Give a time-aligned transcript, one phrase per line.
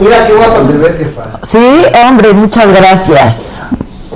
[0.00, 1.22] Mira qué guapa te ves, jefa.
[1.42, 3.62] Sí, hombre, muchas gracias.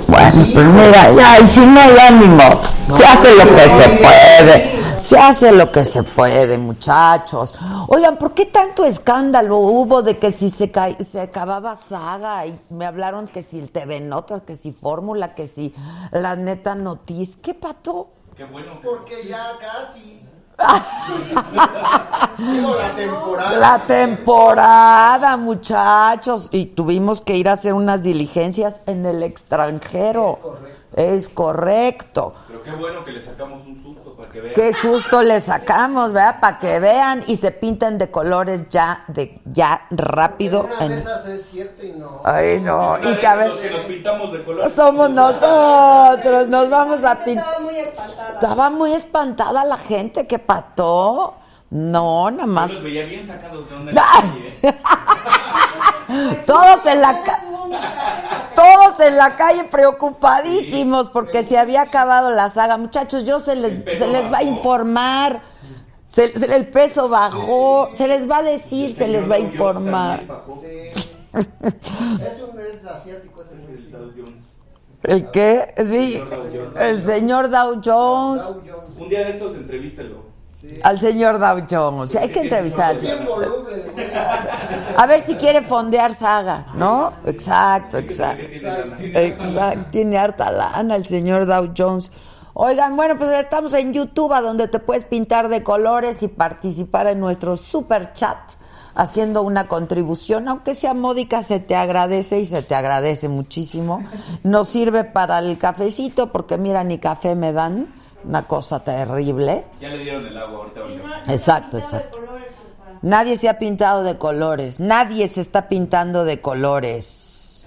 [0.07, 2.61] Bueno, pues mira, ya, y si no, ya ni modo.
[2.89, 4.81] Se hace lo que se puede.
[5.01, 7.55] Se hace lo que se puede, muchachos.
[7.87, 12.59] Oigan, ¿por qué tanto escándalo hubo de que si se, ca- se acababa saga y
[12.69, 15.73] me hablaron que si el TV Notas, que si Fórmula, que si
[16.11, 17.35] la neta Notiz?
[17.41, 18.09] ¿Qué pato?
[18.83, 20.21] Porque ya casi.
[22.37, 23.57] La temporada.
[23.57, 26.49] La temporada, muchachos.
[26.51, 30.39] Y tuvimos que ir a hacer unas diligencias en el extranjero.
[30.95, 32.33] Es correcto.
[32.47, 34.00] Pero qué bueno que le sacamos un susto.
[34.55, 36.39] Qué susto le sacamos, ¿verdad?
[36.39, 40.63] Para que vean y se pinten de colores ya, de ya rápido.
[40.63, 42.21] Una de esas es cierto y no.
[42.23, 42.97] Ay, no.
[42.97, 44.69] Y que a ver, Los que nos pintamos de color.
[44.69, 46.47] somos nosotros.
[46.47, 47.45] Nos vamos a pintar.
[48.33, 51.35] Estaba muy espantada la gente que pató.
[51.71, 52.71] No, nada Yo más.
[52.73, 54.21] los veía bien sacados de onda en la ¡Ah!
[54.21, 54.77] calle, ¿eh?
[56.45, 57.39] Todos en la ca-
[58.53, 62.75] todos en la calle preocupadísimos porque se había acabado la saga.
[62.77, 65.41] Muchachos, yo se les, se les va a informar.
[66.05, 70.25] Se- se- el peso bajó, se les va a decir, se les va a informar.
[70.59, 71.01] Sí.
[71.33, 73.77] Es es asiático güey.
[73.77, 74.45] El Dow Jones.
[75.03, 75.73] ¿El qué?
[75.85, 76.21] Sí,
[76.77, 78.43] el señor Dow Jones.
[78.43, 78.97] Dow Jones.
[78.99, 80.30] Un día de estos entrevístelo.
[80.83, 82.11] Al señor Dow Jones.
[82.11, 83.19] Sí, hay que entrevistar al señor.
[84.97, 87.13] A ver si quiere fondear saga, ¿no?
[87.25, 88.43] Exacto, exacto.
[88.99, 92.11] Exacto, tiene harta lana el señor Dow Jones.
[92.53, 97.07] Oigan, bueno, pues estamos en YouTube, a donde te puedes pintar de colores y participar
[97.07, 98.37] en nuestro super chat,
[98.93, 104.03] haciendo una contribución, aunque sea módica, se te agradece y se te agradece muchísimo.
[104.43, 107.87] Nos sirve para el cafecito, porque mira, ni café me dan,
[108.23, 109.65] una cosa terrible.
[109.79, 110.81] Ya le dieron el agua ahorita.
[110.81, 111.33] ahorita.
[111.33, 112.19] Exacto, exacto.
[113.01, 117.65] Nadie se ha pintado de colores, nadie se está pintando de colores.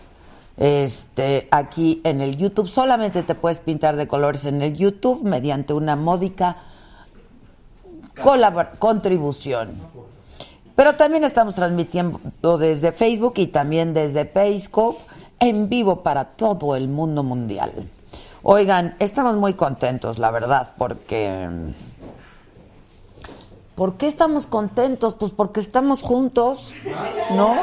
[0.57, 5.73] Este, aquí en el YouTube solamente te puedes pintar de colores en el YouTube mediante
[5.73, 6.59] una módica
[8.79, 9.75] contribución.
[10.77, 15.01] Pero también estamos transmitiendo desde Facebook y también desde Periscope
[15.41, 17.89] en vivo para todo el mundo mundial.
[18.47, 21.49] Oigan, estamos muy contentos, la verdad, porque
[23.75, 25.15] ¿Por qué estamos contentos?
[25.15, 26.73] Pues porque estamos juntos,
[27.35, 27.57] ¿no?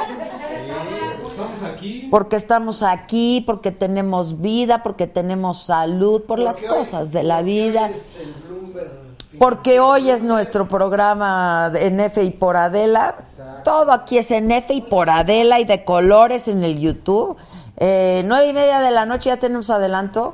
[2.10, 7.44] Porque estamos aquí, porque tenemos vida, porque tenemos salud, por las hoy- cosas de la
[7.44, 7.92] vida.
[9.40, 13.16] Porque hoy es nuestro programa en F y por Adela.
[13.64, 17.38] Todo aquí es en F y por Adela y de colores en el YouTube.
[17.78, 20.34] Eh, nueve y media de la noche, ya tenemos adelanto.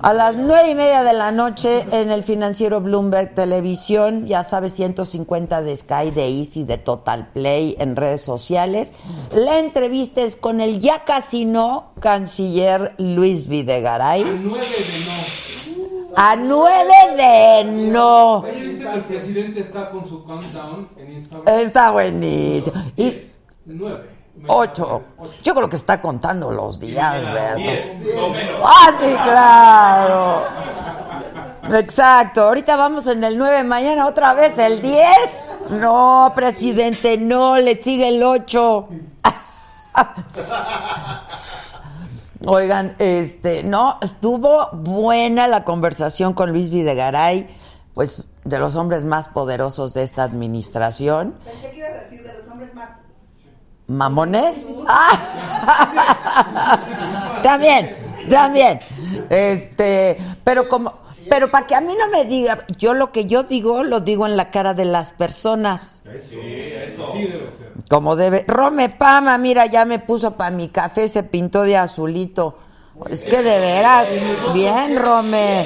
[0.00, 4.74] A las nueve y media de la noche en el financiero Bloomberg Televisión, ya sabes,
[4.74, 8.94] 150 de Sky, de Easy, de Total Play en redes sociales.
[9.32, 14.24] La entrevista es con el ya casi no canciller Luis Videgaray.
[16.16, 18.38] A nueve de no.
[18.38, 21.58] Oye, ¿viste que el presidente está con su countdown en Instagram?
[21.58, 22.84] Está buenísimo.
[22.96, 23.14] Y
[23.66, 24.17] Nueve.
[24.46, 25.02] Ocho.
[25.42, 27.56] Yo creo que está contando los días, ¿verdad?
[28.64, 30.42] Ah, sí, claro.
[31.78, 32.42] Exacto.
[32.42, 35.04] Ahorita vamos en el 9, mañana otra vez el 10.
[35.70, 38.88] No, presidente, no, le sigue el 8.
[42.46, 47.48] Oigan, este, no, estuvo buena la conversación con Luis Videgaray
[47.98, 51.34] pues de los hombres más poderosos de esta administración.
[51.44, 52.90] Pensé que ibas a decir de los hombres más.
[53.88, 54.68] ¿Mamones?
[54.86, 55.18] ¡Ah!
[57.42, 57.96] también,
[58.28, 58.78] también.
[59.30, 60.94] Este, pero como,
[61.28, 64.26] pero para que a mí no me diga, yo lo que yo digo, lo digo
[64.26, 66.02] en la cara de las personas.
[66.20, 67.72] Sí, debe ser.
[67.88, 68.44] Como debe.
[68.46, 72.58] Rome Pama, mira, ya me puso para mi café, se pintó de azulito.
[73.08, 74.08] Es que de veras,
[74.52, 75.64] bien, Rome.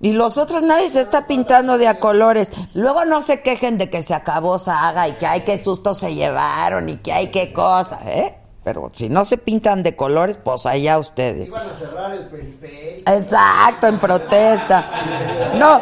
[0.00, 2.50] Y los otros nadie se está pintando de a colores.
[2.74, 6.14] Luego no se quejen de que se acabó Saga y que hay que susto se
[6.14, 8.36] llevaron y que hay qué cosa, ¿eh?
[8.64, 11.50] Pero si no se pintan de colores, pues allá ustedes.
[11.50, 13.12] Iban a cerrar el periférico.
[13.12, 14.90] Exacto, en protesta.
[15.58, 15.80] No,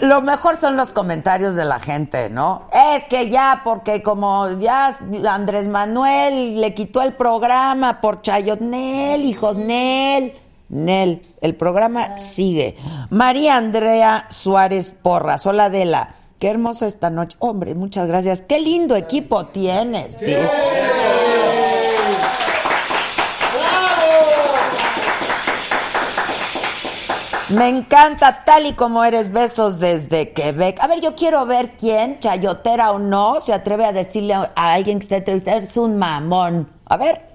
[0.00, 2.68] lo mejor son los comentarios de la gente, ¿no?
[2.72, 4.96] Es que ya, porque como ya
[5.28, 10.32] Andrés Manuel le quitó el programa por Chayot Nel, hijos Nel.
[10.70, 12.76] Nel, el programa sigue.
[13.10, 16.14] María Andrea Suárez Porras, hola Adela.
[16.38, 17.36] Qué hermosa esta noche.
[17.38, 18.40] Hombre, muchas gracias.
[18.40, 20.18] Qué lindo equipo tienes.
[20.18, 20.48] dice.
[27.50, 29.32] Me encanta tal y como eres.
[29.32, 30.80] Besos desde Quebec.
[30.80, 34.98] A ver, yo quiero ver quién, chayotera o no, se atreve a decirle a alguien
[34.98, 36.70] que está entrevistando, es un mamón.
[36.86, 37.29] A ver.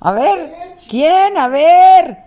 [0.00, 0.52] A ver.
[0.88, 1.36] ¿Quién?
[1.36, 2.18] A ver.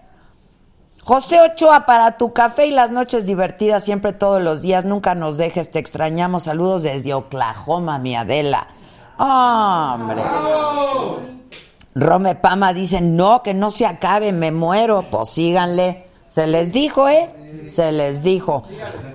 [1.03, 4.85] José Ochoa, para tu café y las noches divertidas, siempre todos los días.
[4.85, 6.43] Nunca nos dejes, te extrañamos.
[6.43, 8.67] Saludos desde Oklahoma, mi Adela.
[9.17, 10.21] Hombre.
[11.95, 15.05] Rome Pama dice, no, que no se acabe, me muero.
[15.09, 16.10] Pues síganle.
[16.31, 17.29] Se les dijo, ¿eh?
[17.67, 18.63] Se les dijo.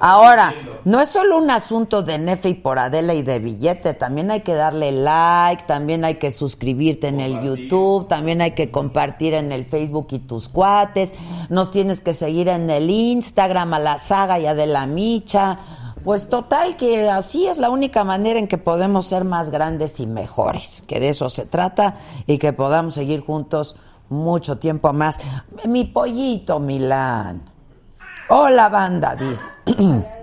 [0.01, 0.53] Ahora,
[0.85, 4.43] no es solo un asunto de Nefe y por Adela y de billete, también hay
[4.43, 9.51] que darle like, también hay que suscribirte en el YouTube, también hay que compartir en
[9.51, 11.15] el Facebook y tus cuates,
[11.49, 15.59] nos tienes que seguir en el Instagram a la saga y a de la micha.
[16.05, 20.07] Pues total que así es la única manera en que podemos ser más grandes y
[20.07, 21.97] mejores, que de eso se trata
[22.27, 23.75] y que podamos seguir juntos
[24.09, 25.19] mucho tiempo más.
[25.65, 27.43] Mi pollito Milán.
[28.29, 29.45] Hola banda, dice.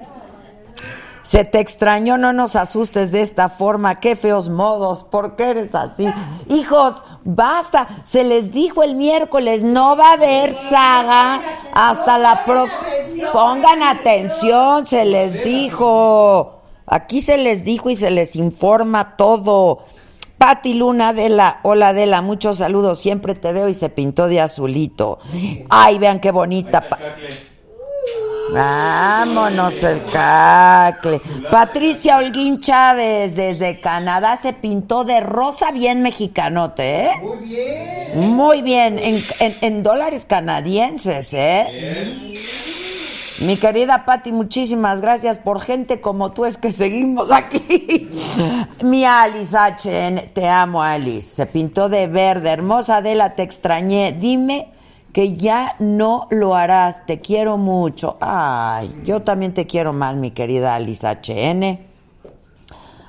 [1.24, 5.74] Se te extrañó, no nos asustes de esta forma, qué feos modos, ¿por qué eres
[5.74, 6.06] así?
[6.50, 11.42] Hijos, basta, se les dijo el miércoles, no va a haber saga
[11.74, 13.32] hasta la próxima.
[13.32, 16.60] Pongan atención, se les dijo.
[16.86, 19.86] Aquí se les dijo y se les informa todo.
[20.38, 24.28] Pati Luna de la, hola de la, muchos saludos, siempre te veo y se pintó
[24.28, 25.20] de azulito.
[25.70, 26.86] Ay, vean qué bonita.
[28.52, 31.22] Vámonos el cacle.
[31.50, 37.12] Patricia Holguín Chávez desde Canadá se pintó de rosa bien mexicanote, ¿eh?
[37.22, 38.20] Muy bien.
[38.20, 42.34] Muy bien, en, en- en dólares canadienses, ¿eh?
[43.46, 48.10] Mi querida Patti, muchísimas gracias por gente como tú es que seguimos aquí.
[48.84, 51.36] Mi Alice HN, te amo Alice.
[51.36, 54.14] Se pintó de verde, hermosa Adela, te extrañé.
[54.14, 54.70] Dime
[55.12, 58.18] que ya no lo harás, te quiero mucho.
[58.22, 61.80] Ay, yo también te quiero más, mi querida Alice HN.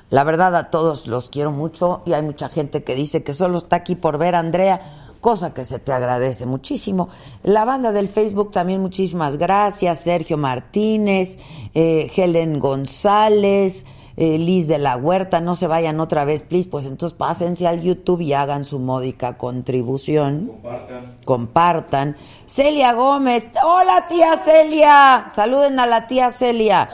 [0.09, 3.57] La verdad a todos los quiero mucho y hay mucha gente que dice que solo
[3.57, 7.09] está aquí por ver a Andrea, cosa que se te agradece muchísimo.
[7.43, 11.39] La banda del Facebook también muchísimas gracias, Sergio Martínez,
[11.73, 13.85] eh, Helen González,
[14.17, 17.81] eh, Liz de la Huerta, no se vayan otra vez, please, pues entonces pásense al
[17.81, 20.47] YouTube y hagan su módica contribución.
[20.47, 21.17] Compartan.
[21.25, 22.17] Compartan.
[22.45, 26.89] Celia Gómez, hola tía Celia, saluden a la tía Celia.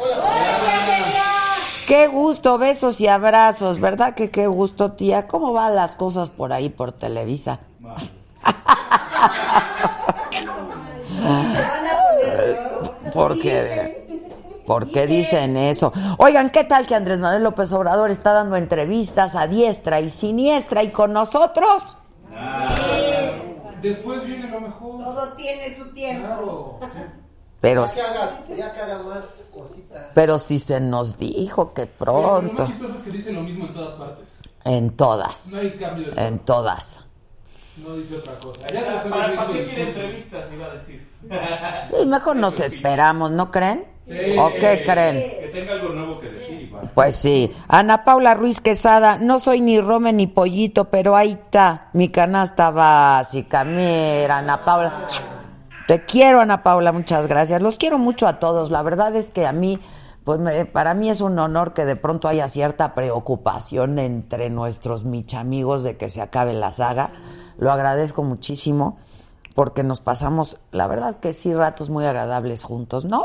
[1.87, 5.27] Qué gusto, besos y abrazos, ¿verdad que qué gusto, tía?
[5.27, 7.59] ¿Cómo van las cosas por ahí, por Televisa?
[13.13, 14.01] ¿Por qué?
[14.65, 15.91] ¿Por qué dicen eso?
[16.17, 20.83] Oigan, ¿qué tal que Andrés Manuel López Obrador está dando entrevistas a diestra y siniestra
[20.83, 21.97] y con nosotros?
[23.81, 25.03] Después viene lo mejor.
[25.03, 26.27] Todo tiene su tiempo.
[26.27, 26.79] Claro.
[27.59, 30.05] Pero, Ya que haga, ya que haga más cositas.
[30.15, 33.41] pero si se nos dijo que Pero Lo pronto, más chistoso es que dicen lo
[33.41, 34.29] mismo en todas partes.
[34.63, 36.99] en todas, No hay cambio de en todas.
[37.77, 38.61] No dice otra cosa.
[38.73, 40.45] Ya ¿Para, para, ¿para qué quiere entrevistas?
[40.53, 41.07] Iba a decir.
[41.85, 43.85] Sí, mejor nos esperamos, ¿no creen?
[44.07, 44.35] Sí.
[44.37, 45.15] ¿O qué creen?
[45.15, 46.61] Que tenga algo nuevo que decir.
[46.63, 46.91] igual.
[46.93, 47.51] Pues sí.
[47.67, 52.71] Ana Paula Ruiz Quesada, no soy ni Rome ni Pollito, pero ahí está mi canasta
[52.71, 53.63] básica.
[53.63, 55.05] Mira, Ana Paula.
[55.87, 57.61] Te quiero, Ana Paula, muchas gracias.
[57.61, 58.69] Los quiero mucho a todos.
[58.71, 59.79] La verdad es que a mí,
[60.25, 65.05] pues me- para mí es un honor que de pronto haya cierta preocupación entre nuestros
[65.05, 67.11] michamigos de que se acabe la saga.
[67.61, 68.97] Lo agradezco muchísimo
[69.53, 73.21] porque nos pasamos, la verdad que sí, ratos muy agradables juntos, ¿no?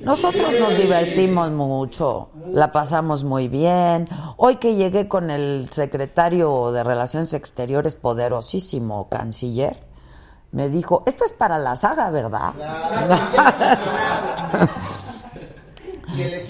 [0.00, 4.08] Nosotros nos divertimos mucho, la pasamos muy bien.
[4.36, 9.86] Hoy que llegué con el secretario de Relaciones Exteriores, poderosísimo canciller,
[10.50, 12.54] me dijo, esto es para la saga, ¿verdad?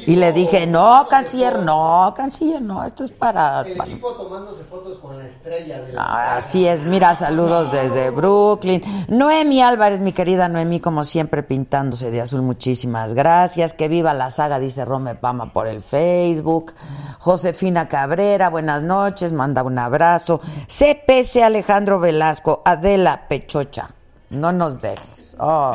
[0.06, 3.62] Y, le dije, no, canciller, no, canciller, no, esto es para...
[3.62, 6.36] El para- equipo tomándose fotos con la estrella de la Ah.
[6.36, 8.80] Así es, mira, saludos desde Brooklyn.
[9.08, 13.72] Noemi Álvarez, mi querida Noemi, como siempre, pintándose de azul, muchísimas gracias.
[13.72, 16.72] Que viva la saga, dice Rome Pama por el Facebook.
[17.18, 20.40] Josefina Cabrera, buenas noches, manda un abrazo.
[20.68, 23.90] CPC Alejandro Velasco, Adela Pechocha,
[24.30, 25.30] no nos dejes.
[25.40, 25.74] Oh.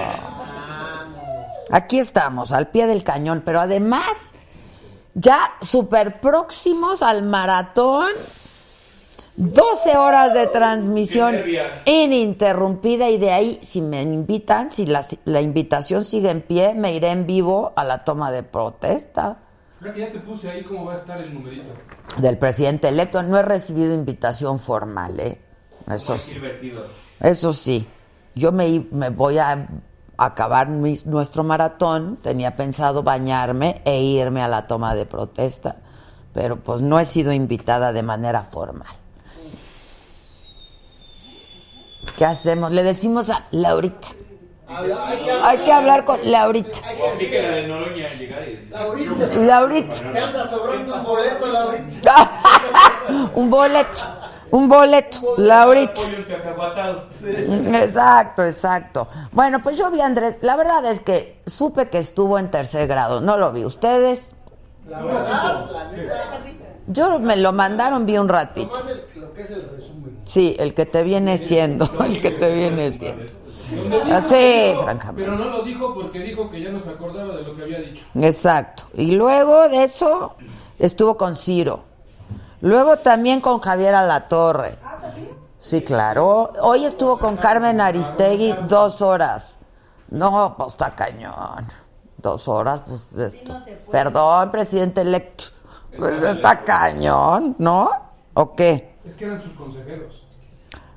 [1.74, 4.36] Aquí estamos, al pie del cañón, pero además,
[5.16, 8.12] ya súper próximos al maratón.
[9.38, 11.36] 12 horas de transmisión
[11.86, 16.94] ininterrumpida y de ahí, si me invitan, si la, la invitación sigue en pie, me
[16.94, 19.40] iré en vivo a la toma de protesta
[19.80, 21.74] Creo que ya te puse ahí cómo va a estar el numerito.
[22.20, 23.24] del presidente electo.
[23.24, 25.42] No he recibido invitación formal, ¿eh?
[25.92, 26.36] Eso sí.
[26.36, 26.86] Divertido.
[27.20, 27.88] Eso sí,
[28.36, 29.68] yo me voy a
[30.18, 35.78] acabar mis- nuestro maratón, tenía pensado bañarme e irme a la toma de protesta,
[36.34, 38.88] pero pues no he sido invitada de manera formal.
[42.18, 42.72] ¿Qué hacemos?
[42.72, 44.10] Le decimos a Laurita.
[44.68, 46.80] Habla- hay, que, Hay que hablar con Laurita.
[46.86, 48.70] hay que O aplique la decirle, de Noroña llegar y decir.
[48.72, 50.12] Laurita, Laurita.
[50.12, 52.32] te anda sobrando un boleto, Laurita.
[53.36, 54.02] un boleto,
[54.54, 56.02] un boleto, Laurita.
[57.84, 59.08] Exacto, exacto.
[59.32, 60.38] Bueno, pues yo vi a Andrés.
[60.42, 63.20] La verdad es que supe que estuvo en tercer grado.
[63.22, 63.66] No lo vi.
[63.66, 64.34] ¿Ustedes?
[64.88, 66.14] La verdad, la neta,
[66.88, 68.72] Yo me lo mandaron, vi un ratito.
[68.88, 70.20] el- lo que es el resumen.
[70.26, 73.24] Sí, el que te viene siendo, el que te viene siendo.
[73.24, 74.36] Dijo sí,
[74.70, 75.24] dijo, francamente.
[75.32, 77.80] Pero no lo dijo porque dijo que ya no se acordaba de lo que había
[77.80, 78.04] dicho.
[78.22, 78.84] Exacto.
[78.94, 80.36] Y luego de eso
[80.78, 81.86] estuvo con Ciro.
[82.64, 84.76] Luego también con Javier Alatorre.
[85.60, 86.54] Sí, claro.
[86.62, 89.60] Hoy estuvo con Carmen Aristegui dos horas.
[90.10, 91.68] No, pues está cañón.
[92.16, 93.58] Dos horas, pues esto.
[93.92, 95.44] Perdón, presidente electo.
[95.98, 97.92] Pues está cañón, ¿no?
[98.34, 98.96] ¿O qué?
[99.04, 100.24] Es que eran sus consejeros.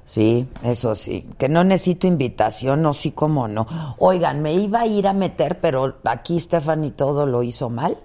[0.05, 1.29] Sí, eso sí.
[1.37, 3.67] Que no necesito invitación, no, sí, cómo no.
[3.99, 7.99] Oigan, me iba a ir a meter, pero aquí Stephanie todo lo hizo mal.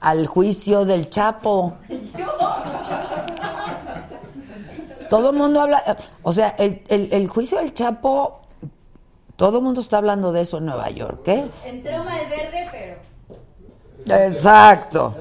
[0.00, 1.74] Al juicio del Chapo.
[5.10, 5.82] Todo el mundo habla.
[6.22, 8.40] O sea, el, el- el juicio del Chapo.
[9.36, 11.48] Todo el mundo está hablando de eso en Nueva York, ¿eh?
[11.64, 12.98] Entró mal verde, pero.
[14.26, 15.14] Exacto.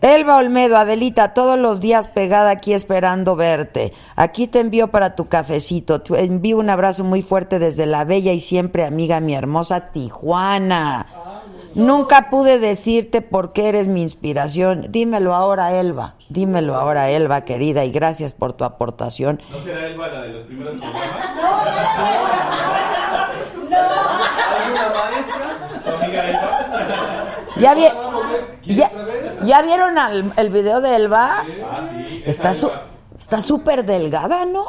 [0.00, 3.92] Elba Olmedo, Adelita, todos los días pegada aquí esperando verte.
[4.16, 6.00] Aquí te envío para tu cafecito.
[6.00, 11.06] Te envío un abrazo muy fuerte desde la bella y siempre amiga mi hermosa Tijuana.
[11.74, 14.86] Nunca pude decirte por qué eres mi inspiración.
[14.90, 16.14] Dímelo ahora, Elba.
[16.28, 19.40] Dímelo ahora, Elba, querida, y gracias por tu aportación.
[19.50, 21.26] ¿No será Elba la de los primeros programas?
[23.70, 25.80] ¿Alguna maestra?
[25.84, 27.26] ¿Su amiga Elba?
[27.58, 27.88] ¿Ya, vi-
[28.62, 29.40] ¿Quién ya, otra vez?
[29.42, 31.44] ¿ya vieron al- el video de Elba?
[31.64, 32.22] Ah, sí.
[32.26, 34.66] Está súper delgada, ¿no?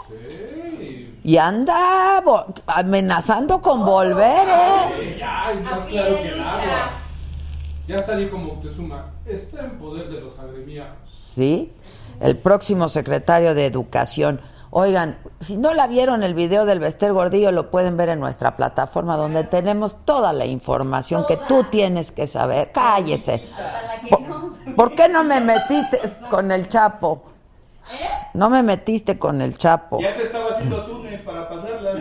[1.24, 2.24] Y anda
[2.66, 5.18] amenazando con volver, ¿eh?
[5.20, 6.92] Ya, más claro que el agua.
[7.88, 9.12] Ya está ahí como Moctezuma.
[9.26, 10.98] Está en poder de los agremiados.
[11.24, 11.72] Sí,
[12.22, 14.42] el próximo secretario de Educación.
[14.72, 18.56] Oigan, si no la vieron el video del Bester Gordillo, lo pueden ver en nuestra
[18.56, 22.72] plataforma donde tenemos toda la información que tú tienes que saber.
[22.72, 23.48] Cállese.
[24.10, 26.00] ¿Por, por qué no me metiste
[26.30, 27.24] con el Chapo?
[28.34, 30.00] No me metiste con el Chapo.
[30.00, 31.11] Ya te estaba haciendo túnel
[31.50, 31.92] pasarla.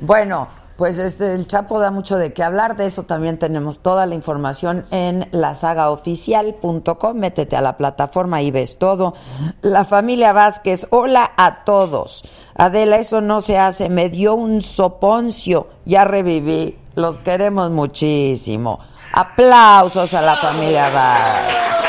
[0.00, 2.76] Bueno, pues este, el Chapo da mucho de qué hablar.
[2.76, 7.16] De eso también tenemos toda la información en lasagaoficial.com.
[7.16, 9.14] Métete a la plataforma y ves todo.
[9.60, 12.24] La familia Vázquez, hola a todos.
[12.56, 13.88] Adela, eso no se hace.
[13.88, 15.68] Me dio un soponcio.
[15.84, 16.78] Ya reviví.
[16.96, 18.80] Los queremos muchísimo.
[19.12, 21.81] Aplausos a la familia Vázquez.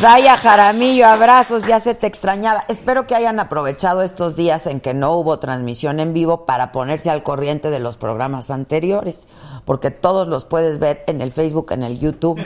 [0.00, 2.64] Daya Jaramillo, abrazos, ya se te extrañaba.
[2.68, 7.10] Espero que hayan aprovechado estos días en que no hubo transmisión en vivo para ponerse
[7.10, 9.28] al corriente de los programas anteriores,
[9.64, 12.40] porque todos los puedes ver en el Facebook, en el YouTube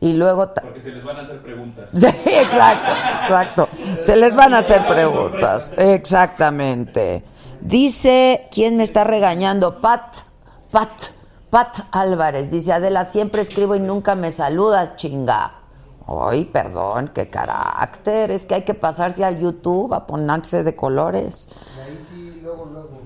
[0.00, 0.52] y luego...
[0.54, 1.90] Porque se les van a hacer preguntas.
[1.94, 2.90] Sí, exacto,
[3.22, 3.68] exacto.
[4.00, 5.72] Se les van a hacer preguntas.
[5.76, 7.24] Exactamente.
[7.60, 9.80] Dice, ¿quién me está regañando?
[9.80, 10.16] Pat,
[10.70, 11.04] Pat,
[11.50, 12.50] Pat Álvarez.
[12.50, 15.63] Dice, Adela, siempre escribo y nunca me saludas, chinga.
[16.06, 18.30] Ay, perdón, qué carácter.
[18.30, 21.48] Es que hay que pasarse al YouTube a ponerse de colores.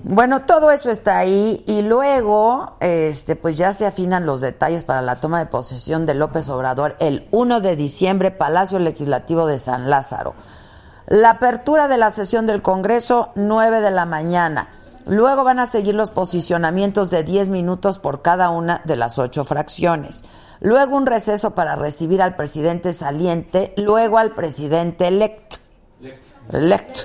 [0.03, 5.01] Bueno, todo eso está ahí y luego, este, pues ya se afinan los detalles para
[5.01, 9.89] la toma de posesión de López Obrador el 1 de diciembre, Palacio Legislativo de San
[9.89, 10.33] Lázaro.
[11.07, 14.69] La apertura de la sesión del Congreso, 9 de la mañana.
[15.05, 19.43] Luego van a seguir los posicionamientos de 10 minutos por cada una de las ocho
[19.43, 20.23] fracciones.
[20.61, 25.57] Luego un receso para recibir al presidente saliente, luego al presidente electo.
[26.51, 27.01] Electo.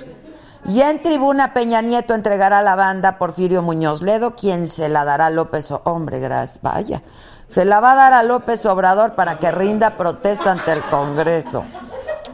[0.67, 5.27] Y en tribuna Peña Nieto entregará la banda Porfirio Muñoz Ledo, quien se la dará
[5.27, 6.27] a López Hombre,
[6.61, 7.03] vaya.
[7.47, 11.63] Se la va a dar a López Obrador para que rinda protesta ante el Congreso.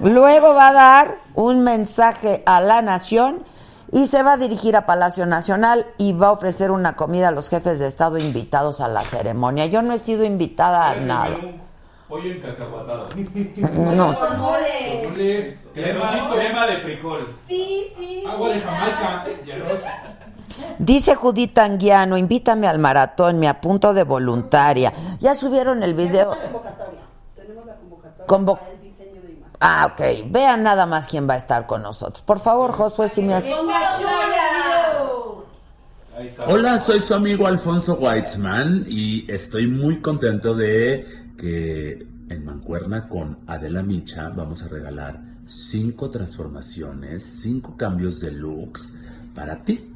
[0.02, 3.44] Luego va a dar un mensaje a la nación
[3.92, 7.32] y se va a dirigir a Palacio Nacional y va a ofrecer una comida a
[7.32, 9.66] los jefes de Estado invitados a la ceremonia.
[9.66, 11.38] Yo no he sido invitada a nada.
[12.08, 13.08] Pollo encacahuatado.
[13.58, 14.14] No.
[14.38, 15.08] Mole.
[15.08, 17.36] Ole, Crema, de frijol.
[17.48, 18.24] Sí, sí.
[18.30, 19.26] agua de Jamaica.
[20.78, 24.92] Dice Judith Anguiano, invítame al maratón, me apunto de voluntaria.
[25.20, 26.36] Ya subieron el video.
[28.28, 28.60] Convo-
[29.64, 30.32] Ah, ok.
[30.32, 32.24] Vean nada más quién va a estar con nosotros.
[32.24, 33.54] Por favor, Josué, si me está.
[36.48, 41.06] Hola, soy su amigo Alfonso Weitzman y estoy muy contento de
[41.38, 48.96] que en Mancuerna con Adela Micha vamos a regalar cinco transformaciones, cinco cambios de looks
[49.36, 49.94] para ti.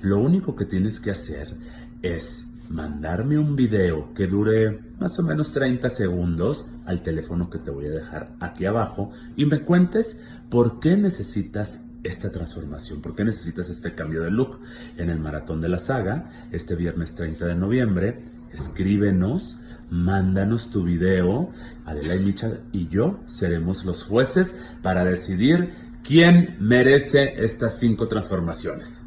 [0.00, 1.56] Lo único que tienes que hacer
[2.02, 7.70] es mandarme un video que dure más o menos 30 segundos al teléfono que te
[7.70, 10.20] voy a dejar aquí abajo y me cuentes
[10.50, 14.60] por qué necesitas esta transformación, por qué necesitas este cambio de look
[14.96, 18.24] en el maratón de la saga este viernes 30 de noviembre.
[18.52, 19.58] Escríbenos,
[19.90, 21.50] mándanos tu video.
[21.84, 25.72] Adela y Micha y yo seremos los jueces para decidir
[26.02, 29.02] quién merece estas cinco transformaciones.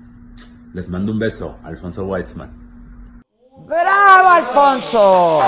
[0.74, 2.61] Les mando un beso, Alfonso Weitzman.
[3.58, 5.42] ¡Bravo, Alfonso!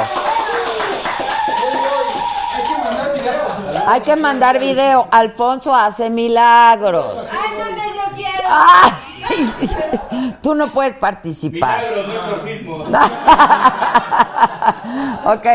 [2.55, 3.87] Hay que mandar video.
[3.87, 5.07] Hay que mandar video.
[5.09, 7.29] Alfonso hace milagros.
[7.31, 8.49] Ah, entonces yo quiero.
[8.49, 10.35] ¡Ay!
[10.41, 11.81] Tú no puedes participar.
[11.81, 12.99] Milagros, no.
[15.25, 15.45] Ok,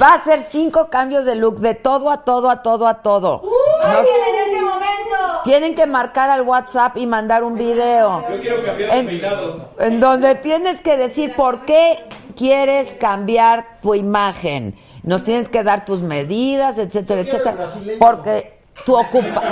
[0.00, 3.42] va a ser cinco cambios de look de todo a todo a todo a todo.
[3.82, 5.40] Nos- en este momento.
[5.44, 8.24] tienen que marcar al WhatsApp y mandar un video.
[8.30, 9.56] Yo quiero cambiar los En, peinados.
[9.78, 11.98] en donde tienes que decir por qué
[12.36, 14.74] quieres cambiar tu imagen.
[15.02, 17.56] Nos tienes que dar tus medidas, etcétera, etcétera.
[17.98, 19.42] Porque tu ocupa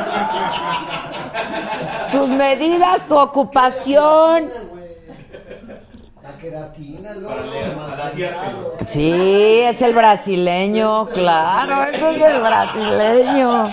[2.12, 4.50] tus medidas, tu ocupación.
[6.22, 7.14] La queratina.
[8.86, 13.64] Sí, es el brasileño, claro, eso es el brasileño.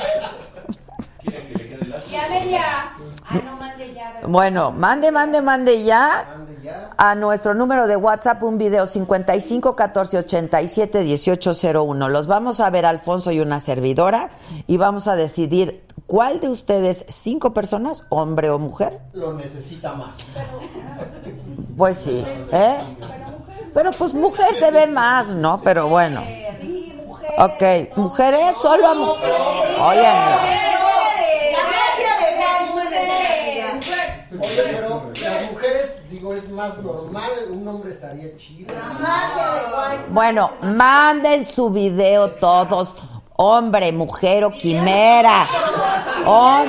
[2.18, 2.94] ¿Quieren que le quede la Ya ven ya.
[3.30, 4.12] Ah, no mande ya.
[4.14, 4.30] ¿verdad?
[4.30, 6.26] Bueno, mande, mande, mande ya
[6.98, 12.10] a nuestro número de WhatsApp un video 55 14 87 18 01.
[12.10, 14.30] Los vamos a ver Alfonso y una servidora
[14.66, 19.00] y vamos a decidir cuál de ustedes, cinco personas, hombre o mujer.
[19.14, 20.16] Lo necesita más.
[21.78, 22.78] Pues sí, ¿eh?
[23.74, 25.62] Pero pues mujer se ve más, ¿no?
[25.62, 26.24] Pero bueno.
[26.62, 27.30] Sí, mujer.
[27.92, 29.36] Ok, mujeres, solo a mujeres.
[29.80, 32.87] Oye, La magia de Weissman es ella.
[34.40, 37.32] Oye, pero las mujeres, digo, es más normal.
[37.52, 38.74] Un hombre estaría chido.
[40.10, 42.98] Bueno, manden su video todos,
[43.36, 45.48] hombre, mujer o quimera.
[46.26, 46.68] Hom-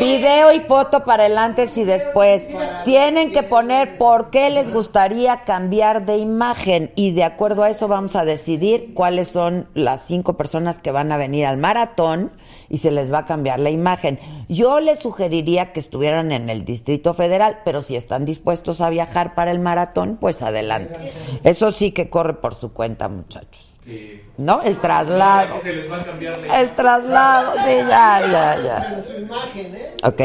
[0.00, 2.48] video y foto para el antes y después.
[2.84, 7.88] Tienen que poner por qué les gustaría cambiar de imagen y de acuerdo a eso
[7.88, 12.32] vamos a decidir cuáles son las cinco personas que van a venir al maratón
[12.68, 14.18] y se les va a cambiar la imagen.
[14.48, 19.34] Yo les sugeriría que estuvieran en el Distrito Federal, pero si están dispuestos a viajar
[19.34, 21.12] para el maratón, pues adelante.
[21.44, 23.71] Eso sí que corre por su cuenta, muchachos.
[23.84, 24.22] Sí.
[24.38, 24.62] ¿No?
[24.62, 25.56] El traslado.
[25.56, 28.94] Que se les va a cambiar la El traslado, sí, ya, ya, ya.
[28.96, 29.96] En su imagen, ¿eh?
[30.04, 30.20] Ok.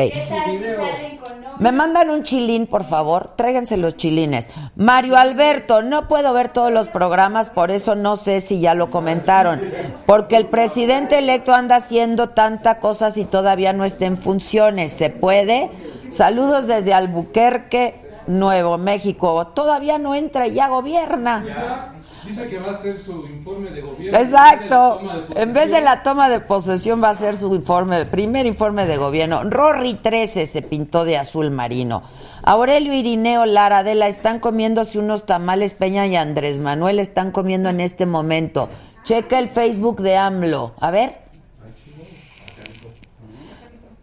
[1.59, 3.31] Me mandan un chilín, por favor.
[3.35, 4.49] Tráiganse los chilines.
[4.75, 8.91] Mario Alberto, no puedo ver todos los programas, por eso no sé si ya lo
[8.91, 9.59] comentaron.
[10.05, 14.93] Porque el presidente electo anda haciendo tanta cosas y todavía no está en funciones.
[14.93, 15.71] ¿Se puede?
[16.11, 17.95] Saludos desde Albuquerque,
[18.27, 19.47] Nuevo México.
[19.47, 21.95] Todavía no entra y ya gobierna.
[22.27, 24.19] Dice que va a hacer su informe de gobierno.
[24.19, 24.99] Exacto.
[25.01, 25.83] En vez de la toma de En vez de posesión.
[25.85, 29.43] la toma de posesión va a ser su informe, primer informe de gobierno.
[29.43, 32.03] Rory 13 se pintó de azul marino.
[32.43, 37.79] Aurelio Irineo Lara Adela están comiéndose unos tamales Peña y Andrés Manuel están comiendo en
[37.81, 38.69] este momento.
[39.03, 40.73] Checa el Facebook de AMLO.
[40.79, 41.27] A ver.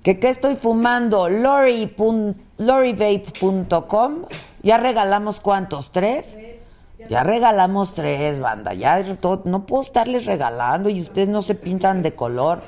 [0.03, 1.29] ¿Que qué estoy fumando?
[1.31, 4.27] Lori pun- lorivape.com.
[4.63, 6.39] Ya regalamos cuántos, tres.
[7.09, 8.75] Ya regalamos tres, banda.
[8.75, 12.61] Ya to- no puedo estarles regalando y ustedes no se pintan de color.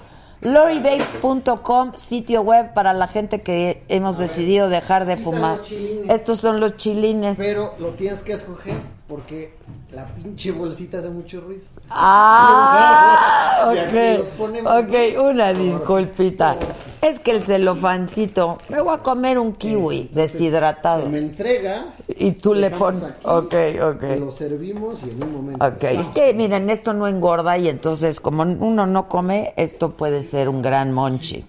[0.42, 5.60] lorivape.com, sitio web para la gente que hemos decidido dejar de fumar.
[6.08, 7.38] Estos son los chilines.
[7.38, 8.74] Pero lo tienes que escoger
[9.08, 9.54] porque
[9.92, 11.62] la pinche bolsita hace mucho ruido.
[11.90, 15.22] Ah, ok.
[15.22, 16.56] una disculpita.
[17.00, 21.04] Es que el celofancito, me voy a comer un kiwi deshidratado.
[21.04, 21.94] Se me entrega.
[22.08, 23.04] Y tú le pones.
[23.22, 24.02] Ok, ok.
[24.18, 25.64] Lo servimos y en un momento.
[25.64, 30.22] Ok, es que miren, esto no engorda y entonces como uno no come, esto puede
[30.22, 31.44] ser un gran monchi.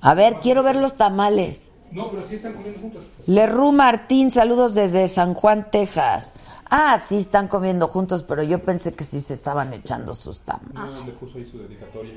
[0.00, 1.70] A ver, quiero ver los tamales.
[1.94, 3.04] No, pero sí están comiendo juntos.
[3.26, 6.34] Lerru Martín, saludos desde San Juan, Texas.
[6.68, 10.74] Ah, sí están comiendo juntos, pero yo pensé que sí se estaban echando sus tamales.
[10.74, 12.14] No, le puso ahí su dedicatoria.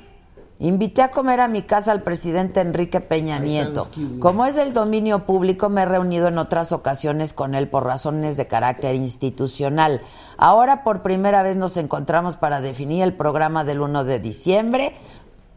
[0.60, 3.90] Invité a comer a mi casa al presidente Enrique Peña Nieto.
[4.20, 8.38] Como es del dominio público, me he reunido en otras ocasiones con él por razones
[8.38, 10.02] de carácter institucional.
[10.36, 14.96] Ahora por primera vez nos encontramos para definir el programa del 1 de diciembre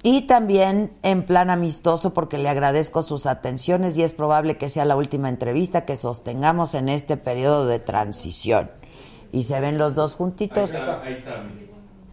[0.02, 4.84] y también en plan amistoso porque le agradezco sus atenciones y es probable que sea
[4.84, 8.70] la última entrevista que sostengamos en este periodo de transición.
[9.32, 10.70] Y se ven los dos Ahí juntitos.
[10.70, 11.42] está, ahí está.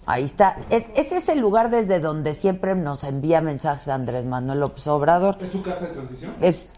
[0.05, 0.57] Ahí está.
[0.69, 5.37] Es, ese es el lugar desde donde siempre nos envía mensajes Andrés Manuel López Obrador.
[5.41, 6.35] ¿Es su casa de transición?
[6.41, 6.73] Es,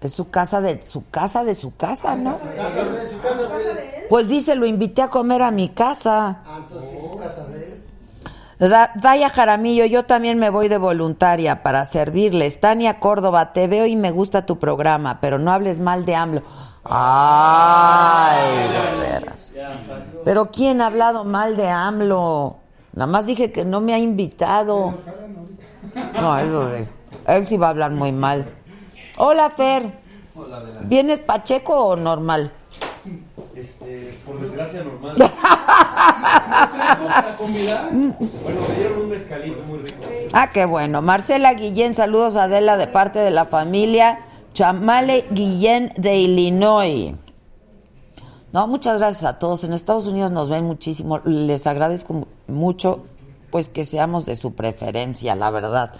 [0.00, 2.38] es su casa de su casa de su casa, ¿no?
[2.38, 4.04] Casa de su casa de él.
[4.08, 6.42] Pues dice, lo invité a comer a mi casa.
[6.46, 7.82] Ah, entonces es su casa de él.
[8.58, 12.58] Da- Daya Jaramillo, yo también me voy de voluntaria para servirles.
[12.60, 16.42] Tania Córdoba, te veo y me gusta tu programa, pero no hables mal de AMLO.
[16.84, 19.52] Ay, de veras.
[20.24, 22.56] Pero ¿quién ha hablado mal de AMLO?
[22.94, 24.94] Nada más dije que no me ha invitado.
[26.14, 26.86] No, eso de...
[27.26, 28.46] Él sí va a hablar muy mal.
[29.18, 29.90] Hola, Fer.
[30.82, 32.52] ¿Vienes pacheco o normal?
[33.56, 35.16] Este, por desgracia normal.
[37.38, 37.88] comida?
[37.90, 40.02] Bueno, me dieron un mezcalito muy rico.
[40.32, 41.02] Ah, qué bueno.
[41.02, 44.20] Marcela Guillén, saludos a Adela de parte de la familia
[44.52, 47.14] Chamale Guillén de Illinois.
[48.52, 49.64] No, muchas gracias a todos.
[49.64, 51.20] En Estados Unidos nos ven muchísimo.
[51.24, 53.04] Les agradezco mu- mucho
[53.50, 55.92] pues que seamos de su preferencia, la verdad.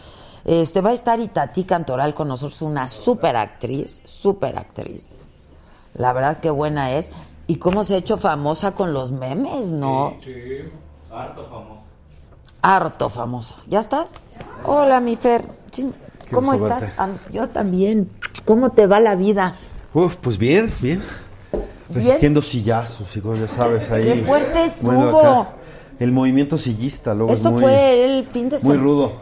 [0.44, 5.16] Este va a estar Itatí Cantoral con nosotros, una super actriz, super actriz.
[5.94, 7.10] La verdad que buena es.
[7.46, 10.14] Y cómo se ha hecho famosa con los memes, ¿no?
[10.22, 10.32] Sí.
[11.12, 11.82] Harto famoso.
[12.62, 13.54] harto famosa.
[13.68, 14.12] ¿Ya estás?
[14.64, 15.44] Hola, mi Fer.
[16.32, 16.80] ¿Cómo estás?
[16.80, 16.94] verte.
[16.98, 18.10] Ah, yo también.
[18.44, 19.54] ¿Cómo te va la vida?
[19.94, 21.02] Uf, pues bien, bien.
[21.88, 24.04] Resistiendo sillazos y cosas, ya sabes, ahí.
[24.04, 25.46] ¡Qué fuerte Bueno, estuvo!
[26.00, 28.82] el movimiento sillista, luego es Eso muy, fue el fin de muy semana.
[28.82, 29.12] rudo.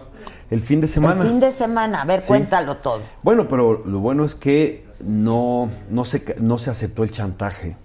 [0.51, 1.23] El fin de semana.
[1.23, 2.01] El fin de semana.
[2.03, 2.29] A ver, Sí.
[2.29, 3.01] cuéntalo todo.
[3.23, 7.77] Bueno, pero lo bueno es que no, no, se, no se aceptó el chantaje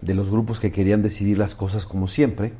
[0.00, 2.52] de los grupos que querían decidir las cosas como siempre.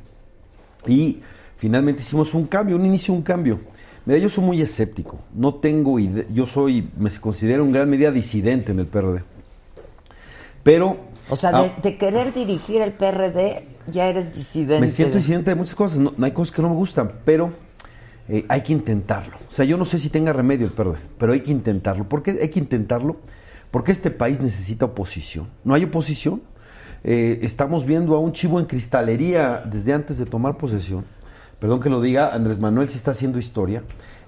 [0.87, 1.21] Y
[1.57, 3.61] finalmente hicimos un cambio, un inicio, un cambio.
[4.07, 5.19] Mira, yo soy muy escéptico.
[5.35, 6.25] No tengo idea.
[6.33, 9.23] Yo soy, me considero en gran medida disidente en el PRD.
[10.63, 10.97] Pero.
[11.29, 14.81] O sea, ah, de, de querer dirigir el PRD, ya eres disidente.
[14.81, 15.99] me siento de- disidente de muchas cosas.
[16.01, 17.53] No, no hay cosas que no me gustan, pero
[18.29, 19.37] eh, hay que intentarlo.
[19.49, 22.09] O sea, yo no sé si tenga remedio el PRD, pero hay que intentarlo.
[22.09, 23.17] ¿Por qué hay que intentarlo?
[23.71, 25.49] Porque este país necesita oposición.
[25.63, 26.43] ¿No hay oposición?
[27.05, 31.05] Eh, estamos viendo a un chivo en cristalería desde antes de tomar posesión.
[31.59, 33.83] Perdón que lo diga, Andrés Manuel sí está haciendo historia.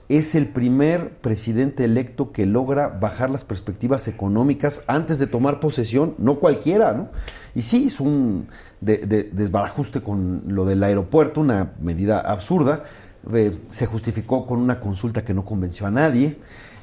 [0.08, 6.14] Es el primer presidente electo que logra bajar las perspectivas económicas antes de tomar posesión,
[6.18, 7.08] no cualquiera, ¿no?
[7.54, 8.48] Y sí, es un
[8.80, 12.84] de- de- desbarajuste con lo del aeropuerto, una medida absurda.
[13.32, 16.36] Eh, se justificó con una consulta que no convenció a nadie.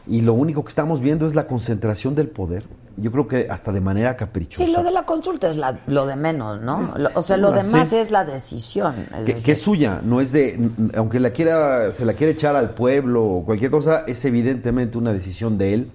[0.10, 2.64] Y lo único que estamos viendo es la concentración del poder.
[2.98, 4.66] Yo creo que hasta de manera caprichosa.
[4.66, 6.84] Sí, lo de la consulta es la- lo de menos, ¿no?
[6.84, 7.62] Es- Lo- o sea, lo sí.
[7.64, 8.96] demás es la decisión.
[9.28, 10.60] es que, es suya, no es de,
[10.96, 15.14] aunque la quiera, se la quiere echar al pueblo o cualquier cosa, es evidentemente una
[15.14, 15.92] decisión de él.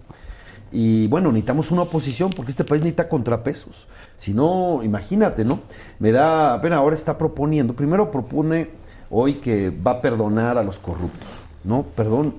[0.71, 3.87] Y bueno, necesitamos una oposición porque este país necesita contrapesos.
[4.17, 5.61] Si no, imagínate, ¿no?
[5.99, 8.71] Me da pena, ahora está proponiendo, primero propone
[9.11, 11.29] hoy que va a perdonar a los corruptos,
[11.65, 11.83] ¿no?
[11.95, 12.35] Perdón,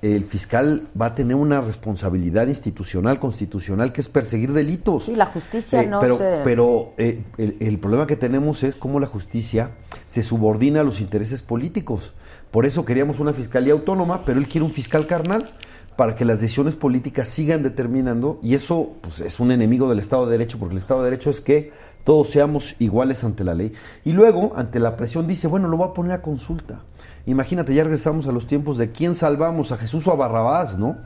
[0.00, 5.04] el fiscal va a tener una responsabilidad institucional, constitucional, que es perseguir delitos.
[5.04, 9.00] Sí, la justicia no pero, se- Pero eh, el, el problema que tenemos es cómo
[9.00, 9.72] la justicia
[10.06, 12.12] se subordina a los intereses políticos.
[12.52, 15.50] Por eso queríamos una fiscalía autónoma, pero él quiere un fiscal carnal
[15.96, 20.26] para que las decisiones políticas sigan determinando y eso pues, es un enemigo del Estado
[20.26, 21.72] de Derecho, porque el Estado de Derecho es que
[22.04, 23.72] todos seamos iguales ante la ley.
[24.04, 26.82] Y luego, ante la presión, dice, bueno, lo voy a poner a consulta.
[27.30, 30.96] Imagínate, ya regresamos a los tiempos de quién salvamos, a Jesús o a Barrabás, ¿no?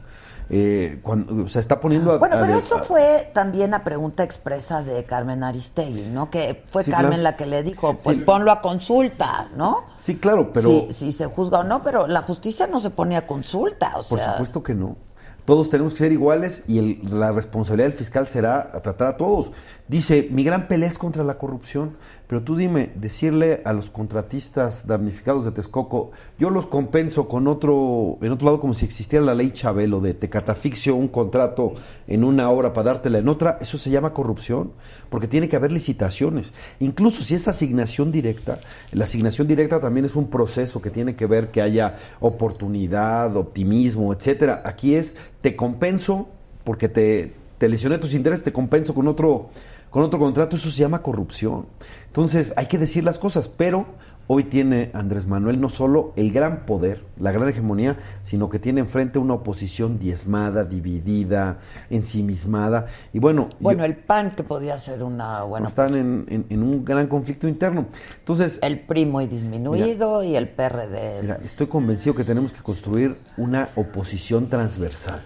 [0.55, 2.19] eh, cuando, o sea, está poniendo a...
[2.19, 6.29] Bueno, pero a- eso fue también a pregunta expresa de Carmen Aristegui, ¿no?
[6.31, 7.23] Que fue Sí, Carmen claro.
[7.23, 8.23] la que le dijo, pues Sí.
[8.23, 9.85] ponlo a consulta, ¿no?
[9.97, 10.69] Sí, claro, pero...
[10.69, 14.03] Si, si se juzga o no, pero la justicia no se pone a consulta, o
[14.07, 14.33] Por sea...
[14.33, 14.97] supuesto que no.
[15.47, 19.53] Todos tenemos que ser iguales y el- la responsabilidad del fiscal será tratar a todos.
[19.89, 21.97] Dice, mi gran pelea es contra la corrupción,
[22.33, 28.17] pero tú dime, decirle a los contratistas damnificados de Texcoco, yo los compenso con otro,
[28.23, 31.75] en otro lado como si existiera la ley Chabelo de te catafixio un contrato
[32.07, 34.73] en una obra para dártela en otra, eso se llama corrupción,
[35.11, 36.55] porque tiene que haber licitaciones.
[36.81, 38.61] Incluso si es asignación directa,
[38.93, 44.11] la asignación directa también es un proceso que tiene que ver que haya oportunidad, optimismo,
[44.11, 44.63] etcétera.
[44.65, 46.29] Aquí es te compenso
[46.65, 49.51] porque te, te lesioné tus intereses, te compenso con otro
[49.93, 51.67] con otro contrato, eso se llama corrupción.
[52.17, 53.87] Entonces, hay que decir las cosas, pero
[54.27, 58.81] hoy tiene Andrés Manuel no solo el gran poder, la gran hegemonía, sino que tiene
[58.81, 61.57] enfrente una oposición diezmada, dividida,
[61.89, 62.85] ensimismada.
[63.15, 65.67] Y bueno, Bueno, yo- el PAN que podía ser una buena...
[65.67, 67.87] están en, en- en un gran conflicto interno.
[68.19, 71.23] Entonces, El PRI muy disminuido y el PRD...
[71.23, 75.23] Mira, estoy convencido que tenemos que construir una oposición transversal.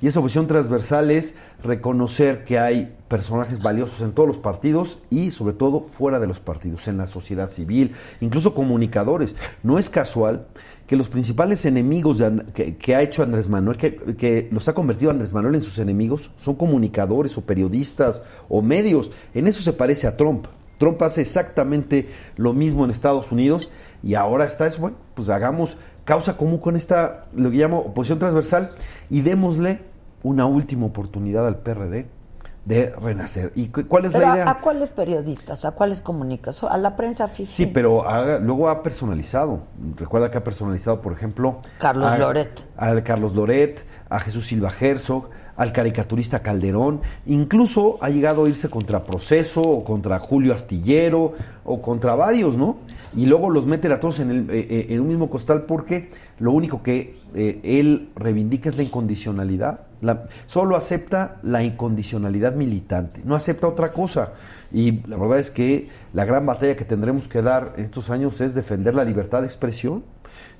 [0.00, 5.30] Y esa oposición transversal es reconocer que hay personajes valiosos en todos los partidos y
[5.30, 9.36] sobre todo fuera de los partidos, en la sociedad civil, incluso comunicadores.
[9.62, 10.48] No es casual
[10.88, 14.74] que los principales enemigos de que, que ha hecho Andrés Manuel, que, que los ha
[14.74, 19.12] convertido Andrés Manuel en sus enemigos, son comunicadores o periodistas o medios.
[19.32, 20.48] En eso se parece a Trump.
[20.78, 23.70] Trump hace exactamente lo mismo en Estados Unidos
[24.02, 28.18] y ahora está eso, bueno, pues hagamos causa común con esta, lo que llamo oposición
[28.18, 28.70] transversal
[29.08, 29.82] y démosle
[30.24, 32.08] una última oportunidad al PRD
[32.64, 33.52] de renacer.
[33.54, 34.50] ¿Y cu- cuál es Pero la ¿a, idea?
[34.50, 35.64] a cuáles periodistas?
[35.64, 36.62] ¿A cuáles comunicas?
[36.62, 37.52] ¿A la prensa fifi?
[37.52, 38.04] Sí, pero
[38.40, 39.60] luego ha personalizado.
[39.96, 42.64] Recuerda que ha personalizado, por ejemplo, Carlos a- Loret.
[42.76, 47.00] Al Carlos Loret, a Jesús Silva Herzog, al caricaturista Calderón.
[47.26, 52.78] Incluso ha llegado a irse contra Proceso o contra Julio Astillero o contra varios, ¿no?
[53.16, 56.10] Y luego los mete a todos en, el- eh, eh, en un mismo costal porque
[56.40, 59.80] lo único que eh, él reivindica es la incondicionalidad.
[60.04, 64.32] La- solo acepta la incondicionalidad militante, no acepta otra cosa.
[64.72, 68.40] Y la verdad es que la gran batalla que tendremos que dar en estos años
[68.40, 70.04] es defender la libertad de expresión.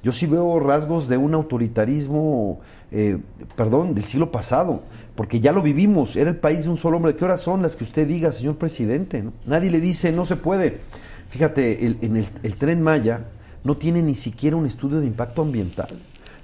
[0.02, 2.60] Yo sí veo rasgos de un autoritarismo,
[2.92, 3.18] eh,
[3.56, 4.82] perdón, del siglo pasado,
[5.16, 7.16] porque ya lo vivimos, era el país de un solo hombre.
[7.16, 9.24] ¿Qué horas son las que usted diga, señor presidente?
[9.46, 10.80] Nadie le dice, no se puede.
[11.28, 13.24] Fíjate, el, en el tren Maya
[13.64, 15.88] no tiene ni siquiera un estudio de impacto ambiental.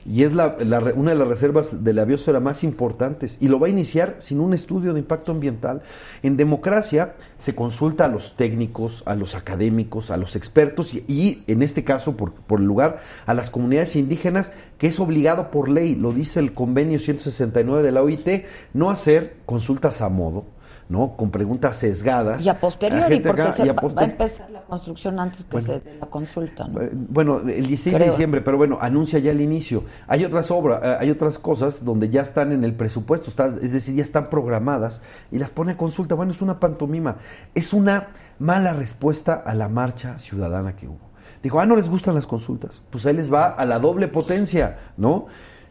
[0.07, 0.57] Y es la-
[0.97, 3.37] una de las reservas de la biosfera más importantes.
[3.41, 5.83] Y lo va a iniciar sin un estudio de impacto ambiental.
[6.23, 11.45] En democracia se consulta a los técnicos, a los académicos, a los expertos y, y,
[11.47, 15.69] en este caso, por, por el lugar, a las comunidades indígenas, que es obligado por
[15.69, 20.45] ley, lo dice el convenio 169 de la OIT, no hacer consultas a modo.
[20.91, 21.17] ¿No?
[21.17, 22.45] Con preguntas sesgadas.
[22.45, 25.19] Y a posteriori, gente porque acá, se y a va, va a empezar la construcción
[25.19, 25.67] antes que Bueno.
[25.67, 26.81] se dé la consulta, ¿no?
[26.83, 29.85] eh, Bueno, el 16 de diciembre, pero bueno, anuncia ya el inicio.
[30.09, 33.73] Hay otras obras, eh, hay otras cosas donde ya están en el presupuesto, está- es
[33.73, 35.01] decir, ya están programadas
[35.31, 36.15] y las pone a consulta.
[36.17, 37.17] Bueno, es una pantomima.
[37.55, 38.09] Es una
[38.41, 41.09] mala respuesta a la marcha ciudadana que hubo.
[41.43, 42.83] Dijo, ah, no les gustan las consultas.
[42.91, 45.27] Pues ahí les va a la doble potencia, ¿no?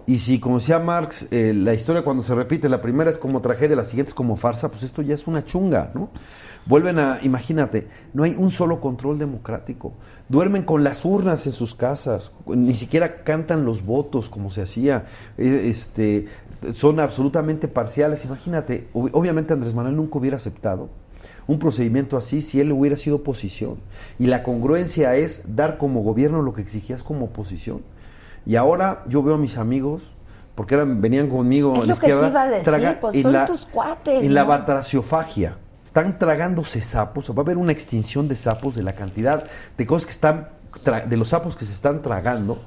[0.09, 3.41] Y si, como decía Marx, eh, la historia cuando se repite, la primera es como
[3.41, 6.09] tragedia, la siguiente es como farsa, pues esto ya es una chunga, ¿no?
[6.65, 9.93] Vuelven a, imagínate, no hay un solo control democrático.
[10.27, 15.05] Duermen con las urnas en sus casas, ni siquiera cantan los votos como se hacía.
[15.37, 16.25] Eh, Este,
[16.73, 18.25] son absolutamente parciales.
[18.25, 20.89] Imagínate, ob- obviamente Andrés Manuel nunca hubiera aceptado
[21.45, 23.77] un procedimiento así si él hubiera sido oposición.
[24.17, 27.81] Y la congruencia es dar como gobierno lo que exigías como oposición.
[28.45, 30.03] Y ahora yo veo a mis amigos,
[30.55, 32.99] porque eran, venían conmigo Es en la lo que te izquierda, iba a decir, traga-
[32.99, 34.47] pues, son la- tus cuates, En la ¿no?
[34.49, 35.57] batraciofagia.
[35.85, 39.45] Están tragándose sapos, va a haber una extinción de sapos, de la cantidad
[39.77, 40.49] de cosas que están,
[41.07, 42.61] de los sapos que se están tragando,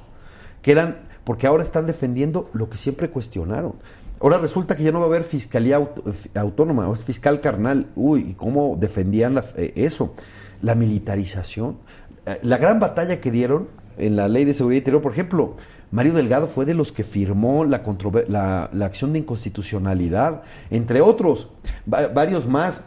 [0.61, 3.75] que eran, porque ahora están defendiendo lo que siempre cuestionaron.
[4.19, 7.87] Ahora resulta que ya no va a haber fiscalía aut- eh, autónoma, es fiscal carnal.
[7.95, 10.13] Uy, ¿y cómo defendían la- eh, eso?
[10.61, 11.77] La militarización.
[12.25, 15.55] Eh, La gran batalla que dieron en la ley de seguridad interior, por ejemplo,
[15.91, 17.83] Mario Delgado fue de los que firmó la,
[18.27, 21.49] la, la acción de inconstitucionalidad, entre otros,
[21.91, 22.83] va- varios más,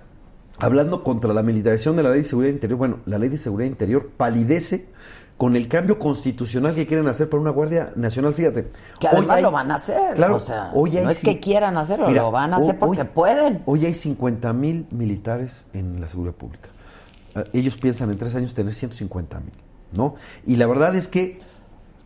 [0.59, 2.79] hablando contra la militarización de la ley de seguridad interior.
[2.79, 4.89] Bueno, la ley de seguridad interior palidece
[5.37, 8.69] con el cambio constitucional que quieren hacer para una Guardia Nacional, fíjate.
[8.99, 10.15] Que además hay- lo van a hacer.
[10.15, 12.79] Claro, o sea, hoy hay no es que quieran hacerlo, Mira, lo van a hacer
[12.79, 13.63] porque hoy- pueden.
[13.67, 16.71] Hoy hay 50 mil militares en la seguridad pública.
[17.35, 19.53] Eh, Ellos piensan en tres años tener 150 mil,
[19.93, 20.15] ¿no?
[20.47, 21.39] Y la verdad es que,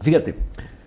[0.00, 0.36] fíjate,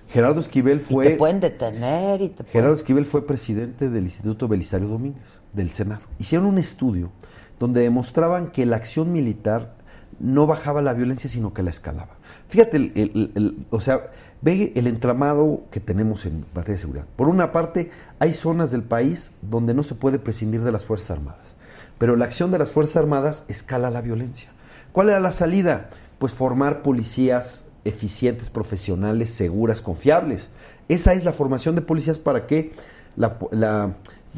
[0.10, 2.74] Gerardo Esquivel Y fue te pueden detener y te Gerardo.
[2.76, 6.02] Esquivel fue presidente del Instituto Belisario Domínguez, del Senado.
[6.20, 7.12] Hicieron un estudio
[7.60, 9.74] donde demostraban que la acción militar
[10.20, 12.16] no bajaba la violencia, sino que la escalaba.
[12.50, 17.06] Fíjate, el, el- el- o sea, ve el entramado que tenemos en materia de seguridad.
[17.16, 21.12] Por una parte, hay zonas del país donde no se puede prescindir de las Fuerzas
[21.12, 21.56] Armadas,
[21.98, 24.50] pero la acción de las Fuerzas Armadas escala la violencia.
[24.92, 25.90] ¿Cuál era la salida?
[26.20, 30.50] Pues formar policías eficientes, profesionales, seguras, confiables.
[30.88, 32.72] Esa es la formación de policías para que
[33.16, 33.96] la, la-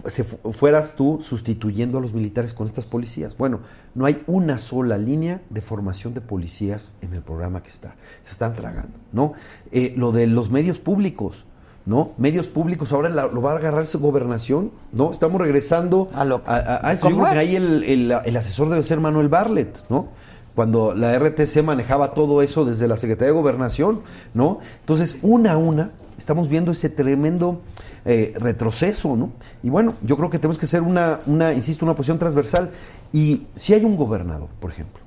[0.07, 3.37] se fu- fueras tú sustituyendo a los militares con estas policías.
[3.37, 3.59] Bueno,
[3.93, 7.95] no hay una sola línea de formación de policías en el programa que está.
[8.23, 9.33] Se están tragando, ¿no?
[9.71, 11.45] Eh, lo de los medios públicos,
[11.85, 12.11] ¿no?
[12.17, 15.11] Medios públicos ahora la- lo va a agarrar su gobernación, ¿no?
[15.11, 16.93] Estamos regresando A lo- a, a- a.
[16.95, 20.09] Yo ¿Cómo creo que ahí el, el- el asesor debe ser Manuel Barlet, ¿no?
[20.55, 24.01] Cuando la RTC manejaba todo eso desde la Secretaría de Gobernación,
[24.33, 24.59] ¿no?
[24.79, 27.61] Entonces, una a una, estamos viendo ese tremendo
[28.05, 29.31] eh, retroceso, ¿no?
[29.63, 32.71] Y bueno, yo creo que tenemos que hacer una, una, insisto, una posición transversal.
[33.11, 35.04] Y si hay un gobernador, por ejemplo,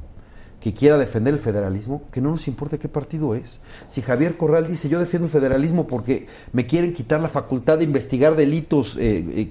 [0.68, 3.58] que quiera defender el federalismo, que no nos importa qué partido es.
[3.88, 7.84] Si Javier Corral dice yo defiendo el federalismo porque me quieren quitar la facultad de
[7.84, 9.50] investigar delitos eh, eh,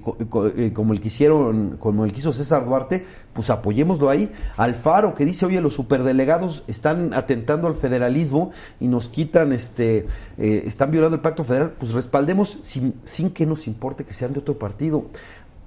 [0.56, 4.30] eh, como el que hicieron, como el que hizo César Duarte, pues apoyémoslo ahí.
[4.56, 10.92] Alfaro que dice oye los superdelegados están atentando al federalismo y nos quitan este, están
[10.92, 14.56] violando el pacto federal, pues respaldemos sin, sin que nos importe que sean de otro
[14.56, 15.06] partido.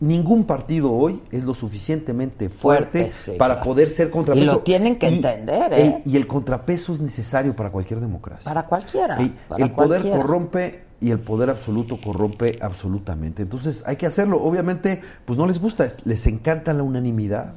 [0.02, 3.70] Ningún partido hoy es lo suficientemente fuerte, Fuerte, sí, para claro.
[3.70, 4.44] poder ser contrapeso.
[4.44, 6.02] Y lo tienen que entender, ¿eh?
[6.06, 8.50] y el contrapeso es necesario para cualquier democracia.
[8.50, 9.18] Para cualquiera.
[9.22, 10.18] Ey, para el poder cualquiera.
[10.18, 13.44] corrompe y el poder absoluto corrompe absolutamente.
[13.44, 14.42] Entonces hay que hacerlo.
[14.42, 17.54] Obviamente, pues no les gusta, es- les encanta la unanimidad.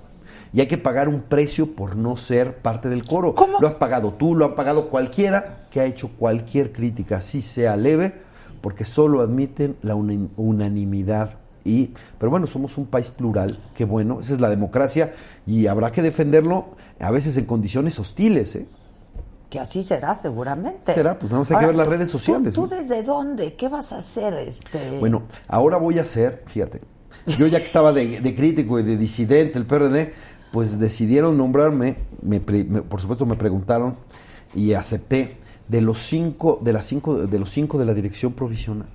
[0.53, 3.35] Y hay que pagar un precio por no ser parte del coro.
[3.35, 3.59] ¿Cómo?
[3.59, 7.77] Lo has pagado tú, lo ha pagado cualquiera que ha hecho cualquier crítica, así sea
[7.77, 8.13] leve,
[8.61, 11.39] porque solo admiten la unanimidad.
[11.65, 15.15] Y, pero bueno, somos un país plural, qué bueno, esa es la democracia
[15.47, 18.55] y habrá que defenderlo a veces en condiciones hostiles.
[18.57, 18.67] ¿eh?
[19.49, 20.93] Que así será seguramente.
[20.93, 22.69] Será, pues nada más hay que ver las redes sociales, ¿Tú, ¿no?
[22.69, 23.55] tú desde dónde?
[23.55, 24.35] ¿Qué vas a hacer?
[24.35, 24.99] Este?
[24.99, 26.83] Bueno, ahora voy a hacer, fíjate,
[27.39, 30.13] yo ya que estaba de, de crítico y de disidente, el PRD,
[30.53, 33.97] pues decidieron nombrarme, me me- por supuesto me preguntaron
[34.55, 38.89] y acepté de los cinco, de las cinco, de los cinco de la dirección provisional.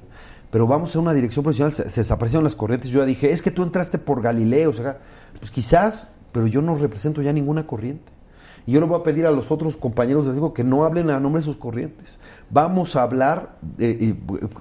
[0.51, 2.89] Pero vamos a una dirección provisional, se, se desaparecieron las corrientes.
[2.91, 4.99] Yo ya dije, es que tú entraste por Galileo, o sea,
[5.39, 8.11] pues quizás, pero yo no represento ya ninguna corriente.
[8.65, 11.09] Y yo le voy a pedir a los otros compañeros les digo que no hablen
[11.09, 12.19] a nombre de sus corrientes.
[12.49, 14.15] Vamos a hablar eh, eh,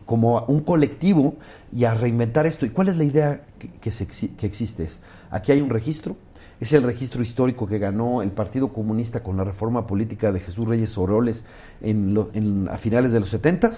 [0.06, 1.34] como un colectivo
[1.72, 2.64] y a reinventar esto.
[2.64, 4.88] ¿Y cuál es la idea que, que existe?
[5.30, 6.16] Aquí hay un registro,
[6.60, 10.66] es el registro histórico que ganó el Partido Comunista con la reforma política de Jesús
[10.68, 11.44] Reyes Oroles
[11.82, 13.70] en en- a finales de los 70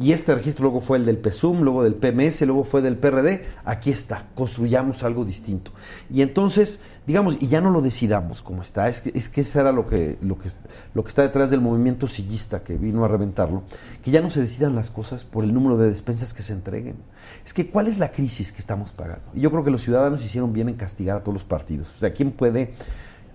[0.00, 3.44] y este registro luego fue el del PSUM, luego del PMS, luego fue del PRD.
[3.64, 5.70] Aquí está, construyamos algo distinto.
[6.10, 9.60] Y entonces, digamos, y ya no lo decidamos como está, es que, es que eso
[9.60, 10.48] era lo que, lo, que,
[10.94, 13.64] lo que está detrás del movimiento sillista que vino a reventarlo,
[14.02, 16.96] que ya no se decidan las cosas por el número de despensas que se entreguen.
[17.44, 19.24] Es que, ¿cuál es la crisis que estamos pagando?
[19.34, 21.92] Y yo creo que los ciudadanos hicieron bien en castigar a todos los partidos.
[21.94, 22.72] O sea, ¿quién puede,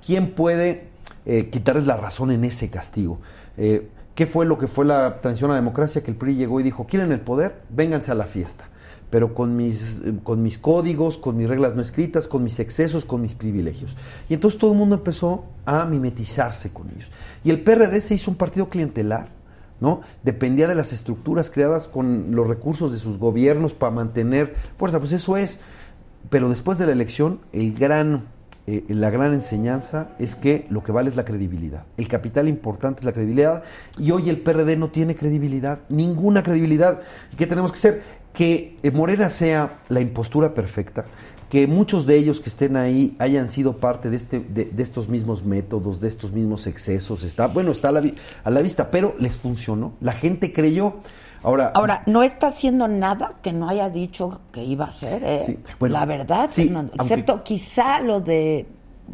[0.03, 0.87] quién puede
[1.27, 3.19] eh, quitarles la razón en ese castigo?
[3.57, 6.01] Eh, ¿Qué fue lo que fue la transición a la democracia?
[6.01, 7.61] Que el PRI llegó y dijo, ¿quieren el poder?
[7.69, 8.67] Vénganse a la fiesta.
[9.11, 13.05] Pero con mis, eh, con mis códigos, con mis reglas no escritas, con mis excesos,
[13.05, 13.95] con mis privilegios.
[14.27, 17.11] Y entonces todo el mundo empezó a mimetizarse con ellos.
[17.43, 19.29] Y el PRD se hizo un partido clientelar,
[19.79, 20.01] ¿no?
[20.23, 24.97] Dependía de las estructuras creadas con los recursos de sus gobiernos para mantener fuerza.
[24.97, 25.59] Pues eso es.
[26.31, 28.23] Pero después de la elección, el gran
[28.69, 31.85] eh, la gran enseñanza es que lo que vale es la credibilidad.
[31.95, 33.63] El capital importante es la credibilidad
[33.97, 36.99] y hoy el PRD no tiene credibilidad, ninguna credibilidad.
[37.31, 38.03] ¿Y qué tenemos que hacer?
[38.33, 41.05] Que eh, Morena sea la impostura perfecta,
[41.49, 45.07] que muchos de ellos que estén ahí hayan sido parte de, este, de, de estos
[45.07, 47.23] mismos métodos, de estos mismos excesos.
[47.23, 49.93] Está, bueno, está a la vista, pero les funcionó.
[50.01, 50.97] La gente creyó.
[51.43, 55.43] Ahora, Ahora, no está haciendo nada que no haya dicho que iba a hacer, ¿eh?
[55.45, 58.65] Sí, bueno, la verdad, sí, Fernando, aunque- excepto quizá lo de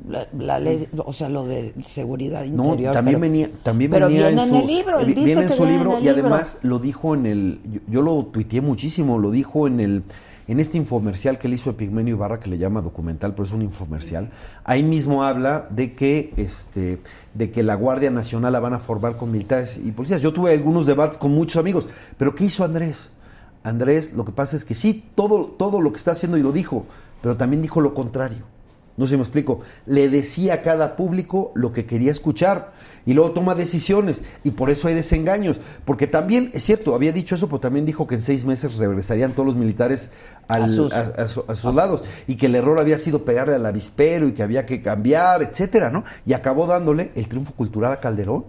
[0.09, 2.93] la, la ley, o sea, lo de seguridad No, interior.
[2.93, 5.26] también pero- venía, también pero venía viene en, en su, el libro, él vi- dice
[5.26, 6.21] viene en su en libro el y libro.
[6.21, 10.03] además lo dijo en el, yo, yo lo tuiteé muchísimo, lo dijo en el,
[10.48, 13.62] en este infomercial que él hizo Epigmenio Ibarra que le llama documental, pero es un
[13.62, 14.32] infomercial.
[14.64, 17.02] Ahí mismo habla de que, este,
[17.34, 20.22] de que la Guardia Nacional la van a formar con militares y policías.
[20.22, 21.88] Yo tuve algunos debates con muchos amigos,
[22.18, 23.12] pero ¿qué hizo Andrés?
[23.64, 26.52] Andrés, lo que pasa es que sí, todo, todo lo que está haciendo y lo
[26.52, 26.86] dijo,
[27.22, 28.44] pero también dijo lo contrario.
[28.96, 29.62] No sé si me explico.
[29.88, 32.74] Le decía a cada público lo que quería escuchar
[33.06, 35.60] y luego toma decisiones y por eso hay desengaños.
[35.84, 39.34] Porque también, es cierto, había dicho eso, pero también dijo que en seis meses regresarían
[39.34, 40.12] todos los militares
[40.48, 43.26] al- A sus- a, a su- a sus lados y que el error había sido
[43.26, 46.04] pegarle al avispero y que había que cambiar, etcétera, ¿no?
[46.26, 48.46] Y acabó dándole el triunfo cultural a Calderón.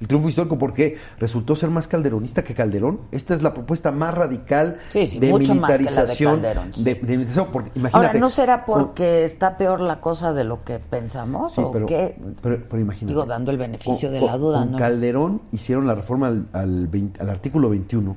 [0.00, 3.00] El triunfo histórico porque resultó ser más calderonista que Calderón.
[3.10, 6.34] Esta es la propuesta más radical Sí, sí, de militarización.
[6.40, 6.84] Calderón, sí.
[6.84, 8.06] de, de militarización, porque imagínate.
[8.06, 12.16] Ahora, ¿no será porque está peor la cosa de lo que pensamos o pero, qué?
[12.40, 13.12] pero, pero imagínate.
[13.12, 14.78] Digo, dando el beneficio de la duda, con ¿no?
[14.78, 18.16] Calderón hicieron la reforma al, al 20 al artículo 21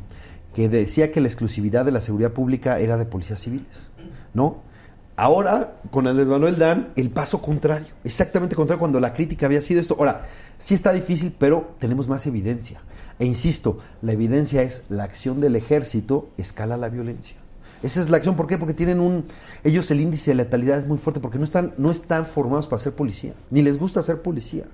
[0.54, 3.90] que decía que la exclusividad de la seguridad pública era de policías civiles,
[4.34, 4.58] ¿no?
[5.16, 9.82] Ahora, con Andrés Manuel dan el paso contrario, exactamente contrario cuando la crítica había sido
[9.82, 9.96] esto.
[10.00, 10.26] Ahora,
[10.58, 12.82] sí está difícil, pero tenemos más evidencia.
[13.20, 17.36] E insisto, la evidencia es la acción del ejército escala la violencia.
[17.84, 18.58] Esa es la acción, ¿por qué?
[18.58, 19.26] Porque tienen un...
[19.64, 22.82] Ellos el índice de letalidad es muy fuerte porque no están, no están formados para
[22.82, 24.66] ser policía, ni les gusta ser policía.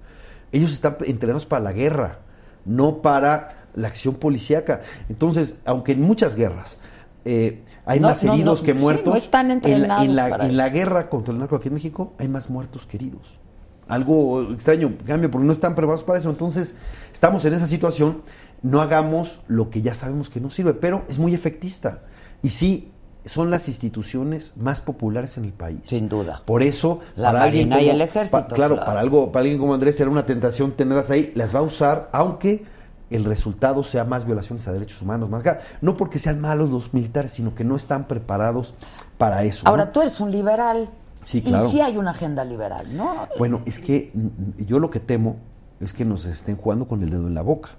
[0.52, 2.20] Ellos están entrenados para la guerra,
[2.66, 4.82] no para la acción policíaca.
[5.10, 6.78] Entonces, aunque en muchas guerras
[7.24, 10.06] eh, hay No, más no, heridos no, que sí, muertos, no están en la- entrenados
[10.06, 12.86] en la, para en la guerra contra el narco aquí en México hay más muertos
[12.86, 13.40] que heridos.
[13.88, 16.30] Algo extraño, cambia, porque no están preparados para eso.
[16.30, 16.76] Entonces,
[17.14, 18.22] estamos en esa situación,
[18.62, 22.02] no hagamos lo que ya sabemos que no sirve, pero es muy efectista.
[22.44, 22.92] Y sí,
[23.24, 25.80] son las instituciones más populares en el país.
[25.86, 26.42] Sin duda.
[26.46, 28.86] Por eso, La Marina y el Ejército, pa- claro, claro.
[28.88, 32.10] para algo, para alguien como Andrés era una tentación tenerlas ahí, las va a usar,
[32.12, 32.66] aunque
[33.10, 35.43] el resultado sea más violaciones a derechos humanos, más
[35.82, 38.74] no porque sean malos los militares, sino que no están preparados
[39.18, 39.64] para eso.
[39.66, 39.72] ¿no?
[39.72, 40.89] Ahora, tú eres un liberal.
[41.24, 41.68] Sí, claro.
[41.68, 43.28] Y sí hay una agenda liberal, ¿no?
[43.38, 45.38] Bueno, es que mm, yo lo que temo
[45.80, 47.72] es que nos estén jugando con el dedo en la boca.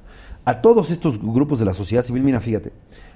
[0.44, 2.72] A todos estos grupos de la sociedad civil, mira, fíjate,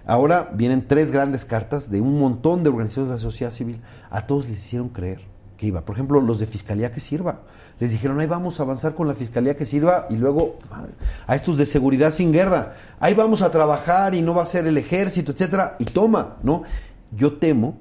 [0.06, 3.80] ahora vienen tres grandes cartas de un montón de organizaciones de la sociedad civil.
[4.10, 5.31] A todos les hicieron creer
[5.62, 5.82] que iba.
[5.84, 7.42] Por ejemplo, los de Fiscalía que Sirva.
[7.78, 10.92] Les dijeron, ahí vamos a avanzar con la Fiscalía que Sirva y luego madre,
[11.28, 12.74] a estos de seguridad sin guerra.
[12.98, 15.76] Ahí vamos a trabajar y no va a ser el ejército, etcétera.
[15.78, 16.64] Y toma, ¿no?
[17.12, 17.78] Yo temo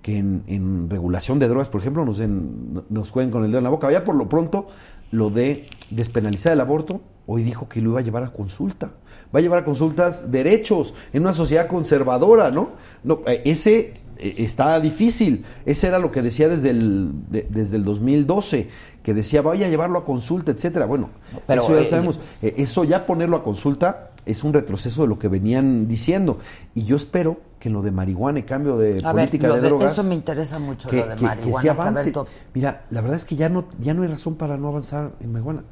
[0.00, 3.58] que en, en regulación de drogas, por ejemplo, nos, den- nos jueguen con el dedo
[3.58, 3.92] en la boca.
[3.92, 4.68] Ya por lo pronto,
[5.10, 8.92] lo de despenalizar el aborto, hoy dijo que lo iba a llevar a consulta.
[9.34, 12.70] Va a llevar a consultas derechos en una sociedad conservadora, ¿no?
[13.04, 13.97] no eh, ese
[14.38, 15.44] está difícil.
[15.66, 18.68] Ese era lo que decía desde el, de- desde el 2012,
[19.02, 20.86] que decía, vaya a llevarlo a consulta, etcétera.
[20.86, 21.10] Bueno,
[21.46, 22.20] pero, eso ya eh, sabemos.
[22.42, 26.38] Eh, eso ya ponerlo a consulta es un retroceso de lo que venían diciendo.
[26.74, 29.92] Y yo espero que lo de marihuana y cambio de A política de de- drogas.
[29.92, 32.12] eso me interesa mucho, que, lo de que- que marihuana, sí saber avance.
[32.54, 35.32] Mira, la verdad es que ya no, ya no hay razón para no avanzar en
[35.32, 35.64] marihuana.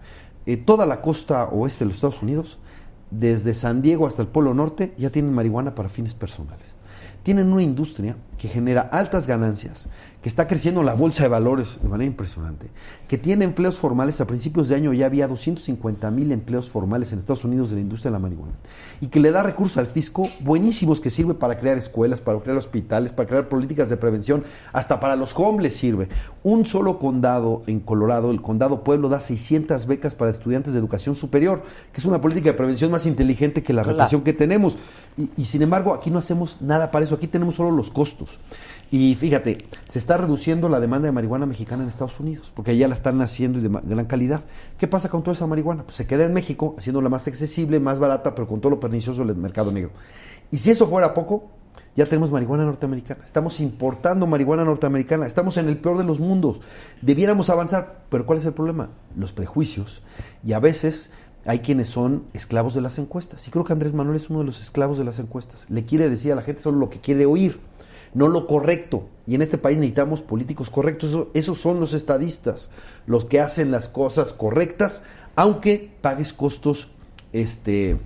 [0.46, 2.58] Eh, toda la costa oeste de los Estados Unidos,
[3.10, 6.74] desde San Diego hasta el Polo Norte, ya tienen marihuana para fines personales.
[7.22, 9.88] Tienen una industria que genera altas ganancias,
[10.22, 12.68] que está creciendo la bolsa de valores de manera impresionante,
[13.06, 14.20] que tiene empleos formales.
[14.20, 17.82] A principios de año ya había 250 mil empleos formales en Estados Unidos de la
[17.82, 18.54] industria de la marihuana,
[19.00, 22.58] y que le da recursos al fisco buenísimos que sirve para crear escuelas, para crear
[22.58, 26.08] hospitales, para crear políticas de prevención, hasta para los homeless sirve.
[26.42, 31.14] Un solo condado en Colorado, el condado Pueblo, da 600 becas para estudiantes de educación
[31.14, 31.62] superior,
[31.92, 34.76] que es una política de prevención más inteligente que la represión que tenemos.
[35.16, 38.25] Y, y sin embargo, aquí no hacemos nada para eso, aquí tenemos solo los costos.
[38.90, 42.86] Y fíjate, se está reduciendo la demanda de marihuana mexicana en Estados Unidos, porque allá
[42.86, 44.42] la están haciendo y de gran calidad.
[44.78, 45.82] ¿Qué pasa con toda esa marihuana?
[45.82, 49.24] Pues se queda en México, haciéndola más accesible, más barata, pero con todo lo pernicioso
[49.24, 49.90] del mercado negro.
[50.52, 51.50] Y si eso fuera poco,
[51.96, 53.24] ya tenemos marihuana norteamericana.
[53.24, 55.26] Estamos importando marihuana norteamericana.
[55.26, 56.60] Estamos en el peor de los mundos.
[57.00, 58.90] Debiéramos avanzar, pero ¿cuál es el problema?
[59.16, 60.02] Los prejuicios.
[60.44, 61.10] Y a veces
[61.46, 63.48] hay quienes son esclavos de las encuestas.
[63.48, 65.70] Y creo que Andrés Manuel es uno de los esclavos de las encuestas.
[65.70, 67.58] Le quiere decir a la gente solo lo que quiere oír,
[68.16, 69.08] no lo correcto.
[69.26, 71.10] Y en este país necesitamos políticos correctos.
[71.10, 72.70] Eso- esos son los estadistas,
[73.06, 75.02] los que hacen las cosas correctas,
[75.36, 76.88] aunque pagues costos,
[77.32, 77.98] este,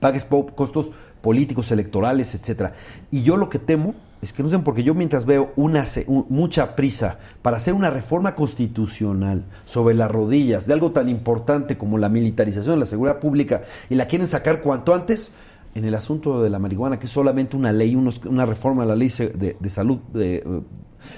[0.00, 0.90] pagues costos
[1.20, 2.72] políticos, electorales, etcétera.
[3.10, 5.84] Y yo lo que temo es que no sé, porque yo mientras veo una
[6.30, 11.98] mucha prisa para hacer una reforma constitucional sobre las rodillas de algo tan importante como
[11.98, 15.30] la militarización de la seguridad pública y la quieren sacar cuanto antes,
[15.74, 18.86] en el asunto de la marihuana, que es solamente una ley, unos- una reforma a
[18.86, 20.42] la ley de, de salud, de, eh,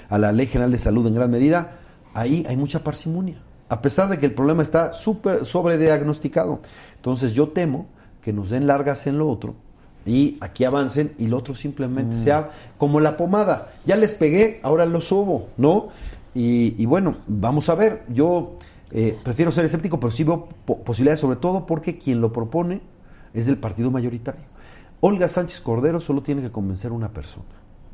[0.09, 1.79] a la ley general de salud en gran medida,
[2.15, 3.43] ahí hay mucha parsimonia.
[3.69, 6.61] A pesar de que el problema está súper sobrediagnosticado.
[6.97, 7.87] Entonces yo temo
[8.23, 9.55] que nos den largas en lo otro
[10.05, 13.71] y aquí avancen y lo otro simplemente sea como la pomada.
[13.85, 15.89] Ya les pegué, ahora lo subo, ¿no?
[16.35, 18.03] Y, y bueno, vamos a ver.
[18.09, 18.57] Yo
[18.93, 22.81] eh, prefiero ser escéptico, pero sí veo po- posibilidades, sobre todo porque quien lo propone
[23.39, 24.43] es del partido mayoritario.
[25.01, 27.45] Olga Sánchez Cordero solo tiene que convencer a una persona.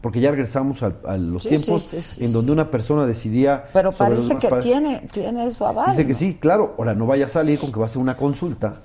[0.01, 3.66] porque ya regresamos a, los Sí, tiempos sí, sí, sí, en donde una persona decidía.
[3.72, 5.90] Pero sobre parece que tiene, tiene su aval.
[5.90, 6.74] Dice que sí, claro.
[6.76, 8.80] Ahora no vaya a salir con que va a hacer una consulta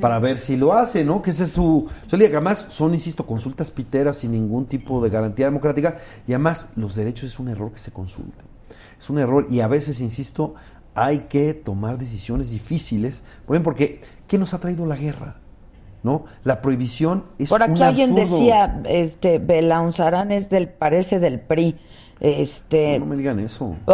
[0.00, 1.20] para ver si lo hace, ¿no?
[1.20, 1.88] Que ese es su.
[2.08, 5.98] Que además son, insisto, consultas piteras sin ningún tipo de garantía democrática
[6.28, 8.44] y además los derechos es un error que se consulte.
[9.00, 10.54] Es un error y a veces, insisto,
[10.94, 13.24] hay que tomar decisiones difíciles.
[13.46, 15.39] Por ejemplo, porque ¿qué nos ha traído la guerra?
[16.02, 16.24] ¿No?
[16.44, 18.34] La prohibición es Por aquí un alguien absurdo.
[18.38, 21.76] decía, este, Belaunzarán es del, parece del PRI.
[22.20, 22.98] Este.
[22.98, 23.76] No, no me digan eso.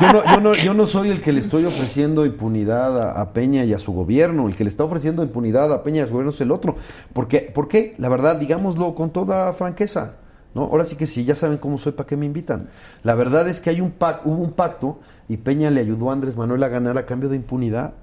[0.00, 3.32] Yo no, yo, no, yo no soy el que le estoy ofreciendo impunidad a, a
[3.32, 4.48] Peña y a su gobierno.
[4.48, 6.76] El que le está ofreciendo impunidad a Peña y a su gobierno es el otro.
[7.12, 7.94] Porque, ¿Por qué?
[7.98, 10.14] La verdad, digámoslo con toda franqueza.
[10.54, 10.62] ¿no?
[10.64, 12.68] Ahora sí que sí, ya saben cómo soy, ¿para qué me invitan?
[13.02, 14.98] La verdad es que hay un pac- hubo un pacto
[15.28, 17.94] y Peña le ayudó a Andrés Manuel a ganar a cambio de impunidad.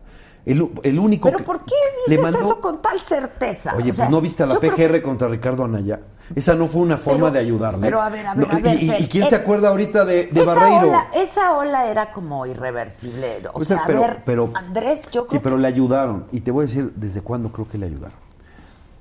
[0.46, 1.76] El, único Pero que ¿por qué
[2.08, 3.76] dices mandó- eso con tal certeza?
[3.76, 6.00] Oye, O sea, pues no viste a la PGR que- contra Ricardo Anaya.
[6.36, 7.82] Esa no fue una forma Pero- de ayudarle.
[7.82, 9.36] pero a ver, a ver, No, a ver, y- y, Fer, y quién eh, se
[9.36, 10.88] acuerda ahorita de, de esa Barreiro?
[10.90, 13.42] Ola, esa ola era como irreversible.
[13.54, 16.26] O O sea, sea, pero- a ver, pero- Andrés, yo Sí, creo pero le ayudaron.
[16.32, 18.18] Y te voy a decir desde cuándo creo que le ayudaron.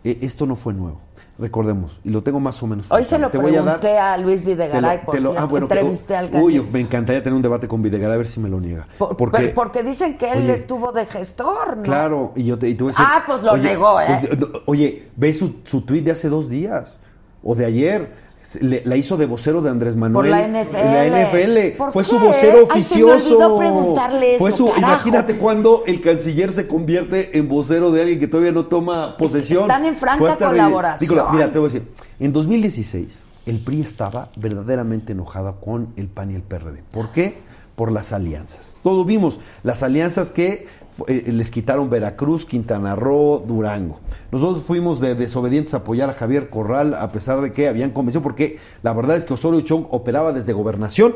[0.04, 1.00] Eh, esto no fue nuevo.
[1.38, 1.98] Recordemos.
[2.02, 2.90] Y lo tengo más o menos.
[2.90, 5.20] Hoy se lo Te voy a dar- pregunté a, Luis te lo- Videgaray, por lo-
[5.30, 5.40] cierto.
[5.40, 6.64] ah, bueno, que- Entrevisté al Uy, canciller.
[6.72, 8.88] me encantaría tener un debate con Videgaray a ver si me lo niega.
[8.98, 11.82] Por- porque, porque dicen que él Oye, estuvo de gestor, ¿no?
[11.84, 13.06] Claro, y yo te, y te voy a decir.
[13.08, 14.06] Ah, pues lo negó, ¿eh?
[14.08, 16.98] pues, oye, ve su, su tuit de hace dos días
[17.44, 18.27] o de ayer.
[18.60, 20.14] Le- la hizo de vocero de Andrés Manuel.
[20.14, 20.76] Por la NFL.
[20.76, 21.76] La NFL.
[21.76, 22.08] ¿Por Fue qué?
[22.08, 23.58] su vocero Ay, se me olvidó oficioso.
[23.58, 24.92] preguntarle Fue eso, su, carajo.
[24.92, 29.62] imagínate cuando el canciller se convierte en vocero de alguien que todavía no toma posesión.
[29.62, 31.26] están en franca Fue colaboración.
[31.32, 31.88] Mira, te voy a decir.
[32.20, 36.82] En 2016, el PRI estaba verdaderamente enojada con el PAN y el PRD.
[36.90, 37.38] ¿Por qué?
[37.78, 38.76] Por las alianzas.
[38.82, 40.66] Todos vimos las alianzas que
[41.06, 44.00] eh, les quitaron Veracruz, Quintana Roo, Durango.
[44.32, 48.24] Nosotros fuimos de desobedientes a apoyar a Javier Corral a pesar de que habían convención,
[48.24, 51.14] porque la verdad es que Osorio Chong operaba desde gobernación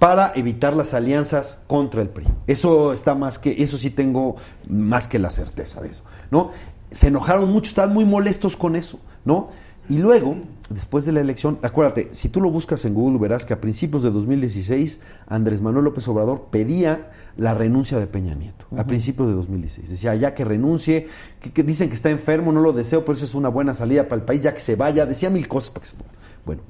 [0.00, 2.26] para evitar las alianzas contra el PRI.
[2.48, 4.34] Eso está más que, eso sí tengo
[4.68, 6.02] más que la certeza de eso,
[6.32, 6.50] ¿no?
[6.90, 9.50] Se enojaron mucho, estaban muy molestos con eso, ¿no?
[9.88, 10.36] Y luego,
[10.68, 14.02] después de la elección, acuérdate, si tú lo buscas en Google verás que a principios
[14.02, 19.34] de 2016 Andrés Manuel López Obrador pedía la renuncia de Peña Nieto, a principios de
[19.34, 19.88] 2016.
[19.88, 21.08] Decía, ya que renuncie,
[21.40, 24.08] que, que dicen que está enfermo, no lo deseo, pero eso es una buena salida
[24.08, 26.12] para el país, ya que se vaya, decía mil cosas para que se fuera.
[26.44, 26.62] Bueno,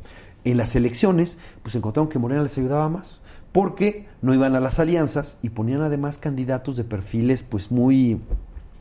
[0.45, 3.21] en las elecciones, pues encontraron que Morena les ayudaba más,
[3.53, 8.21] porque no iban a las alianzas y ponían además candidatos de perfiles pues muy,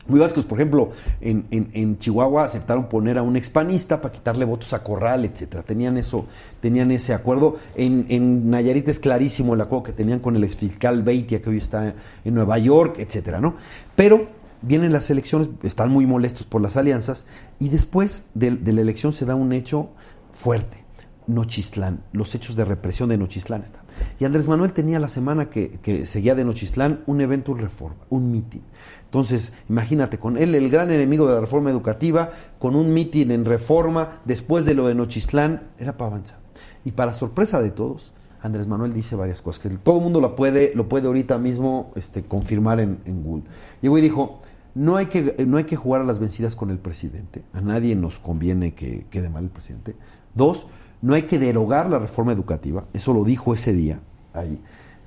[0.08, 0.44] muy básicos.
[0.44, 0.90] Por ejemplo,
[1.20, 5.62] en, en- en Chihuahua aceptaron poner a un expanista para quitarle votos a Corral, etcétera.
[5.62, 6.26] Tenían eso,
[6.60, 7.56] tenían ese acuerdo.
[7.76, 11.58] En, en Nayarit es clarísimo el acuerdo que tenían con el exfiscal Beitia, que hoy
[11.58, 11.94] está
[12.24, 13.54] en Nueva York, etcétera, ¿no?
[13.94, 14.26] Pero
[14.62, 17.26] vienen las elecciones, están muy molestos por las alianzas,
[17.60, 19.90] y después de, de la elección se da un hecho
[20.32, 20.84] fuerte.
[21.28, 23.82] Nochistlán, los hechos de represión de Nochistlán está.
[24.18, 27.98] Y Andrés Manuel tenía la semana que, que seguía de Nochistlán un evento en reforma,
[28.08, 28.62] un mitin.
[29.08, 33.46] Entonces, imagínate, con él, el gran enemigo de la reforma educativa, con un mitin en
[33.46, 36.38] reforma, después de lo de Nochistlán, era para avanzar.
[36.84, 40.36] Y para sorpresa de todos, Andrés Manuel dice varias cosas, que todo el mundo lo
[40.36, 43.44] puede, lo puede ahorita mismo este, confirmar en, Google.
[43.80, 44.42] Llegó y dijo,
[44.74, 47.96] no hay, que, no hay que jugar a las vencidas con el presidente, a nadie
[47.96, 49.96] nos conviene que quede mal el presidente.
[50.34, 50.66] Dos,
[51.00, 54.00] no hay que derogar la reforma educativa, eso lo dijo ese día
[54.34, 54.60] ahí.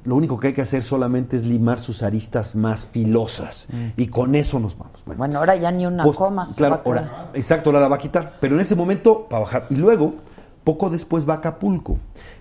[0.04, 4.36] Lo único que hay que hacer solamente es limar sus aristas más filosas y con
[4.36, 5.04] eso nos vamos.
[5.06, 6.50] Bueno, Bueno, ahora ya ni una pues, coma.
[6.56, 8.34] Claro, ahora, exacto, ahora la va a quitar.
[8.42, 9.68] Pero en ese momento va a bajar.
[9.70, 10.16] Y luego,
[10.64, 11.98] poco después va a Acapulco.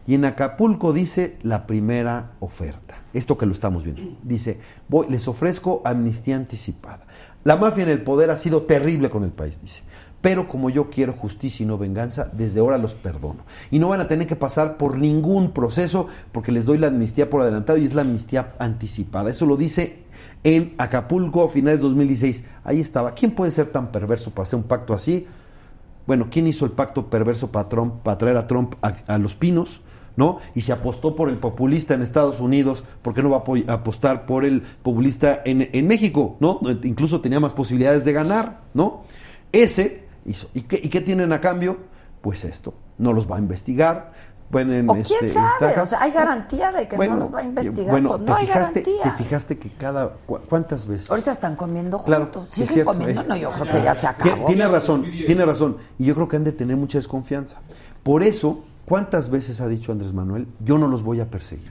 [0.07, 2.97] Y en Acapulco dice la primera oferta.
[3.13, 4.03] Esto que lo estamos viendo.
[4.23, 7.07] Dice, voy, les ofrezco amnistía anticipada.
[7.45, 9.83] La mafia en el poder ha sido terrible con el país, dice.
[10.21, 13.41] Pero como yo quiero justicia y no venganza, desde ahora los perdono.
[13.71, 17.31] Y no van a tener que pasar por ningún proceso porque les doy la amnistía
[17.31, 19.31] por adelantado y es la amnistía anticipada.
[19.31, 20.03] Eso lo dice
[20.45, 22.45] en Acapulco a finales de 2016.
[22.65, 23.15] Ahí estaba.
[23.15, 25.27] ¿Quién puede ser tan perverso para hacer un pacto así?
[26.07, 29.81] Bueno, ¿quién hizo el pacto perverso para, Trump, para traer a Trump a, los pinos?
[30.17, 30.39] ¿No?
[30.55, 33.65] Y se apostó por el populista en Estados Unidos, ¿por qué no va a apo-
[33.71, 36.37] apostar por el populista en México?
[36.41, 36.61] ¿No?
[36.83, 39.05] Incluso tenía más posibilidades de ganar, ¿no?
[39.53, 40.49] Ese hizo.
[40.55, 41.77] ¿Y qué, y qué tienen a cambio?
[42.21, 42.75] Pues esto.
[42.99, 44.13] No los va a investigar.
[44.51, 47.45] Pueden, O quién este, sabe, o sea, hay garantía de que no los va a
[47.45, 47.93] investigar.
[47.93, 49.17] Bueno, pues te no hay fijaste, garantía.
[49.17, 52.49] te fijaste que cada cu- cuántas veces Ahorita están comiendo Claro, juntos.
[52.49, 53.21] es ¿Siguen cierto, comiendo?
[53.21, 53.25] eh.
[53.29, 54.47] No, yo creo que ya se acabó.
[54.47, 55.77] Tiene razón, tiene razón.
[56.01, 57.59] Y yo creo que han de tener mucha desconfianza.
[58.03, 61.71] Por eso, ¿cuántas veces ha dicho Andrés Manuel, yo no los voy a perseguir?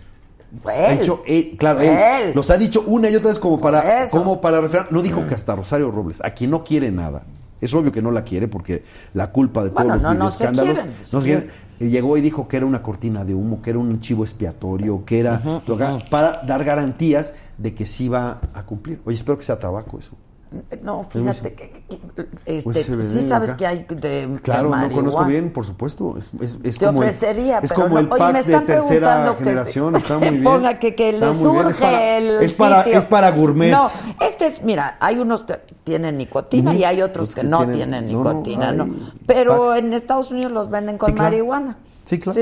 [0.66, 1.00] Ha Él.
[1.00, 1.90] dicho, él, claro, Él.
[1.90, 2.32] él.
[2.34, 4.90] Los ha dicho una y otra vez como para, como para refrenar.
[4.90, 7.24] No dijo que hasta Rosario Robles, a quien no quiere nada,
[7.62, 8.84] Es obvio que no la quiere porque
[9.14, 11.50] la culpa de todos Bueno, los no, no se quieren, no se quieren.
[11.80, 15.20] Llegó y dijo que era una cortina de humo, que era un chivo expiatorio, que
[15.20, 15.42] era
[16.10, 19.02] para dar garantías de que sí va a cumplir.
[19.06, 20.12] Oye, espero que sea tabaco eso.
[20.82, 23.58] No, fíjate que, que- que- este, Pues, sí sabes acá.
[23.58, 26.16] que hay de Claro, de no conozco bien, por supuesto.
[26.18, 28.00] Es, es, es Te como ofrecería, el, es pero como no.
[28.02, 29.94] el Oye, me PAX de están tercera preguntando que generación.
[29.94, 30.44] se- Está muy bien.
[30.44, 33.00] Ponga que, que le surge para- el es para, sitio.
[33.00, 33.72] es para gourmets.
[33.72, 33.88] No,
[34.26, 37.76] este es, mira, hay unos que tienen nicotina y hay otros que, que no tienen-
[37.76, 38.88] tienen no, nicotina, ¿no?
[39.28, 39.80] Pero Pax.
[39.80, 41.30] en Estados Unidos los venden con Sí, claro.
[41.30, 41.78] marihuana.
[42.06, 42.42] Sí, claro.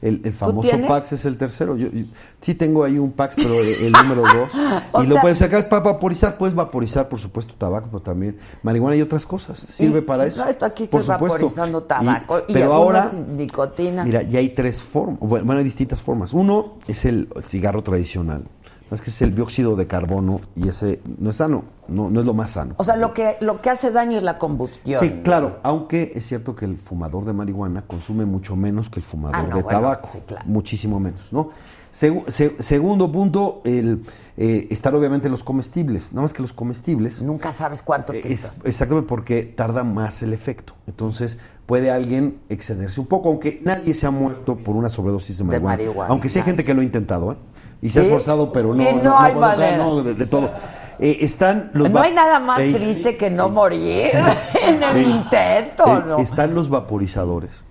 [0.00, 0.70] El, el famoso?
[0.86, 1.76] Pax es el tercero.
[1.76, 2.06] Yo, yo-
[2.40, 4.52] sí tengo ahí un Pax, pero el, el número dos.
[5.04, 6.38] Y lo puedes sacar para vaporizar.
[6.38, 9.58] Puedes vaporizar, por supuesto, tabaco, pero también marihuana y otras cosas.
[9.58, 10.44] Sirve Y- para eso.
[10.44, 11.12] No, esto aquí supuesto.
[11.12, 14.04] vaporizando tabaco y, pero ahora, nicotina.
[14.04, 15.18] mira, ya hay tres formas.
[15.20, 16.32] Bueno, hay distintas formas.
[16.32, 18.44] Uno es el cigarro tradicional.
[18.90, 21.64] Es que es el dióxido de carbono y ese no es sano.
[21.88, 22.74] No, no es lo más sano.
[22.76, 25.00] o sea, lo que, lo que hace daño es la combustión.
[25.02, 29.04] Sí, claro, aunque es cierto que el fumador de marihuana consume mucho menos que el
[29.06, 30.44] fumador Ah, no, de bueno, tabaco, sí, claro.
[30.46, 31.48] muchísimo menos, ¿no?
[31.94, 34.04] Segu- se- segundo punto, el
[34.36, 38.44] eh, estar obviamente los comestibles, nada más que los comestibles Nunca sabes cuánto te es
[38.44, 38.60] estás.
[38.64, 40.74] exactamente porque tarda más el efecto.
[40.86, 45.44] Entonces puede alguien excederse un poco, aunque nadie se ha muerto por una sobredosis de
[45.44, 45.76] De marihuana.
[45.76, 47.36] marihuana, aunque sí hay gente que lo ha intentado, ¿eh?
[47.80, 48.82] Y se ha esforzado, pero no.
[48.82, 49.76] Y no hay manera.
[49.76, 50.50] no, de, de todo.
[50.98, 54.10] Eh, están los No hay nada más triste que no morir
[54.62, 56.18] en el intento, ¿no?
[56.18, 57.62] Están los vaporizadores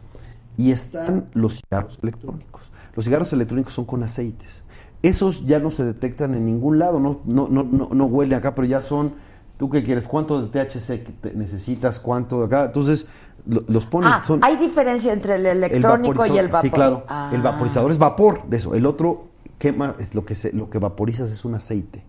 [0.56, 2.62] y están los cigarros electrónicos.
[2.96, 4.64] Los cigarros electrónicos son con aceites.
[5.04, 8.56] Esos ya no se detectan en ningún lado, no, no, no, no, no huele acá,
[8.56, 9.14] pero ya son,
[9.58, 10.08] ¿tú qué quieres?
[10.08, 12.00] ¿Cuánto de THC que necesitas?
[12.00, 12.64] ¿Cuánto de acá?
[12.66, 13.06] Entonces,
[13.46, 14.10] lo- los ponen...
[14.10, 16.62] Ah, son, hay diferencia entre el el electrónico y el vaporizador- vapor.
[16.62, 17.04] Sí, claro.
[17.10, 17.30] Ah.
[17.34, 18.74] El vaporizador es vapor de eso.
[18.74, 19.28] El otro
[19.58, 22.04] quema, es lo que se, lo que vaporizas es un aceite.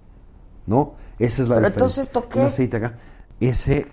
[0.67, 0.95] ¿No?
[1.19, 2.03] Esa es la Pero diferencia.
[2.03, 2.95] entonces, ¿esto qué Un aceite acá.
[3.41, 3.87] Ese,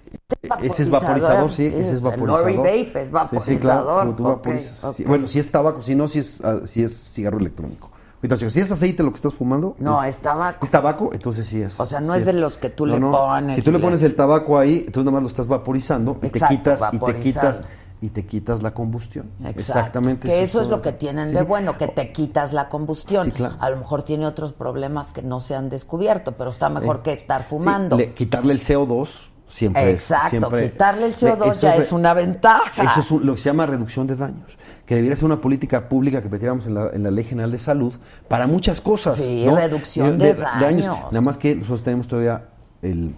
[0.61, 2.51] ese es vaporizador, sí, ese es vaporizador.
[2.51, 4.95] Lori Vape es Sí, sí, claro, vaporizador, tú, tú vaporizas.
[5.05, 7.91] Bueno, si es tabaco, si no, si es, ah, si es cigarro electrónico.
[8.21, 9.75] Chicos, si es aceite lo que estás fumando.
[9.77, 10.65] No, es tabaco.
[10.65, 11.79] Es tabaco, entonces sí es.
[11.79, 14.01] O sea, no sí es de los que tú le pones Si tú le pones
[14.01, 17.63] el tabaco ahí, entonces nada más lo estás vaporizando y te quitas, y te quitas,
[18.01, 19.27] y te quitas la combustión.
[19.39, 19.59] Exacto.
[19.61, 20.27] Exactamente.
[20.27, 23.25] Que eso es lo que tienen Sí, de bueno, que te quitas la combustión.
[23.25, 23.55] Sí, claro.
[23.59, 27.01] A lo mejor tiene otros problemas que no se han descubierto, pero está mejor Eh,
[27.03, 27.97] que estar Sí, fumando.
[27.97, 32.13] le- quitarle el CO2 siempre es- Exacto, siempre- quitarle el CO2 eso ya es una
[32.13, 32.83] ventaja.
[32.83, 35.87] Eso es un- lo que se llama reducción de daños, que debería ser una política
[35.87, 37.93] pública que metiéramos en la, en la Ley General de Salud
[38.27, 39.17] para muchas cosas.
[39.17, 39.55] Sí, ¿no?
[39.55, 40.85] reducción de daños.
[41.11, 42.49] Nada más que nosotros tenemos todavía
[42.81, 43.15] el,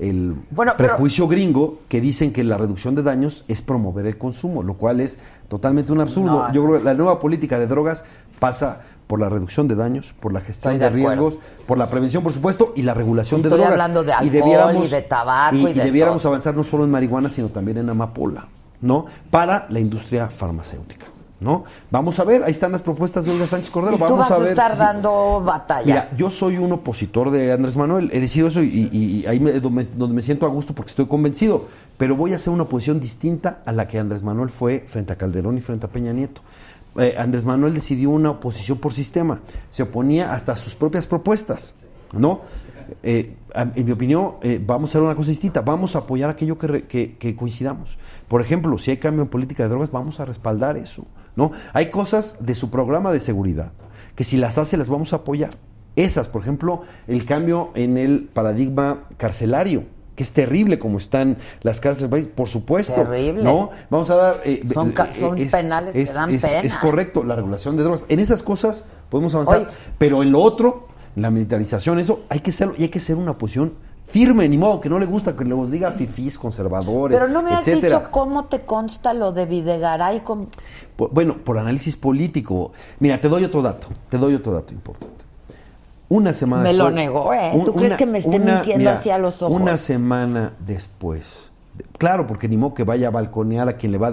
[0.00, 4.16] el Bueno, pero- prejuicio gringo que dicen que la reducción de daños es promover el
[4.18, 6.46] consumo, lo cual es totalmente un absurdo.
[6.48, 8.04] No, Yo creo que la nueva política de drogas
[8.38, 12.22] pasa por la reducción de daños, por la gestión Estoy de riesgos, por la prevención,
[12.22, 13.72] por supuesto, y la regulación de Estoy drogas.
[13.72, 16.30] hablando de alcohol y de tabaco y de debiéramos todo.
[16.32, 18.46] avanzar no solo en marihuana, sino también en amapola,
[18.80, 19.06] ¿no?
[19.30, 21.06] Para la industria farmacéutica,
[21.40, 21.64] ¿no?
[21.90, 23.96] Vamos a ver, ahí están las propuestas de Olga Sánchez Cordero.
[23.96, 24.48] y tú Vamos vas a ver.
[24.50, 25.86] estar si- dando batalla.
[25.86, 29.40] Mira, yo soy un opositor de Andrés Manuel, he decidido eso y, y- y ahí
[29.40, 31.66] me, donde, me- siento a gusto porque estoy convencido,
[31.96, 35.16] pero voy a hacer una oposición distinta a la que Andrés Manuel fue frente a
[35.16, 36.42] Calderón y frente a Peña Nieto.
[36.98, 41.72] Eh, Andrés Manuel decidió una oposición por sistema, se oponía hasta a sus propias propuestas,
[42.12, 42.40] ¿no?
[43.04, 46.58] Eh, en mi opinión, eh, vamos a hacer una cosa distinta, vamos a apoyar aquello
[46.58, 47.96] que, re- que- que coincidamos.
[48.26, 51.04] Por ejemplo, si hay cambio en política de drogas, vamos a respaldar eso,
[51.40, 51.52] ¿no?
[51.72, 53.72] Hay cosas de su programa de seguridad
[54.14, 55.50] que si las hace las vamos a apoyar.
[55.96, 59.84] Esas, por ejemplo, el cambio en el paradigma carcelario,
[60.14, 62.94] que es terrible como están las cárceles por supuesto.
[62.94, 63.42] Terrible.
[63.42, 63.70] ¿no?
[63.88, 64.40] Vamos a dar...
[64.44, 66.60] eh, Son eh, son penales que dan es- pena.
[66.60, 68.04] Es correcto, la regulación de drogas.
[68.08, 69.68] En esas cosas podemos avanzar, Oye.
[69.98, 73.16] pero en lo otro, en la militarización, eso, hay que serlo y hay que ser
[73.16, 73.72] una posición
[74.10, 77.52] firme, ni modo, que no le gusta que nos diga fifís, conservadores, Pero no me
[77.52, 77.98] has etcétera.
[78.00, 80.48] dicho cómo te consta lo de Videgaray con...
[80.96, 82.72] Por- Bueno, por análisis político.
[82.98, 85.24] Mira, te doy otro dato, te doy otro dato importante.
[86.08, 87.52] Una semana Me lo después- negó, ¿eh?
[87.64, 89.60] ¿Tú crees que me esté mintiendo así a los ojos?
[89.60, 91.50] Una semana después.
[91.78, 94.10] de- Claro, porque ni modo que vaya a balconear a quien le va a,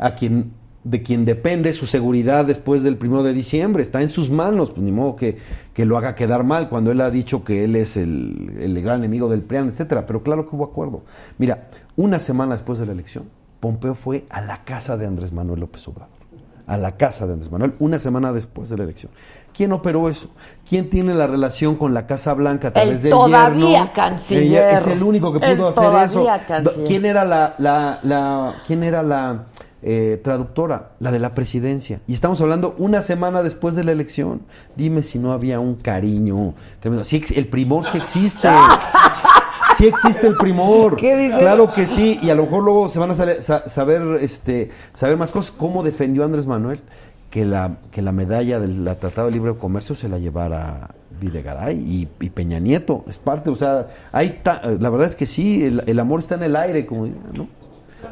[0.00, 0.52] a- a quien
[0.88, 4.82] de quien depende su seguridad después del primero de diciembre, está en sus manos, pues
[4.82, 5.36] ni modo que,
[5.74, 8.98] que lo haga quedar mal cuando él ha dicho que él es el, el gran
[9.00, 11.02] enemigo del PRIAN, etcétera, pero claro que hubo acuerdo.
[11.38, 13.24] Mira, una semana después de la elección,
[13.58, 16.14] Pompeo fue a la casa de Andrés Manuel López Obrador
[16.68, 19.12] a la casa de Andrés Manuel una semana después de la elección.
[19.56, 20.30] ¿Quién operó eso?
[20.68, 23.90] ¿Quién tiene la relación con la Casa Blanca a través El del todavía yerno?
[23.94, 24.74] canciller.
[24.74, 26.26] Es el único que El pudo hacer todavía eso.
[26.48, 26.86] canciller.
[26.88, 29.44] ¿Quién era la, la, la- quién era la
[29.88, 30.90] eh, traductora?
[30.98, 32.00] La de la presidencia.
[32.08, 34.42] Y estamos hablando una semana después de la elección.
[34.76, 37.04] Dime si no había un cariño tremendo.
[37.04, 38.48] Sí el primor sí existe.
[39.78, 40.96] sí existe el primor.
[40.96, 41.38] ¿Qué dice?
[41.38, 44.70] Claro que sí, y a lo mejor luego se van a sale- sa- saber, este,
[44.92, 45.52] saber más cosas.
[45.56, 46.80] ¿Cómo defendió Andrés Manuel
[47.30, 51.76] que la, que la medalla del la Tratado de Libre Comercio se la llevara Videgaray
[51.78, 53.04] y, y Peña Nieto?
[53.06, 56.34] Es parte, o sea, hay ta- la verdad es que sí, el, el amor está
[56.34, 57.48] en el aire, como ¿no?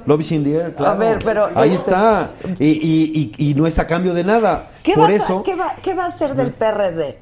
[0.07, 0.99] Love is in the air, claro.
[0.99, 2.31] ver, pero- Ahí este- está.
[2.59, 4.69] Y, y- y- y no es a cambio de nada.
[4.83, 5.43] ¿Qué, Por vas a- eso.
[5.43, 7.19] qué va, qué va a hacer del PRD?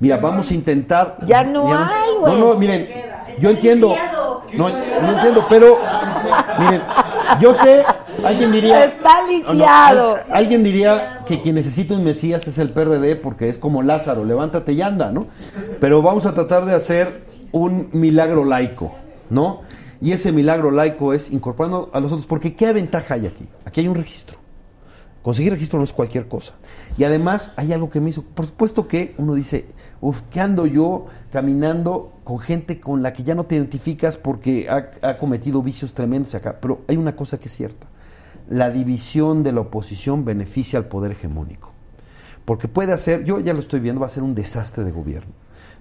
[0.00, 1.16] Mira, vamos a intentar.
[1.24, 2.34] Ya no hay, güey.
[2.38, 2.88] No, no, miren,
[3.40, 3.94] yo entiendo.
[4.54, 5.78] No, no entiendo, pero.
[6.58, 6.82] Miren,
[7.40, 7.84] yo sé,
[8.24, 8.84] alguien diría.
[8.84, 10.14] Está no, lisiado.
[10.16, 14.24] al- alguien diría que quien necesita un Mesías es el PRD porque es como Lázaro,
[14.24, 15.26] levántate y anda, ¿no?
[15.80, 17.22] Pero vamos a tratar de hacer
[17.52, 18.94] un milagro laico,
[19.30, 19.62] ¿no?
[20.00, 23.48] Y ese milagro laico es incorporando a los otros, porque ¿qué ventaja hay aquí?
[23.64, 24.38] Aquí hay un registro.
[25.22, 26.54] Conseguir registro no es cualquier cosa.
[26.96, 29.66] Y además hay algo que me hizo, por supuesto que uno dice,
[30.00, 34.68] uff, ¿qué ando yo caminando con gente con la que ya no te identificas porque
[34.70, 36.58] ha, ha cometido vicios tremendos acá?
[36.60, 37.88] Pero hay una cosa que es cierta,
[38.48, 41.72] la división de la oposición beneficia al poder hegemónico.
[42.44, 45.32] Porque puede hacer, yo ya lo estoy viendo, va a ser un desastre de gobierno.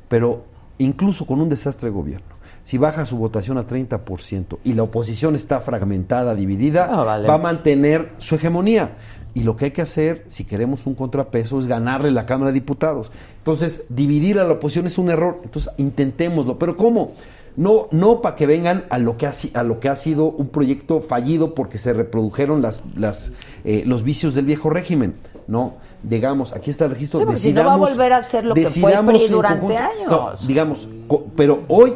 [0.09, 0.45] Pero
[0.79, 2.35] incluso con un desastre de gobierno,
[2.67, 7.25] si baja su votación a 30% y la oposición está fragmentada, dividida, Ah, vale.
[7.25, 8.97] va a mantener su hegemonía.
[9.33, 12.55] Y lo que hay que hacer, si queremos un contrapeso, es ganarle la Cámara de
[12.59, 13.09] Diputados.
[13.37, 15.39] Entonces, dividir a la oposición es un error.
[15.45, 16.59] Entonces, intentémoslo.
[16.59, 17.13] ¿Pero cómo?
[17.55, 20.49] No, no para que vengan a lo que ha, a lo que ha sido un
[20.49, 23.31] proyecto fallido porque se reprodujeron las, las,
[23.63, 25.15] eh, los vicios del viejo régimen.
[25.47, 27.19] No, digamos, aquí está el registro.
[27.19, 29.13] Sí, porque si no va a decidamos- volver a ser lo que fue el decidamos
[29.23, 30.09] PRI durante años.
[30.11, 30.89] No, digamos,
[31.37, 31.93] pero hoy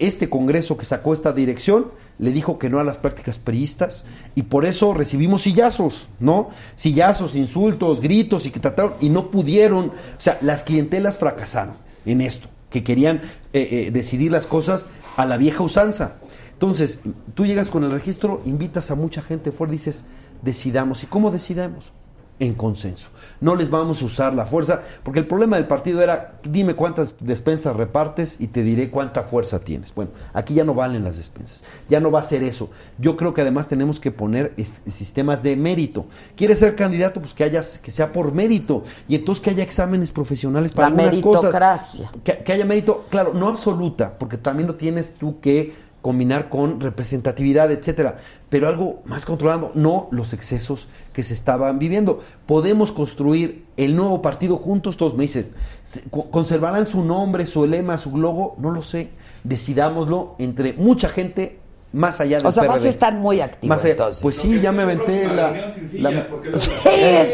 [0.00, 4.42] este Congreso que sacó esta dirección le dijo que no a las prácticas priistas y
[4.42, 6.50] por eso recibimos sillazos, ¿no?
[6.74, 12.20] Sillazos, insultos, gritos y que trataron y no pudieron, o sea, las clientelas fracasaron en
[12.20, 13.22] esto, que querían
[13.52, 14.86] eh, eh, decidir las cosas
[15.16, 16.16] a la vieja usanza.
[16.52, 16.98] Entonces,
[17.34, 20.04] tú llegas con el registro, invitas a mucha gente fuera, dices,
[20.42, 21.02] decidamos.
[21.02, 21.92] ¿Y cómo decidamos?
[22.40, 23.10] En consenso.
[23.40, 27.14] No les vamos a usar la fuerza, porque el problema del partido era, dime cuántas
[27.20, 29.94] despensas repartes y te diré cuánta fuerza tienes.
[29.94, 32.70] Bueno, aquí ya no valen las despensas, ya no va a ser eso.
[32.98, 34.54] Yo creo que además tenemos que poner
[34.86, 36.06] sistemas de mérito.
[36.34, 37.20] ¿Quieres ser candidato?
[37.20, 41.02] Pues que haya, que sea por mérito, y entonces que haya exámenes profesionales para La
[41.04, 42.02] algunas cosas.
[42.24, 46.80] Que, que haya mérito, claro, no absoluta, porque también lo tienes tú que combinar con
[46.80, 48.18] representatividad, etcétera,
[48.48, 50.88] pero algo más controlado, no los excesos
[51.20, 52.20] que se estaban viviendo.
[52.46, 55.50] Podemos construir el nuevo partido juntos, todos me dicen,
[55.84, 58.54] ¿se- co- ¿conservarán su nombre, su lema, su logo?
[58.58, 59.10] No lo sé.
[59.44, 61.58] Decidámoslo entre mucha gente
[61.92, 62.88] más allá del O sea, vas a PRD.
[62.88, 64.22] estar muy activo Más allá- entonces.
[64.22, 65.50] Pues sí, ya me aventé la,
[65.92, 66.80] la- Sí, sí,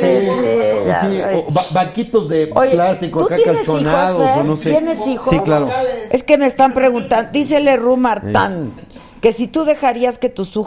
[0.01, 1.45] sí, ya, sí, ay.
[1.47, 4.70] o ba- banquitos de Oye, plástico ¿tú acá tienes hijos, calzonados o no sé.
[4.70, 5.28] ¿Tienes hijos?
[5.30, 5.68] Sí, claro.
[6.11, 8.72] Es que me están preguntando, dícele Ru Martán,
[9.20, 10.59] que si tú dejarías que tus,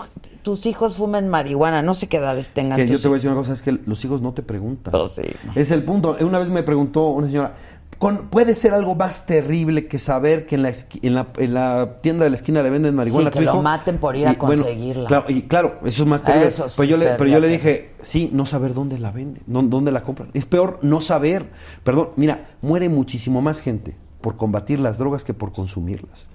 [0.41, 3.17] tus hijos fumen marihuana, no sé qué edades Es tengan que yo te voy a
[3.17, 4.93] decir una cosa, es que los hijos no te preguntan.
[5.09, 5.23] Sí.
[5.55, 6.15] Es el punto.
[6.21, 7.55] Una vez me preguntó una señora,
[7.97, 11.97] con, ¿puede ser algo más terrible que saber que en la, en la, en la
[12.01, 13.61] tienda de la esquina le venden marihuana Sí, a tu que lo hijo?
[13.61, 15.07] maten por ir a conseguirla.
[15.07, 16.47] claro, y claro, eso es más terrible.
[16.47, 19.43] Eso sí pero, yo le, pero yo le dije, sí, no saber dónde la venden,
[19.47, 20.29] no- dónde la compran.
[20.33, 21.49] Es peor no saber.
[21.83, 26.27] Perdón, mira, muere muchísimo más gente por combatir las drogas que por consumirlas.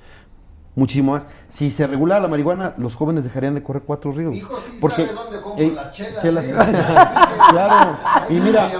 [0.77, 1.27] Muchísimo más.
[1.49, 4.35] Si se regulara la marihuana, los jóvenes dejarían de correr cuatro ríos.
[4.35, 6.23] Hijo sí porque, sabe dónde compro eh, las chelas.
[6.23, 6.49] chelas.
[6.49, 6.55] ¿eh?
[7.51, 7.99] claro.
[8.29, 8.73] Y mira,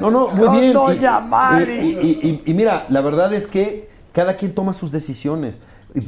[0.00, 0.72] no, no, muy No, bien.
[0.72, 1.72] doña Y- Mari.
[1.72, 5.60] Y, y- y- y mira, la verdad es que cada quien toma sus decisiones.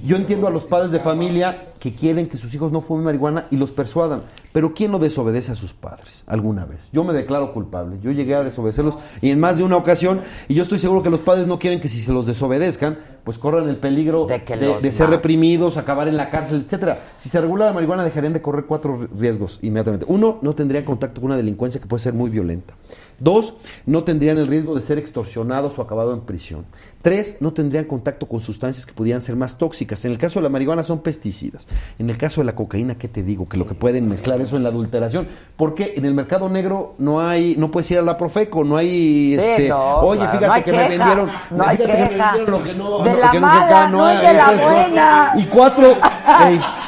[0.04, 3.46] Yo entiendo a los padres de familia que quieren que sus hijos no fumen marihuana
[3.50, 4.22] y los persuadan,
[4.52, 6.88] pero ¿quién no desobedece a sus padres alguna vez?
[6.92, 10.54] Yo me declaro culpable, yo llegué a desobedecerlos y en más de una ocasión, y
[10.54, 13.68] yo estoy seguro que los padres no quieren que si se los desobedezcan, pues corran
[13.68, 16.98] el peligro De que de, los de ser reprimidos, acabar en la cárcel, etcétera.
[17.16, 20.06] Si se regula la marihuana dejarían de correr cuatro riesgos inmediatamente.
[20.08, 22.74] Uno, no tendrían contacto con una delincuencia que puede ser muy violenta.
[23.18, 23.54] Dos,
[23.86, 26.64] no tendrían el riesgo de ser extorsionados o acabado en prisión.
[27.04, 30.06] Tres, no tendrían contacto con sustancias que pudieran ser más tóxicas.
[30.06, 31.66] En el caso de la marihuana son pesticidas.
[31.98, 33.46] En el caso de la cocaína, ¿qué te digo?
[33.46, 35.28] Que lo que pueden mezclar eso en la adulteración.
[35.54, 39.34] Porque en el mercado negro no hay, no puedes ir a la Profeco, no hay,
[39.34, 42.50] este, no, oye, fíjate no hay que me vendieron, no hay fíjate que me vendieron
[42.50, 45.32] lo que no, De la que mala, acá, no es hay, de la entonces, buena.
[45.36, 45.96] Y cuatro,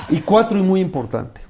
[0.08, 1.42] y cuatro y muy importante,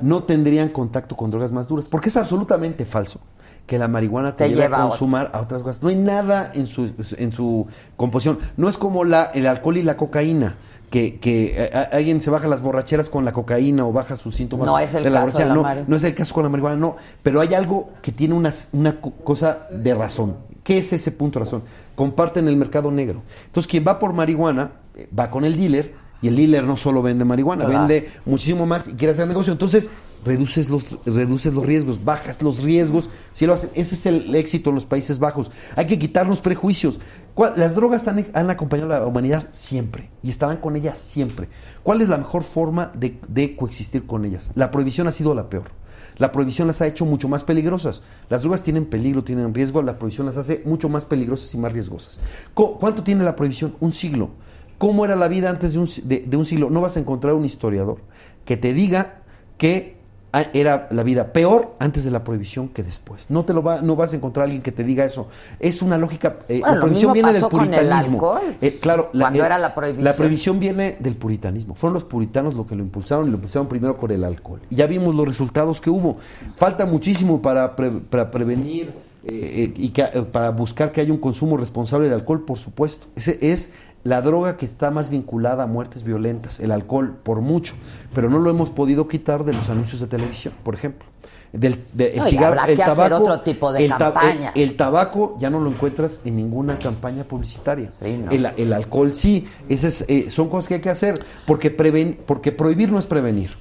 [0.00, 3.20] no tendrían contacto con drogas más duras, porque es absolutamente falso
[3.66, 5.82] que la marihuana te, Te lleva a consumar a otras cosas.
[5.82, 8.38] No hay nada en su, en su composición.
[8.56, 10.56] No es como la, el alcohol y la cocaína.
[10.90, 14.36] Que, que eh, a- alguien se baja las borracheras con la cocaína o baja sus
[14.36, 15.54] síntomas No es el de la caso borrachera.
[15.54, 16.94] de la no, no es el caso con la marihuana, no.
[17.24, 20.36] Pero hay algo que tiene una, una co- cosa de razón.
[20.62, 21.62] ¿Qué es ese punto de razón?
[21.96, 23.22] Comparten el mercado negro.
[23.46, 25.92] Entonces, quien va por marihuana eh, va con el dealer
[26.22, 27.80] Y el dealer no solo vende marihuana, Claro.
[27.80, 29.52] vende muchísimo más y quiere hacer negocio.
[29.52, 29.90] Entonces,
[30.24, 33.10] reduces los, reduces los riesgos, bajas los riesgos.
[33.32, 35.50] Si lo hacen, ese es el éxito en los Países Bajos.
[35.76, 37.00] Hay que quitarnos prejuicios.
[37.34, 41.48] ¿Cuál- Las drogas han, han acompañado a la humanidad siempre y estarán con ellas siempre.
[41.82, 44.50] ¿Cuál es la mejor forma de, coexistir con ellas?
[44.54, 45.70] La prohibición ha sido la peor.
[46.18, 48.02] La prohibición las ha hecho mucho más peligrosas.
[48.30, 51.72] Las drogas tienen peligro, tienen riesgo, la prohibición las hace mucho más peligrosas y más
[51.72, 52.18] riesgosas.
[52.54, 53.76] ¿Cuánto tiene la prohibición?
[53.80, 54.30] Un siglo.
[54.78, 56.70] ¿Cómo era la vida antes de un, siglo?
[56.70, 57.98] No vas a encontrar un historiador
[58.44, 59.22] que te diga
[59.56, 59.95] que
[60.40, 63.30] era la vida peor antes de la prohibición que después.
[63.30, 65.28] No te lo va, no vas a encontrar alguien que te diga eso.
[65.60, 66.36] Es una lógica.
[66.48, 68.12] eh, Bueno, la prohibición viene del con el puritanismo.
[68.14, 70.04] alcohol, Eh, claro, cuando era la prohibición.
[70.04, 71.74] La prohibición viene del puritanismo.
[71.74, 74.60] Fueron los puritanos los que lo impulsaron y lo impulsaron primero con el alcohol.
[74.70, 76.16] Y ya vimos los resultados que hubo.
[76.56, 78.92] Falta muchísimo para, pre- para prevenir
[79.28, 82.58] eh, eh, y que- eh, para buscar que haya un consumo responsable de alcohol, por
[82.58, 83.08] supuesto.
[83.16, 83.70] Ese es
[84.06, 87.74] la droga que está más vinculada a muertes violentas, el alcohol, por mucho.
[88.14, 91.08] Pero no lo hemos podido quitar de los anuncios de televisión, por ejemplo.
[91.52, 94.52] Del, de- el No, cigarro, el que hacer tabaco, otro tipo de el campaña.
[94.54, 97.90] el- el tabaco ya no lo encuentras en ninguna campaña publicitaria.
[98.00, 98.30] Sí, no.
[98.30, 99.46] el, el alcohol sí.
[99.68, 101.24] Ese es, eh, son cosas que hay que hacer.
[101.46, 103.56] Porque, preven, porque prohibir no es prevenir.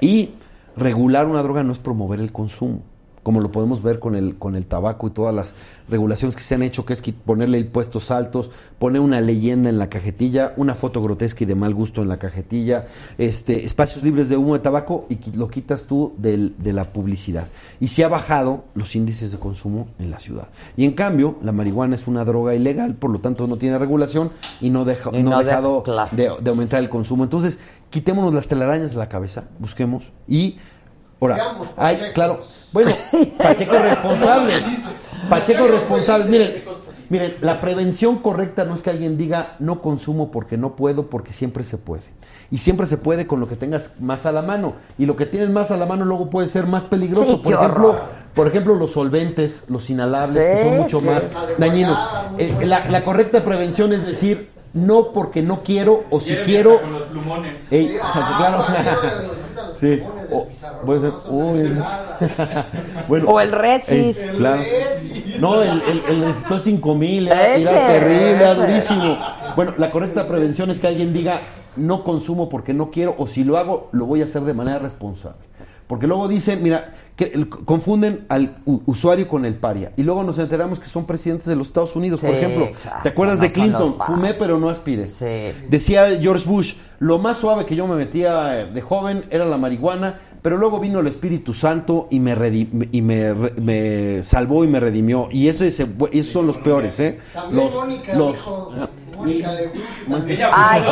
[0.00, 0.30] Y
[0.76, 2.82] regular una droga no es promover el consumo.
[3.26, 5.56] Como lo podemos ver con el, con el tabaco y todas las
[5.88, 9.88] regulaciones que se han hecho, que es ponerle impuestos altos, poner una leyenda en la
[9.90, 12.86] cajetilla, una foto grotesca y de mal gusto en la cajetilla,
[13.18, 17.48] este, espacios libres de humo de tabaco y lo quitas tú del- de la publicidad.
[17.80, 20.46] Y se ha bajado los índices de consumo en la ciudad.
[20.76, 24.30] Y en cambio, la marihuana es una droga ilegal, por lo tanto no tiene regulación
[24.60, 26.14] y no, deja, Y no no ha deja- dejado claro.
[26.16, 27.24] de, de aumentar el consumo.
[27.24, 27.58] Entonces,
[27.90, 30.58] quitémonos las telarañas de la cabeza, busquemos y
[31.20, 32.40] ahora, hay, claro,
[32.72, 32.90] bueno,
[33.38, 34.52] Pacheco responsable,
[35.28, 36.62] Pacheco responsable, miren,
[37.08, 41.32] miren, la prevención correcta no es que alguien diga no consumo porque no puedo, porque
[41.32, 42.04] siempre se puede.
[42.50, 44.74] Y siempre se puede con lo que tengas más a la mano.
[44.98, 47.26] Y lo que tienes más a la mano luego puede ser más peligroso.
[47.26, 48.04] Sí, por ejemplo, horror.
[48.34, 51.06] por ejemplo, los solventes, los inhalables, que son mucho sí.
[51.06, 51.98] más dañinos.
[52.38, 56.78] Eh, la, la correcta prevención es decir, no porque no quiero o si quiero.
[56.80, 57.54] Con los plumones.
[57.70, 57.96] Ey,
[58.38, 58.64] claro.
[58.66, 59.30] claro.
[59.78, 60.02] Sí.
[60.30, 60.46] O-
[60.84, 61.12] puede ser.
[61.28, 61.78] Uy,
[63.08, 64.18] bueno, O el Resis.
[64.36, 64.62] claro.
[65.40, 68.60] No, el, el, el resistor 5000 era, era terrible, era ese.
[68.66, 69.18] durísimo.
[69.54, 71.38] Bueno, la correcta prevención es que alguien diga
[71.76, 74.78] no consumo porque no quiero o si lo hago lo voy a hacer de manera
[74.78, 75.36] responsable.
[75.86, 79.92] Porque luego dicen, mira, que el- confunden al u- usuario con el paria.
[79.96, 82.64] Y luego nos enteramos que son presidentes de los Estados Unidos, por ejemplo.
[82.64, 83.96] exacto, ¿Te acuerdas no de Clinton?
[84.04, 85.14] Fumé pero no aspires.
[85.14, 85.52] Sí.
[85.70, 89.56] Decía George Bush, lo más suave que yo me metía eh, de joven era la
[89.58, 94.80] marihuana, pero luego vino el Espíritu Santo y me, redi- y me, salvó y me
[94.80, 95.28] redimió.
[95.30, 95.80] Y eso es-
[96.12, 97.18] esos son los peores, ¿eh?
[97.32, 98.36] También Los, Mónica los,
[100.52, 100.82] Ay,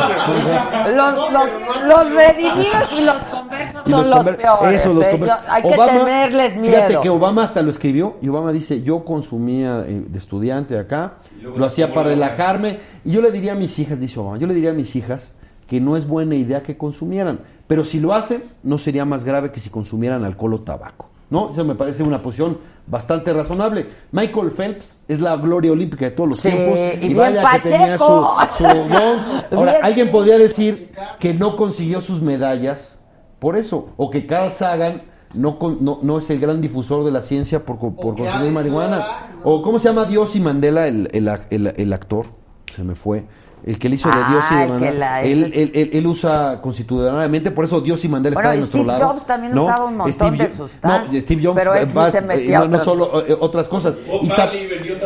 [0.95, 1.49] los, los,
[1.87, 4.81] los redimidos y los conversos son los peores.
[4.81, 5.19] eso, los ¿eh?
[5.19, 6.75] Yo- hay que tenerles miedo.
[6.75, 11.13] Fíjate que Obama hasta lo escribió y Obama dice, yo consumía eh, de estudiante acá,
[11.41, 14.47] lo hacía para la- relajarme y yo le diría a mis hijas, dice Obama, yo
[14.47, 15.33] le diría a mis hijas
[15.67, 19.51] que no es buena idea que consumieran, pero si lo hacen no sería más grave
[19.51, 21.09] que si consumieran alcohol o tabaco.
[21.29, 21.49] ¿No?
[21.49, 23.87] Eso me parece una posición bastante razonable.
[24.11, 26.77] Michael Phelps es la gloria olímpica de todos los Sí, tiempos.
[27.01, 28.03] y bien que tenía su,
[28.37, 28.57] Pacheco.
[28.57, 28.65] su.
[29.55, 29.83] Ahora, Bien.
[29.85, 32.99] alguien podría decir que no consiguió sus medallas
[33.39, 35.03] por eso, o que Carl Sagan
[35.33, 38.51] no, con- no, no es el gran difusor de la ciencia por, co- por consumir
[38.51, 39.05] marihuana.
[39.43, 42.27] O cómo se llama Dios y Mandela, el, el, el- el actor,
[42.67, 43.25] se me fue.
[43.65, 44.99] El que le hizo de Ah, Dios y de el que Mandela.
[44.99, 48.59] la- él, él- él- él usa constitucionalmente, por eso Dios y Mandela Bueno, están a
[48.59, 49.07] nuestro Steve lado.
[49.13, 49.63] Jobs también ¿no?
[49.65, 53.25] usaba un montón de sustancias, No, Steve Jobs pero él sí se metía no, solo
[53.27, 53.95] eh, otras cosas.
[54.21, 54.51] Isa-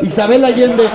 [0.03, 0.89] Isabel Allende,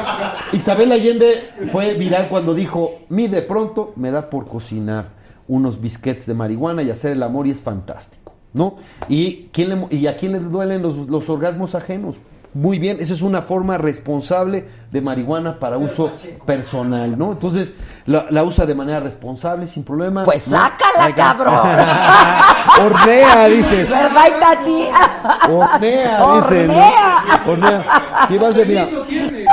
[0.52, 5.06] Isabel Allende fue viral cuando dijo, mi de pronto me da por cocinar
[5.48, 8.76] unos biscuits de marihuana y hacer el amor y es fantástico, ¿no?
[9.08, 12.16] ¿Y, quién le mo- y a quién le duelen los, los orgasmos ajenos?
[12.54, 16.12] Muy bien, esa es una forma responsable de marihuana para uso
[16.46, 17.32] personal, ¿no?
[17.32, 17.72] Entonces,
[18.06, 20.22] la, la usa de manera responsable, sin problema.
[20.22, 20.56] Pues ¿no?
[20.56, 21.54] sácala, cabrón.
[22.80, 23.90] Hornea, dices.
[23.90, 25.52] ¿Verdad, Itati?
[25.52, 26.68] Hornea, dicen.
[26.68, 26.74] ¿no?
[26.74, 27.42] Hornea.
[27.46, 27.86] Hornea.
[28.28, 28.84] ¿Qué vas a mirar?
[28.86, 29.42] Permiso tiene.
[29.42, 29.46] Eh,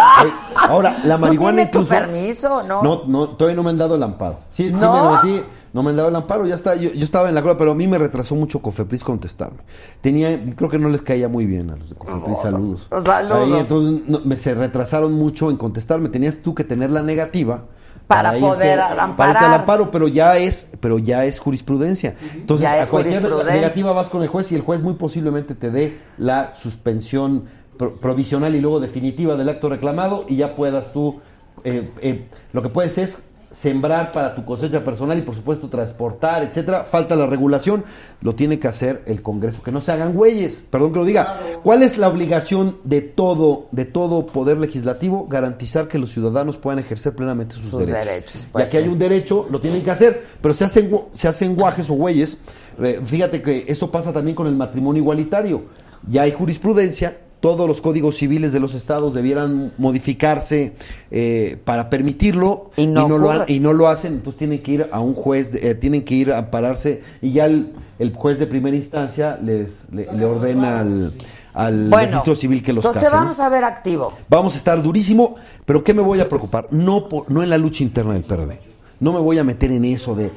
[0.56, 2.84] Ahora, la ¿Tú marihuana tienes tu permiso, no?
[2.84, 4.40] No, no, todavía no me han dado el amparo.
[4.52, 5.44] Sí, sí me metí,
[5.74, 6.76] no me han dado el amparo, ya está.
[6.76, 9.60] Yo, yo estaba en la cola, pero a mí me retrasó mucho Cofepris contestarme.
[10.02, 12.88] Tenía, creo que no les caía muy bien a los de Cofepris, saludos.
[13.04, 13.54] saludos.
[13.54, 16.10] Ahí, entonces no, me, se retrasaron mucho en contestarme.
[16.10, 17.66] Tenías tú que tener la negativa.
[18.08, 19.36] Para poder para amparar.
[19.36, 22.16] irte al amparo, pero ya es, pero ya es jurisprudencia.
[22.36, 25.72] Entonces, Ya a cualquier negativa vas con el juez y el juez muy posiblemente te
[25.72, 27.46] dé la suspensión
[27.78, 31.22] pro- provisional y luego definitiva del acto reclamado y ya puedas tú,
[31.64, 36.44] eh, eh, lo que puedes es sembrar para tu cosecha personal y por supuesto transportar,
[36.44, 36.84] etcétera.
[36.84, 37.84] Falta la regulación,
[38.22, 41.38] lo tiene que hacer el Congreso, que no se hagan güeyes, perdón que lo diga.
[41.64, 45.28] ¿Cuál es la obligación de todo de todo poder legislativo?
[45.28, 48.06] Garantizar que los ciudadanos puedan ejercer plenamente sus, Sus derechos.
[48.06, 51.28] derechos, ya pues que hay un derecho, lo tienen que hacer, pero se hacen se
[51.28, 52.38] hacen guajes o güeyes.
[52.82, 55.64] Eh, Fíjate que eso pasa también con el matrimonio igualitario.
[56.08, 60.74] Ya hay jurisprudencia todos los códigos civiles de los estados debieran modificarse
[61.10, 65.00] eh, para permitirlo Y no lo, y no lo hacen, entonces tienen que ir a
[65.02, 68.76] un juez, eh, tienen que ir a pararse y ya el, el juez de primera
[68.78, 71.14] instancia les le, le ordena al,
[71.54, 73.12] al Bueno, registro civil que los entonces case.
[73.12, 73.24] te ¿no?
[73.24, 74.14] vamos a ver activo.
[74.30, 75.36] Vamos a estar durísimo,
[75.66, 76.68] pero ¿qué me voy a preocupar?
[76.72, 78.60] No, por- no en la lucha interna del PRD.
[79.00, 80.30] No me voy a meter en eso de...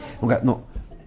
[0.42, 0.62] No,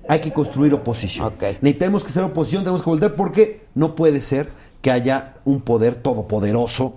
[0.08, 1.26] hay que construir oposición.
[1.28, 1.44] Ok.
[1.62, 4.48] Necesitamos que ser oposición, tenemos que voltear porque no puede ser
[4.88, 6.94] que haya un poder todopoderoso,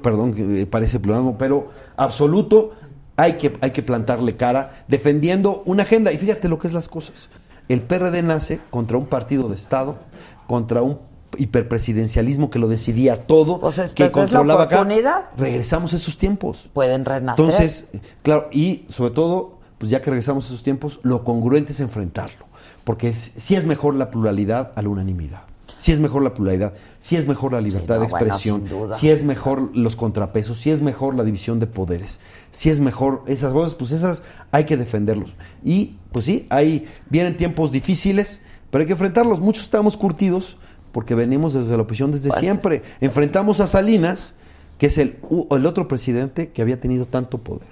[0.00, 2.72] perdón que eh, parece pluralismo, pero absoluto.
[3.16, 6.10] Hay que, hay que plantarle cara defendiendo una agenda.
[6.10, 7.28] Y fíjate lo que es las cosas.
[7.68, 9.98] El PRD nace contra un partido de Estado,
[10.46, 11.00] contra un
[11.36, 15.30] hiperpresidencialismo que lo decidía todo, Pues esta que es la controlaba acá.
[15.36, 16.70] Regresamos a esos tiempos.
[16.72, 17.44] Pueden renacer.
[17.44, 17.88] Entonces,
[18.22, 22.46] claro, y sobre todo, pues ya que regresamos a esos tiempos, lo congruente es enfrentarlo.
[22.84, 25.42] Porque si es mejor la pluralidad a la unanimidad.
[25.84, 28.96] Si es mejor la pluralidad, si es mejor la libertad no, de bueno, expresión, duda.
[28.96, 32.20] si es mejor los contrapesos, si es mejor la división de poderes,
[32.52, 35.34] si es mejor esas cosas, pues esas hay que defenderlos.
[35.62, 39.40] Y pues sí, hay vienen tiempos difíciles, pero hay que enfrentarlos.
[39.40, 40.56] Muchos estamos curtidos
[40.90, 42.82] porque venimos desde la oposición desde Pues, siempre.
[43.02, 44.36] Enfrentamos a Salinas,
[44.78, 45.18] que es el,
[45.50, 47.68] el otro presidente que había tenido tanto poder.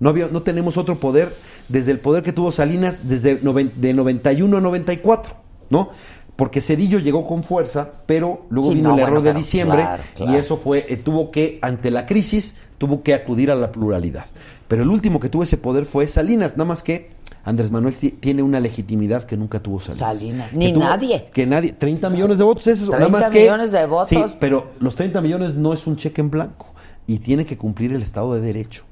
[0.00, 1.32] No, había, no tenemos otro poder
[1.68, 5.36] desde el poder que tuvo Salinas desde noven- de 91 a 94,
[5.70, 5.90] ¿no?
[6.36, 9.82] Porque Cedillo llegó con fuerza, pero luego Sí, vino no, el error bueno, de diciembre
[9.82, 10.32] claro, claro.
[10.32, 14.26] y eso fue, eh, tuvo que, ante la crisis, tuvo que acudir a la pluralidad.
[14.66, 17.10] Pero el último que tuvo ese poder fue Salinas, nada más que
[17.44, 19.98] Andrés Manuel ti- tiene una legitimidad que nunca tuvo Salinas.
[20.20, 21.26] Salinas, ni tuvo- nadie.
[21.32, 23.40] Que nadie, 30 millones de votos, eso, nada 30 más que...
[23.40, 24.08] millones de votos.
[24.08, 26.66] Sí, pero los 30 millones no es un cheque en blanco
[27.06, 28.84] y tiene que cumplir el Estado de Derecho.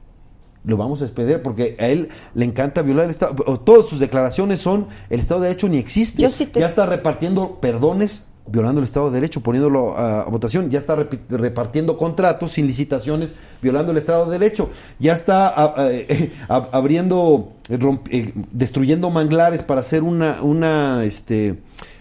[0.65, 3.35] Lo vamos a despedir porque a él le encanta violar el Estado.
[3.61, 6.23] Todas sus declaraciones son el Estado de Derecho ni existe.
[6.23, 10.69] Yo sí te- Ya está repartiendo perdones violando el Estado de Derecho, poniéndolo a, votación.
[10.71, 10.97] Ya está
[11.31, 14.71] repartiendo contratos sin licitaciones, violando el Estado de Derecho.
[14.99, 21.05] Ya está a- a- eh, abriendo, eh, romp- eh, destruyendo manglares para hacer una, una,
[21.05, 21.61] este,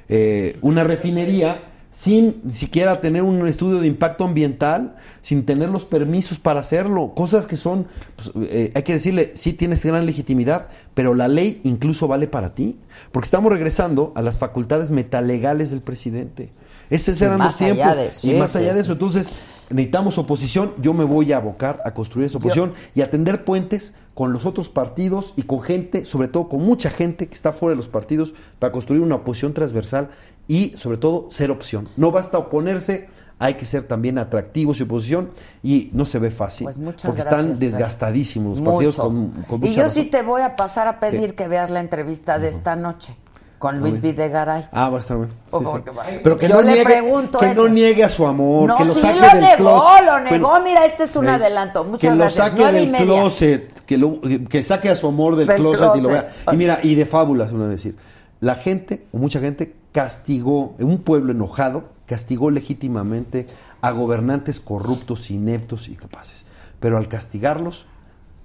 [0.09, 6.39] eh, una refinería sin siquiera tener un estudio de impacto ambiental, sin tener los permisos
[6.39, 7.85] para hacerlo, cosas que son,
[8.15, 12.55] pues, eh, hay que decirle, sí tienes gran legitimidad, pero la ley incluso vale para
[12.55, 12.79] ti,
[13.11, 16.51] porque estamos regresando a las facultades metalegales del presidente.
[16.89, 18.23] Esos Y eran más los allá tiempos.
[18.23, 19.31] y más allá de eso, entonces
[19.69, 23.93] necesitamos oposición, yo me voy a abocar a construir esa oposición y a tender puentes
[24.13, 27.71] con los otros partidos y con gente, sobre todo con mucha gente que está fuera
[27.71, 30.09] de los partidos, para construir una oposición transversal
[30.47, 31.85] y sobre todo ser opción.
[31.97, 35.31] No basta oponerse, hay que ser también atractivos y oposición
[35.63, 39.57] y no se ve fácil, Pues muchas porque gracias, están desgastadísimos los partidos con, con
[39.59, 40.03] y mucha yo razón.
[40.03, 43.15] sí te voy a pasar a pedir que veas la entrevista de esta noche
[43.57, 44.67] con Luis Videgaray.
[44.71, 45.33] Ah, va a estar bueno.
[45.33, 45.83] Sí, Oh, sí.
[46.23, 47.61] Pero que Yo no le niegue, pregunto que eso.
[47.63, 50.05] no niegue a su amor, No, que lo sí saque lo del negó, closet.
[50.05, 50.49] lo negó.
[50.49, 51.83] Bueno, Mira, este es un eh, adelanto.
[51.83, 52.53] Muchas que gracias.
[52.53, 54.19] lo saque y del closet, que, lo,
[54.49, 56.31] que saque a su amor del, Del closet, y lo vea.
[56.51, 57.95] Y mira, y de fábulas, uno decir.
[58.39, 63.47] La gente, o mucha gente, castigó, un pueblo enojado, castigó legítimamente
[63.81, 66.45] a gobernantes corruptos, ineptos y capaces.
[66.79, 67.85] Pero al castigarlos,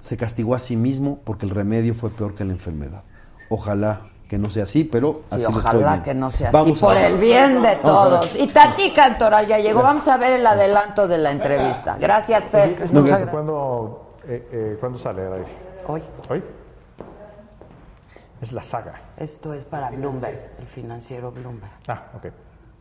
[0.00, 3.02] se castigó a sí mismo porque el remedio fue peor que la enfermedad.
[3.48, 6.56] Ojalá que no sea así, pero Sí, así lo estoy ojalá que no sea así,
[6.56, 8.36] Vamos a por el bien de todos.
[8.36, 9.82] Y Tati Cantoral ya llegó.
[9.82, 11.96] Vamos a ver el adelanto de la entrevista.
[12.00, 12.92] Gracias, Fer.
[12.92, 13.30] No, gracias.
[13.30, 15.46] ¿Cuándo, eh, eh, ¿cuándo sale al aire?
[15.86, 16.02] Hoy.
[16.28, 16.42] ¿Hoy?
[18.40, 18.94] Es la saga.
[19.16, 21.72] Esto es para Bloomberg, el financiero Bloomberg.
[21.88, 22.26] Ah, ok.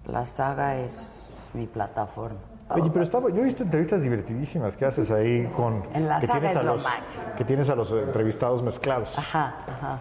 [0.08, 2.39] La saga es mi plataforma.
[2.70, 5.84] Oye, pero estaba, yo he visto entrevistas divertidísimas que haces ahí con...
[5.93, 7.24] En la que saga tienes es a lo los, máximo.
[7.38, 9.18] Que tienes a los entrevistados mezclados.
[9.18, 9.99] Ajá, ajá.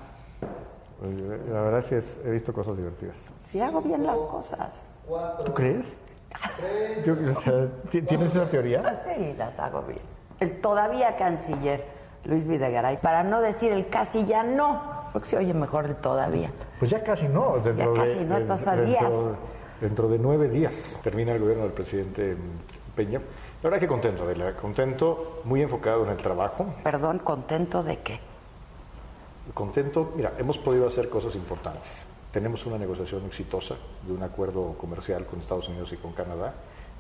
[1.53, 3.17] La verdad sí es- he visto cosas divertidas.
[3.43, 4.89] Si hago bien las cosas.
[5.45, 5.87] ¿Tú crees?
[7.05, 9.03] Yo, o sea, ¿ti- ¿Tienes esa teoría?
[9.05, 10.01] Sí, las hago bien.
[10.41, 11.85] El todavía canciller
[12.25, 14.81] Luis Videgaray, para no decir el casi ya no,
[15.15, 16.51] porque se oye mejor todavía.
[16.81, 17.59] Pues ya casi no.
[17.65, 19.15] Dentro Ya de, casi no, estás a dentro- días.
[19.81, 22.37] Dentro de nueve días termina el gobierno del presidente
[22.97, 23.21] Peña.
[23.63, 24.55] La verdad que contento, Adela.
[24.57, 26.75] Contento, muy enfocado en el trabajo.
[26.83, 28.19] Perdón, contento de qué.
[29.55, 32.07] Contento, mira, hemos podido hacer cosas importantes.
[32.33, 36.55] Tenemos una negociación exitosa de un acuerdo comercial con Estados Unidos y con Canadá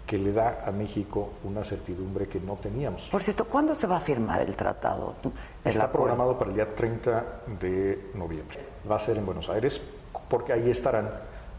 [0.06, 3.02] que le da a México una certidumbre que no teníamos.
[3.10, 5.14] Por cierto, ¿cuándo se va a firmar el tratado?
[5.24, 5.30] El
[5.64, 5.92] Está acuerdo.
[5.92, 7.24] programado para el día 30
[7.60, 8.58] de noviembre.
[8.90, 9.80] Va a ser en Buenos Aires
[10.28, 11.08] porque ahí estarán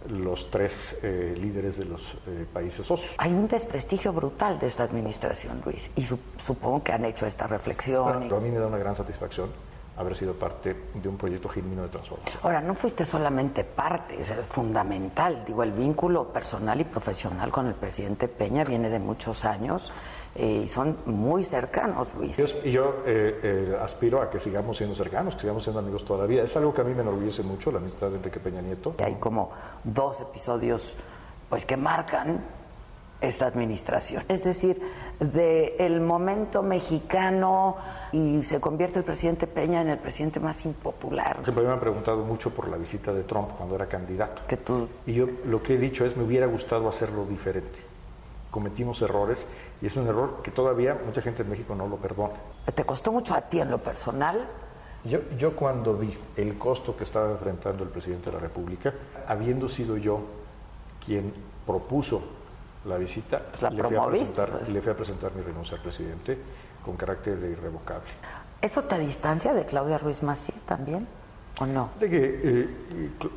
[0.10, 3.12] los tres eh, líderes de los eh, países socios.
[3.18, 7.48] Hay un desprestigio brutal de esta administración, Luis, y su- supongo que han hecho esta
[7.48, 8.10] reflexión.
[8.10, 9.50] y- Bueno, a mí me da una gran satisfacción
[9.98, 12.40] haber sido parte de un proyecto genuino de transformación.
[12.44, 15.44] Ahora, no fuiste solamente parte, es fundamental.
[15.46, 19.92] Digo, el vínculo personal y profesional con el presidente Peña viene de muchos años
[20.36, 22.36] eh, y son muy cercanos, Luis.
[22.36, 26.04] Yo, y yo eh, eh, aspiro a que sigamos siendo cercanos, que sigamos siendo amigos
[26.04, 26.44] todavía.
[26.44, 28.96] Es algo que a mí me enorgullece mucho, la amistad de Enrique Peña Nieto.
[29.04, 29.52] Hay como
[29.84, 30.94] dos episodios
[31.50, 32.44] pues que marcan
[33.28, 34.24] esta administración.
[34.28, 34.82] Es decir,
[35.20, 37.78] de el momento mexicano
[38.12, 41.40] y se convierte el presidente Peña en el presidente más impopular.
[41.46, 44.44] Mí me han preguntado mucho por la visita de Trump cuando era candidato.
[44.48, 44.88] Que tú...
[45.06, 47.80] Y yo lo que he dicho es, me hubiera gustado hacerlo diferente.
[48.52, 49.46] Cometimos errores
[49.82, 52.36] y es un error que todavía mucha gente en México no lo perdona.
[52.74, 54.48] ¿Te costó mucho a ti en lo personal?
[55.04, 58.94] Yo, yo cuando vi el costo que estaba enfrentando el presidente de la República,
[59.28, 60.22] habiendo sido yo
[61.06, 61.34] quien
[61.66, 62.22] propuso
[62.86, 64.70] la visita, la le, fui a presentar, pues.
[64.70, 66.38] le fui a presentar mi renuncia al presidente
[66.84, 68.10] con carácter de irrevocable.
[68.62, 71.08] ¿Eso te distancia de Claudia Ruiz Massieu también?
[71.60, 71.90] ¿O no?
[72.00, 72.70] De que eh,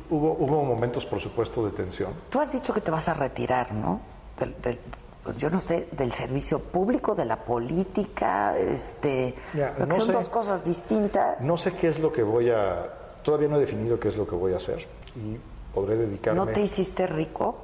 [0.09, 2.13] hubo, hubo momentos, por supuesto, de tensión.
[2.29, 4.01] Tú has dicho que te vas a retirar, ¿no?
[4.37, 4.79] Del, del-
[5.23, 10.11] pues yo no sé, del servicio público, de la política, este, Ya, no son sé.
[10.13, 11.43] dos cosas distintas.
[11.43, 12.87] No sé qué es lo que voy a...
[13.23, 15.37] Todavía no he definido qué es lo que voy a hacer y
[15.73, 16.39] podré dedicarme...
[16.39, 17.57] ¿No te hiciste rico?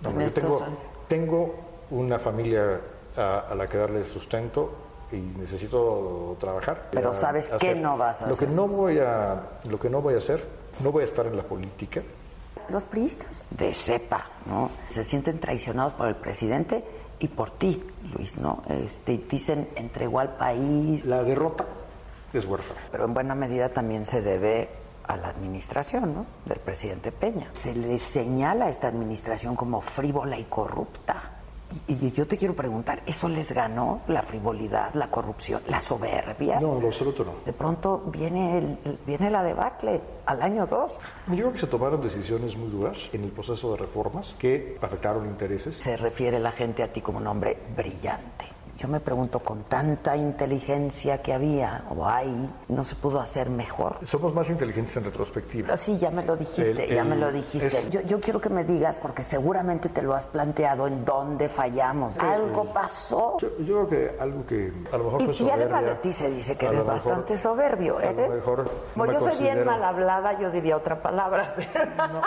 [0.00, 0.78] No, en yo estos tengo, años?
[1.08, 1.54] Tengo
[1.90, 2.80] una familia
[3.16, 4.72] a, a la que darle sustento
[5.12, 6.88] y necesito trabajar.
[6.92, 8.48] Pero A- ¿sabes qué no vas a lo hacer?
[8.48, 10.42] Que no voy a, lo que no voy a hacer,
[10.82, 12.02] no voy a estar en la política.
[12.68, 14.70] Los priistas de cepa, ¿no?
[14.88, 16.82] Se sienten traicionados por el presidente
[17.18, 17.82] y por ti,
[18.16, 18.62] Luis, ¿no?
[18.68, 21.04] Este, dicen entregó al país.
[21.04, 21.66] La derrota
[22.32, 22.80] es huérfana.
[22.90, 24.70] Pero en buena medida también se debe
[25.06, 26.26] a la administración, ¿no?
[26.46, 27.48] Del presidente Peña.
[27.52, 31.38] Se le señala a esta administración como frívola y corrupta.
[31.88, 36.60] Y, y yo te quiero preguntar, ¿eso les ganó la frivolidad, la corrupción, la soberbia?
[36.60, 37.32] No, en lo absoluto no.
[37.46, 40.94] De pronto viene, el- viene la debacle al año 2.
[41.28, 45.26] Yo creo que se tomaron decisiones muy duras en el proceso de reformas que afectaron
[45.26, 45.76] intereses.
[45.76, 48.51] Se refiere la gente a ti como un hombre brillante.
[48.82, 53.98] Yo me pregunto, con tanta inteligencia que había o hay, ¿no se pudo hacer mejor?
[54.04, 55.76] Somos más inteligentes en retrospectiva.
[55.76, 57.68] Sí, ya me lo dijiste, El- ya el- me lo dijiste.
[57.68, 61.48] es- Yo, yo quiero que me digas, porque seguramente te lo has planteado, en dónde
[61.48, 62.16] fallamos.
[62.18, 63.36] Algo pasó.
[63.38, 65.64] Yo, yo creo que algo que a lo mejor Y, fue y soberbia.
[65.64, 68.34] además de ti se dice que eres mejor- bastante soberbio, a lo ¿eres?
[68.34, 71.54] mejor no Como me yo soy bien mal hablada, yo diría otra palabra.
[71.96, 72.22] la-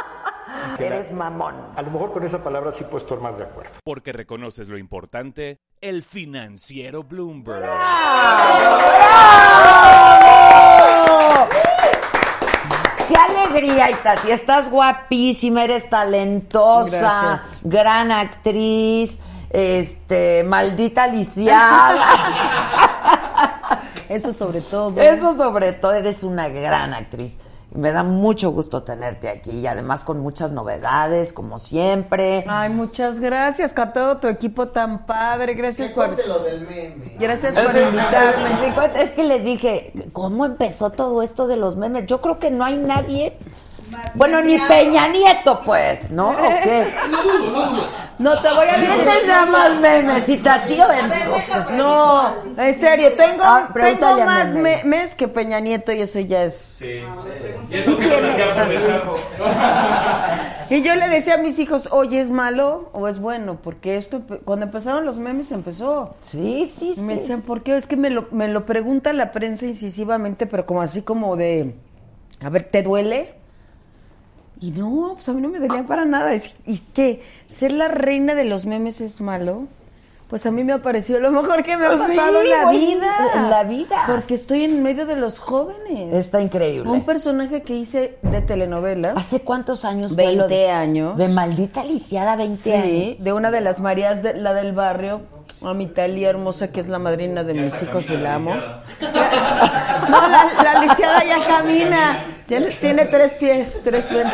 [0.79, 1.55] eres mamón.
[1.75, 3.71] A lo mejor con esa palabra sí puedo estar más de acuerdo.
[3.83, 7.65] Porque reconoces lo importante, el financiero Bloomberg.
[13.07, 14.31] ¡Qué alegría, Itati!
[14.31, 17.59] Estás guapísima, eres talentosa, Gracias.
[17.63, 19.19] gran actriz,
[19.51, 22.03] este, maldita lisiada.
[24.09, 24.99] Eso sobre todo.
[24.99, 27.39] Eso sobre todo, eres una gran actriz.
[27.75, 32.45] Me da mucho gusto tenerte aquí y además con muchas novedades, como siempre.
[32.47, 35.53] Ay, muchas gracias, a todo tu equipo tan padre.
[35.55, 36.05] Gracias Que por.
[36.05, 37.15] cuente lo del meme.
[37.19, 38.55] Gracias por invitarme.
[38.59, 42.05] Sí, Es que le dije, ¿cómo empezó todo esto de los memes?
[42.07, 43.37] Yo creo que no hay nadie.
[44.15, 46.29] Bueno, ni Peña Nieto, pues, ¿no?
[46.29, 46.93] ¿O qué?
[48.17, 49.03] No te voy a ¿Quién decir.
[49.05, 50.29] tendrá más memes?
[50.29, 50.85] ¿Y tío
[51.73, 54.79] No, en serio, tengo, Ah, tengo más Meme.
[54.85, 56.55] me- mes que Peña Nieto y eso ya es.
[56.79, 57.01] Sí.
[57.71, 58.29] Sí tiene.
[60.69, 63.59] Y yo le decía a mis hijos, oye, ¿es malo o es bueno?
[63.63, 66.15] Porque esto, cuando empezaron los memes, empezó.
[66.21, 67.19] Sí, sí, Y me sí.
[67.19, 67.75] decían, ¿por qué?
[67.77, 71.75] Es que me lo, me lo pregunta la prensa incisivamente, pero como así como de,
[72.41, 73.35] a ver, ¿te duele?
[74.61, 76.33] Y no, pues a mí no me dolía para nada.
[76.33, 79.63] Es, y es que ser la reina de los memes es malo.
[80.29, 82.49] Pues a mí me ha parecido lo mejor que me ha Pues sí, pasado en
[82.49, 83.07] la vida.
[83.35, 84.03] en la vida.
[84.07, 86.15] Porque estoy en medio de los jóvenes.
[86.15, 86.89] Está increíble.
[86.89, 89.13] Un personaje que hice de telenovela.
[89.15, 91.15] ¿Hace cuántos años fue 20 lo de- años.
[91.17, 93.15] De maldita lisiada, 20 Sí, años.
[93.23, 95.21] de una de las Marías, de, la del barrio,
[95.69, 98.53] a mi Talía hermosa, que es la madrina de mis hijos y la amo.
[98.55, 102.25] No, la, la lisiada ya camina.
[102.47, 104.27] Ya le- tiene tres pies, tres pies.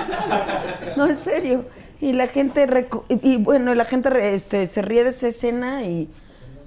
[0.97, 1.65] No, en serio.
[2.01, 5.27] Y la gente, reco- y, y bueno, la gente re- este, se ríe de esa
[5.27, 6.09] escena y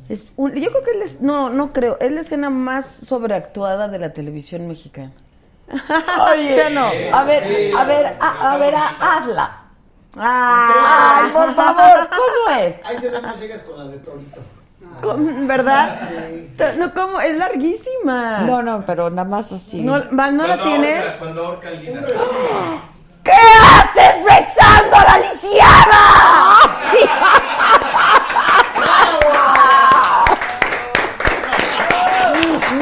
[0.08, 3.88] es un- yo creo que es, la no, no creo, es la escena más sobreactuada
[3.88, 5.12] de la televisión mexicana.
[6.32, 6.86] Oye, ¿Sí o no?
[6.86, 9.60] a ver, a ver, a, a ver, a- hazla.
[10.16, 12.80] Ay, por favor, ¿cómo es?
[12.84, 13.34] Ahí se dan más
[13.66, 14.40] con la de Torito.
[15.47, 16.01] ¿Verdad?
[16.78, 17.20] No, ¿cómo?
[17.20, 18.39] Es larguísima.
[18.40, 19.82] No, no, pero nada más así.
[19.82, 20.97] No, ¿va- no la tiene?
[20.98, 22.01] ahorca- Cuando ahorca al Lina.
[23.23, 26.01] ¿Qué haces besando a la lisiada?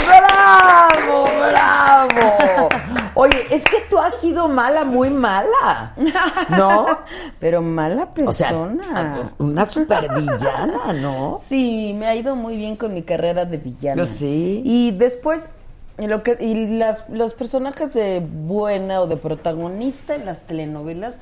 [0.07, 2.69] ¡Bravo, bravo!
[3.15, 5.95] Oye, es que tú has sido mala, muy mala,
[6.49, 6.87] ¿no?
[7.39, 9.31] Pero mala O sea, persona.
[9.39, 11.37] una supervillana, ¿no?
[11.39, 14.05] Sí, me ha ido muy bien con mi carrera de villana.
[14.07, 14.63] Sí.
[14.65, 15.53] Y después,
[15.99, 21.21] y lo que, y las, los personajes de buena o de protagonista en las telenovelas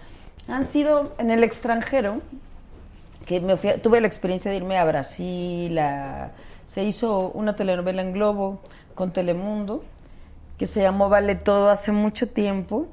[0.48, 2.20] han sido en el extranjero,
[3.26, 6.30] que me fui tuve la experiencia de irme a Brasil, a-
[6.66, 8.60] se hizo una telenovela en Globo
[8.94, 9.82] con Telemundo,
[10.60, 12.86] que se llamó Vale Todo hace mucho tiempo,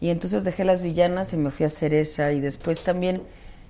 [0.00, 3.22] y entonces dejé las villanas y me fui a hacer esa, y después también...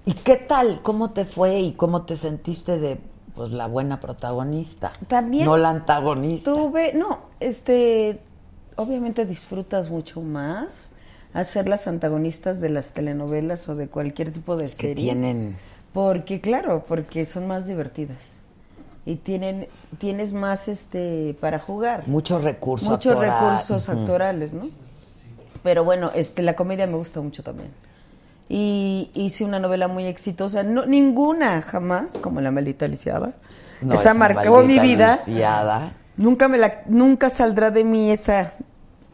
[0.04, 0.80] ¿Y qué tal?
[0.82, 2.98] ¿Cómo te fue y cómo te sentiste de
[3.34, 4.92] pues la buena protagonista?
[5.08, 6.52] También No la antagonista.
[6.52, 8.20] Tuve, no, este,
[8.76, 10.90] obviamente disfrutas mucho más
[11.34, 15.02] hacer las antagonistas de las telenovelas o de cualquier tipo de Es que serie.
[15.02, 15.56] tienen
[15.92, 18.38] Porque, claro, porque son más divertidas.
[19.04, 19.66] Y tienen,
[19.98, 22.04] tienes más este para jugar.
[22.06, 23.40] mucho recurso Muchos actoral.
[23.40, 24.68] recursos actorales, ¿no?
[25.62, 27.70] Pero bueno, este, la comedia me gusta mucho también.
[28.48, 33.32] Y hice una novela muy exitosa, no, ninguna jamás, como La maldita lisiada.
[33.80, 35.16] No, esa marcó mi vida.
[35.26, 35.94] lisiada.
[36.16, 38.52] Nunca me la, nunca saldrá de mí esa.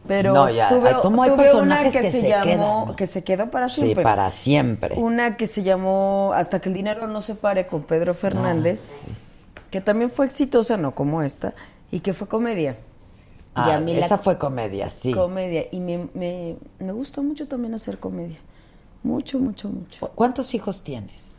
[0.06, 2.84] Pero No, ya, tuve, hay- ¿cómo hay tuve personajes una que, que se, se llamó,
[2.84, 4.02] quedan, que se quedó para Sí, siempre.
[4.04, 4.94] para siempre.
[4.96, 8.88] Una que se llamó Hasta que el dinero no se pare con Pedro Fernández,
[9.70, 11.54] que también fue exitosa, no como esta,
[11.90, 12.72] y que fue comedia.
[12.72, 15.12] Y Ah, a mí la- esa fue comedia, sí.
[15.12, 15.64] Comedia.
[15.72, 18.38] Y me, me, me gusta mucho también hacer comedia.
[19.02, 20.08] Mucho, mucho, mucho.
[20.14, 21.32] ¿Cuántos hijos tienes?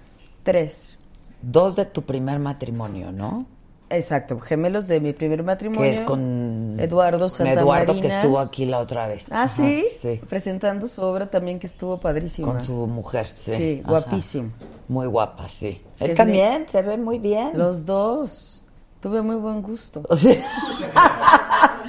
[0.44, 0.98] Tres.
[1.42, 3.46] Dos de tu primer matrimonio, ¿no?
[3.92, 5.82] Exacto, gemelos de mi primer matrimonio.
[5.82, 9.32] Que es con Eduardo con Santa Eduardo que estuvo aquí la otra vez.
[9.32, 9.86] Ah, Ajá, ¿sí?
[10.00, 10.22] Sí.
[10.30, 12.48] Presentando su obra también que estuvo padrísima.
[12.48, 13.56] Con su mujer, sí.
[13.56, 13.90] Sí, Ajá.
[13.92, 14.52] guapísimo.
[14.88, 15.82] Muy guapa, sí.
[16.00, 17.52] Él también se ve muy bien.
[17.56, 18.56] Los dos.
[19.02, 20.04] Tuve muy buen gusto.
[20.16, 20.38] Sí.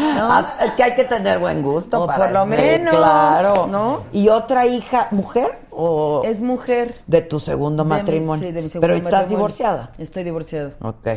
[0.03, 3.67] Ah, Es que hay que tener buen gusto O para por lo menos, claro.
[3.67, 4.05] ¿no?
[4.13, 6.97] ¿Y otra hija, mujer o Es mujer.
[7.07, 8.47] de tu segundo De mi- matrimonio?
[8.47, 9.93] sí, de mi segundo Pero estás divorciada.
[9.99, 10.73] Estoy divorciada.
[10.81, 11.09] Ok.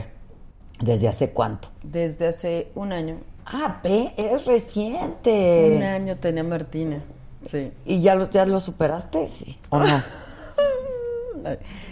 [0.83, 1.69] ¿Desde hace cuánto?
[1.81, 3.17] Desde hace un año.
[3.45, 5.73] Ah, ve, es reciente.
[5.77, 7.01] Un año tenía Martina.
[7.49, 7.71] Sí.
[7.85, 9.27] ¿Y ya lo, ya lo superaste?
[9.27, 9.57] Sí.
[9.69, 10.03] ¿O no?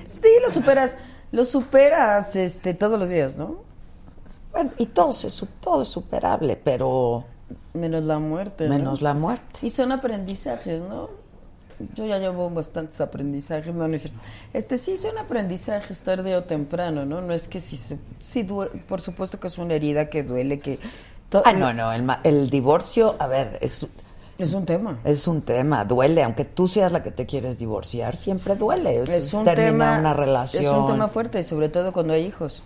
[0.05, 0.97] Sí, lo superas.
[1.31, 3.57] Lo superas este, todos los días, ¿no?
[4.51, 7.23] Bueno, y todo, se, su- todo es superable, pero
[7.73, 8.65] Menos la muerte.
[8.68, 8.76] ¿no?
[8.76, 9.59] menos la muerte.
[9.61, 11.09] Y son aprendizajes, ¿no?
[11.95, 14.03] Yo ya llevo bastantes aprendizajes, no, no es-
[14.53, 17.22] Este sí son aprendizajes tarde o temprano, ¿no?
[17.22, 20.60] No es que sí, se, sí due- por supuesto que es una herida que duele,
[20.60, 20.80] que...
[21.45, 23.88] Ah, no, no, el, el divorcio, a ver, es,
[24.38, 24.99] Es un tema.
[25.06, 29.02] es un tema, duele, aunque tú seas la que te quieres divorciar, siempre duele.
[29.03, 30.64] Es, Es un terminar tema, una relación.
[30.64, 32.64] Es un tema fuerte, sobre todo cuando hay hijos.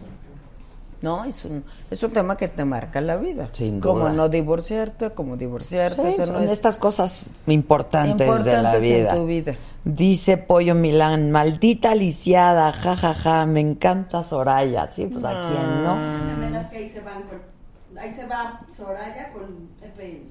[1.06, 3.50] No, es un, es un tema que te marca la vida.
[3.52, 4.12] Sin Como duda.
[4.14, 6.02] no divorciarte, como divorciarte.
[6.02, 9.14] Sí, o sea, son no es- estas cosas importantes, de la Importantes en vida.
[9.14, 9.54] tu vida.
[9.84, 14.88] Dice Pollo Milán, maldita lisiada, jajaja, me encanta Soraya.
[14.88, 16.70] Sí, pues a quién no.
[16.72, 17.98] Que ahí se van con.
[18.00, 19.44] Ahí se va Soraya con
[19.84, 20.22] FM.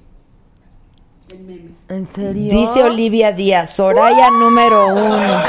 [1.33, 1.71] En memes.
[1.87, 2.51] ¿En serio?
[2.53, 5.41] Dice Olivia Díaz, Soraya número uno.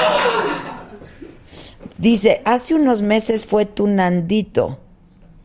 [1.99, 4.79] Dice, hace unos meses fue tu Nandito.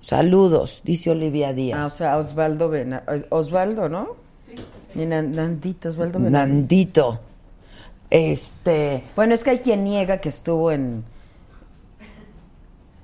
[0.02, 1.80] Saludos, dice Olivia Díaz.
[1.80, 4.16] Ah, o sea, Osvaldo Vena, Osvaldo, ¿no?
[4.48, 4.56] Sí.
[4.96, 6.46] Mi Nan- Nandito, Osvaldo Vena.
[6.46, 7.20] Nandito.
[8.10, 9.04] Este.
[9.16, 11.04] Bueno, es que hay quien niega que estuvo en.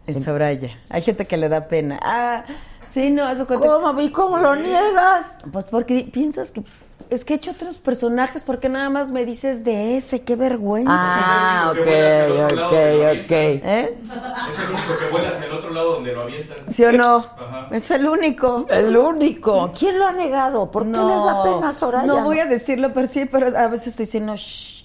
[0.07, 0.71] En Soraya.
[0.89, 1.99] Hay gente que le da pena.
[2.01, 2.45] Ah,
[2.89, 3.99] sí, no, eso ¿Cómo?
[4.01, 5.37] ¿Y cómo lo niegas?
[5.51, 6.63] Pues porque piensas que.
[7.09, 10.91] Es que he hecho otros personajes, porque nada más me dices de ese, qué vergüenza.
[10.93, 13.31] Ah, ok, ok, ok.
[13.31, 13.97] ¿Eh?
[14.03, 16.57] Es el único que vuela hacia el otro lado donde lo avientan.
[16.67, 17.17] ¿Sí o no?
[17.17, 17.67] Ajá.
[17.71, 18.65] Es el único.
[18.69, 19.71] El único.
[19.77, 20.69] ¿Quién lo ha negado?
[20.69, 22.05] ¿Por qué les da pena, Soraya?
[22.05, 24.77] No voy a decirlo, pero sí, pero a veces te dicen, no, shh.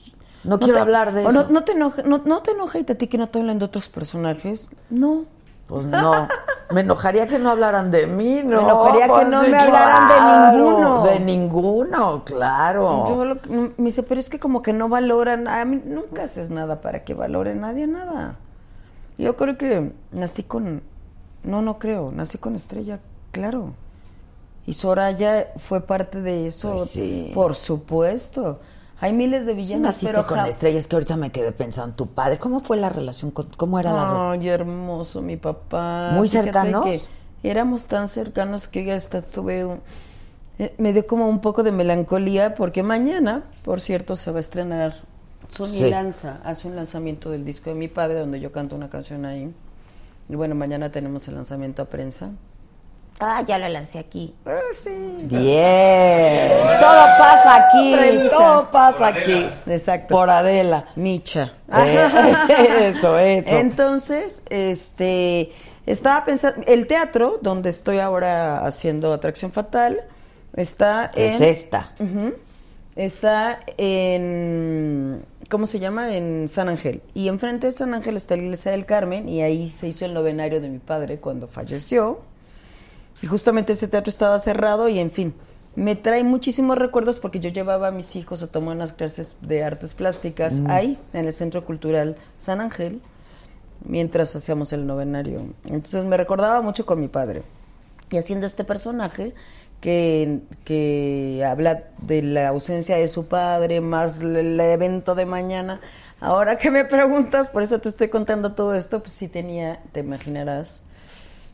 [0.45, 1.33] No quiero te- hablar de eso.
[1.33, 2.53] No, no te enoje, no, no te
[2.93, 4.71] a ti que no te hablan de otros personajes.
[4.91, 5.25] No.
[5.67, 6.29] Pues no.
[6.71, 8.57] Me enojaría que no hablaran de mí, ¿no?
[8.57, 11.05] Me enojaría que Pues no me hablaran de claro, ninguno.
[11.05, 13.09] De ninguno, claro.
[13.09, 13.37] Yo lo-
[13.77, 17.01] me dice, pero es que como que no valoran, a mí nunca haces nada para
[17.05, 18.37] que valore nadie nada.
[19.19, 20.83] Yo creo que nací con,
[21.45, 22.99] no, no creo, nací con estrella,
[23.31, 23.73] claro.
[24.67, 27.33] Y Soraya fue parte de eso, Pues sí.
[27.35, 28.61] por supuesto.
[29.03, 31.95] Hay miles de Sí, villanos, naciste pero con ja- estrellas que ahorita me quedé pensando.
[31.97, 32.39] ¿Tu padre?
[32.39, 33.33] ¿Cómo fue la relación?
[33.33, 34.41] con- ¿Cómo era la relación?
[34.41, 36.13] Ay, hermoso, mi papá.
[36.15, 36.85] ¿Muy cercanos?
[36.85, 37.01] que
[37.43, 39.81] éramos tan cercanos que ya hasta tuve un-
[40.61, 44.41] eh, me dio como un poco de melancolía porque mañana, por cierto, se va a
[44.41, 44.95] estrenar
[45.49, 45.91] Sony Sí.
[45.91, 49.53] lanza, hace un lanzamiento del disco de mi padre donde yo canto una canción ahí.
[50.29, 52.31] Y bueno, mañana tenemos el lanzamiento a prensa.
[53.21, 54.35] Ah, ya lo lancé aquí.
[54.45, 54.91] Ah, sí.
[55.23, 56.59] Bien.
[56.81, 57.95] Todo pasa aquí.
[57.97, 58.37] Premisa.
[58.37, 59.49] Todo pasa aquí.
[59.67, 60.15] Exacto.
[60.15, 60.87] Por Adela.
[60.97, 61.55] Micha.
[61.73, 63.49] Eh, eso, eso.
[63.49, 65.53] Entonces, este,
[65.87, 70.01] estaba pensando, el teatro donde estoy ahora haciendo Atracción Fatal
[70.55, 71.35] está ¿Qué en...
[71.35, 71.93] es esta?
[72.95, 76.15] Está en, ¿cómo se llama?
[76.15, 77.03] En San Ángel.
[77.15, 80.13] Y enfrente de San Ángel está la iglesia del Carmen y ahí se hizo el
[80.13, 82.21] novenario de mi padre cuando falleció.
[83.23, 85.35] Y justamente ese teatro estaba cerrado y en fin,
[85.75, 89.63] me trae muchísimos recuerdos porque yo llevaba a mis hijos a tomar unas clases de
[89.65, 90.71] artes plásticas Mm.
[90.71, 93.01] ahí, en el Centro Cultural San Ángel,
[93.85, 95.43] mientras hacíamos el novenario.
[95.65, 97.43] Entonces me recordaba mucho con mi padre.
[98.11, 99.35] Y haciendo este personaje
[99.81, 105.81] que, que habla de la ausencia de su padre, más el, el evento de mañana.
[106.21, 110.01] Ahora que me preguntas, por eso te estoy contando todo esto, pues sí tenía, te
[110.01, 110.83] imaginarás,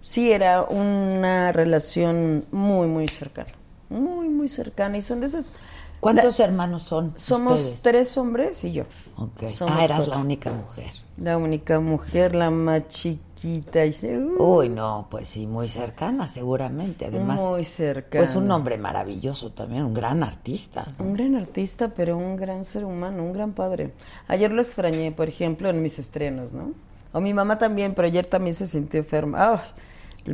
[0.08, 3.50] sí era una relación muy, muy cercana.
[3.90, 4.96] Muy, muy cercana.
[4.96, 5.52] Y son de esas...
[6.00, 7.82] ¿Cuántos hermanos son Somos ustedes?
[7.82, 8.84] tres hombres y yo.
[9.16, 9.50] Ok.
[9.50, 10.14] Somos Ah, eras cuatro.
[10.14, 10.90] la única mujer.
[11.16, 13.84] La única mujer, la más chiquita.
[13.84, 17.06] Y se- Uy, no, pues sí, muy cercana, seguramente.
[17.06, 18.24] Además, Muy cercana.
[18.24, 20.94] pues un hombre maravilloso también, un gran artista.
[21.00, 23.92] Un gran artista, pero un gran ser humano, un gran padre.
[24.28, 26.70] Ayer lo extrañé, por ejemplo, en mis estrenos, ¿no?
[27.12, 29.52] O mi mamá también, pero ayer también se sintió enferma.
[29.54, 29.58] Ay,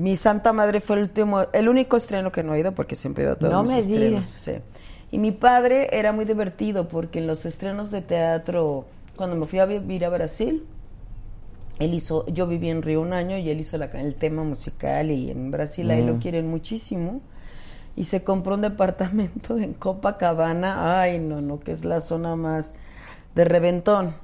[0.00, 3.24] mi santa madre fue el último, el único estreno que no he ido porque siempre
[3.24, 4.34] he ido a todos No mis me estrenos.
[4.36, 4.52] sí.
[5.10, 9.58] Y mi padre era muy divertido porque en los estrenos de teatro, cuando me fui
[9.60, 10.66] a vivir a Brasil,
[11.78, 15.10] él hizo, yo viví en Río un año y él hizo la- el tema musical
[15.10, 16.18] y en Brasil ahí lo Mm.
[16.20, 17.20] quieren muchísimo.
[17.96, 22.74] Y se compró un departamento en Copacabana, ay no, no, que es la zona más
[23.36, 24.14] de reventón.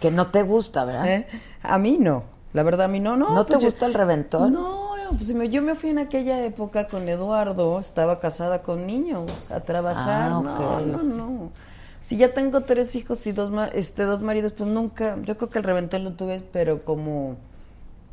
[0.00, 1.08] Que no te gusta, ¿verdad?
[1.08, 1.26] ¿Eh?
[1.62, 2.24] A mí no,
[2.56, 3.34] la verdad a mí no, no.
[3.34, 4.52] ¿No te pues yo- gusta el reventón?
[4.52, 9.50] No, pues me- yo me fui en aquella época con Eduardo, estaba casada con niños,
[9.50, 10.30] a trabajar.
[10.32, 11.50] Ah, No, no, no.
[12.00, 15.58] Si ya tengo tres hijos y dos, este, dos maridos, pues nunca, yo creo que
[15.58, 17.36] el reventón lo tuve, pero como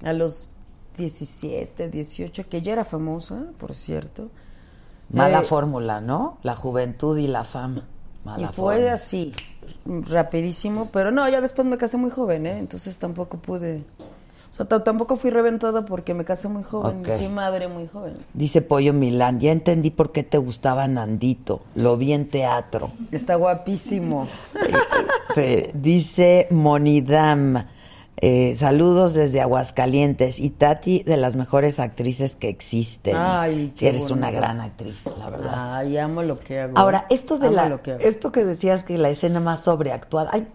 [0.03, 0.49] a los
[0.97, 4.29] 17, 18, que ya era famosa, por cierto.
[5.11, 6.37] Mala Eh, fórmula, ¿no?
[6.43, 7.83] La juventud y la fama.
[8.25, 9.31] Mala y fue así,
[9.85, 12.57] rapidísimo, pero no, ya después me casé muy joven, ¿eh?
[12.57, 13.83] entonces tampoco pude,
[14.53, 17.17] o sea, tampoco fui reventada porque me casé muy joven, Ok.
[17.17, 18.13] fui madre muy joven.
[18.35, 21.61] Dice Pollo Milán, ya entendí por qué te gustaba Nandito.
[21.73, 22.91] Lo vi en teatro.
[23.11, 24.27] Está guapísimo.
[25.33, 27.65] Te- dice Monidam,
[28.17, 30.39] eh, saludos desde Aguascalientes.
[30.39, 33.15] Y Tati, de las mejores actrices que existen.
[33.17, 35.77] Ay, qué Eres una gran actriz, la verdad.
[35.77, 36.77] Ay, amo lo que hago.
[36.77, 38.01] Ahora, esto de Amo la, lo que hago.
[38.01, 40.47] esto que decías que la escena más sobreactuada, hay-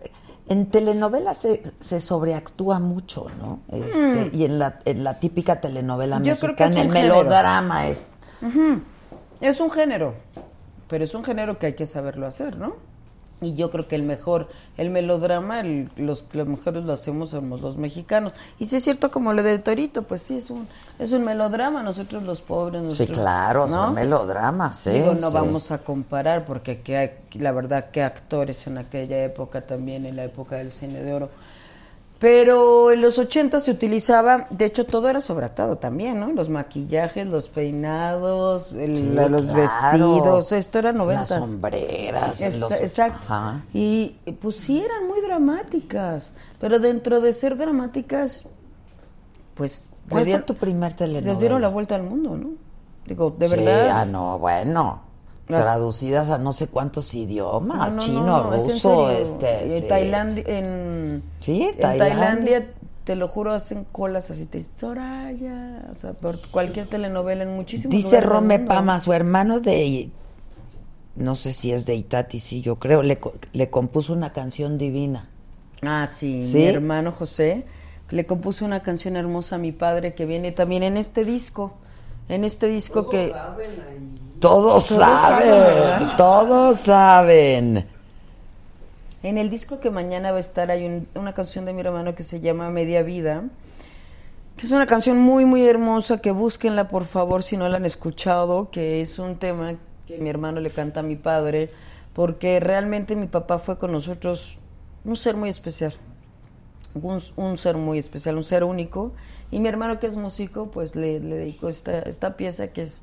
[0.49, 3.61] en telenovelas se, se sobreactúa mucho, ¿no?
[3.69, 4.31] Este, Mm.
[4.35, 8.03] Y en la, en la típica telenovela Yo creo que mexicana, el melodrama es.
[9.41, 10.15] Es un género,
[10.89, 12.77] pero es un género que hay que saberlo hacer, ¿no?
[13.41, 17.61] Y yo creo que el mejor, el melodrama, el- los, los mejores lo hacemos somos
[17.61, 18.33] los mexicanos.
[18.59, 20.67] Y si es cierto como lo de Torito, pues sí, es un,
[20.99, 22.81] es un melodrama, nosotros los pobres.
[22.83, 23.75] Sí, nosotros- claro, ¿no?
[23.87, 25.35] son melodramas, sí, Digo, no sí.
[25.35, 30.17] vamos a comparar, porque que hay- la verdad, que actores en aquella época también, en
[30.17, 31.31] la época del cine de oro.
[32.19, 36.33] Pero en los 80 se utilizaba, de hecho todo era sobreactuado también, ¿no?
[36.33, 39.61] Los maquillajes, los peinados, el- Sí, la- los claro.
[39.61, 41.21] vestidos, esto era 90.
[41.21, 43.27] Las sombreras, los- exacto.
[43.33, 43.61] Ajá.
[43.73, 48.43] Y pues sí eran muy dramáticas, pero dentro de ser dramáticas,
[49.55, 49.91] pues...
[50.09, 51.31] ¿Cuál dieron- fue tu primer telenovela?
[51.33, 52.49] Les dieron la vuelta al mundo, ¿no?
[53.07, 53.91] Digo, de Sí, verdad.
[54.01, 55.03] ah, no, bueno.
[55.49, 59.11] Las- Traducidas a no sé cuántos idiomas, No, no, chino, no, no, es en ruso,
[59.11, 59.81] este.
[59.81, 59.87] Sí.
[59.89, 62.09] Tailandia, en, Sí, en Tailandia.
[62.17, 62.71] Tailandia,
[63.05, 67.55] te lo juro, hacen colas así, te dicen, Soraya, o sea, por cualquier telenovela en
[67.57, 68.59] muchísimos Dice Rome.
[68.59, 70.11] Pama, su hermano de.
[71.17, 73.03] No sé si es de Itati, sí, yo creo.
[73.03, 75.31] Le, co- le compuso una canción divina.
[75.83, 76.59] Ah, sí, ¿Sí?
[76.59, 77.65] mi hermano José
[78.11, 81.73] le compuso una canción hermosa a mi padre que viene también en este disco,
[82.29, 83.33] en este disco que...
[84.41, 87.87] Todos, Todos saben, todos saben.
[89.23, 92.15] En el disco que mañana va a estar hay un- una canción de mi hermano
[92.15, 93.45] que se llama Media Vida,
[94.57, 97.87] que es una canción muy, muy hermosa, que búsquenla por favor si no la han
[97.87, 99.75] escuchado, que es un tema
[100.07, 101.71] que mi hermano le canta a mi padre
[102.13, 104.59] porque realmente mi papá fue con nosotros
[105.05, 105.95] un ser muy especial,
[106.95, 109.13] un, un ser muy especial, un ser único.
[109.51, 113.03] Y mi hermano que es músico, pues le, le dedicó esta, esta pieza que es,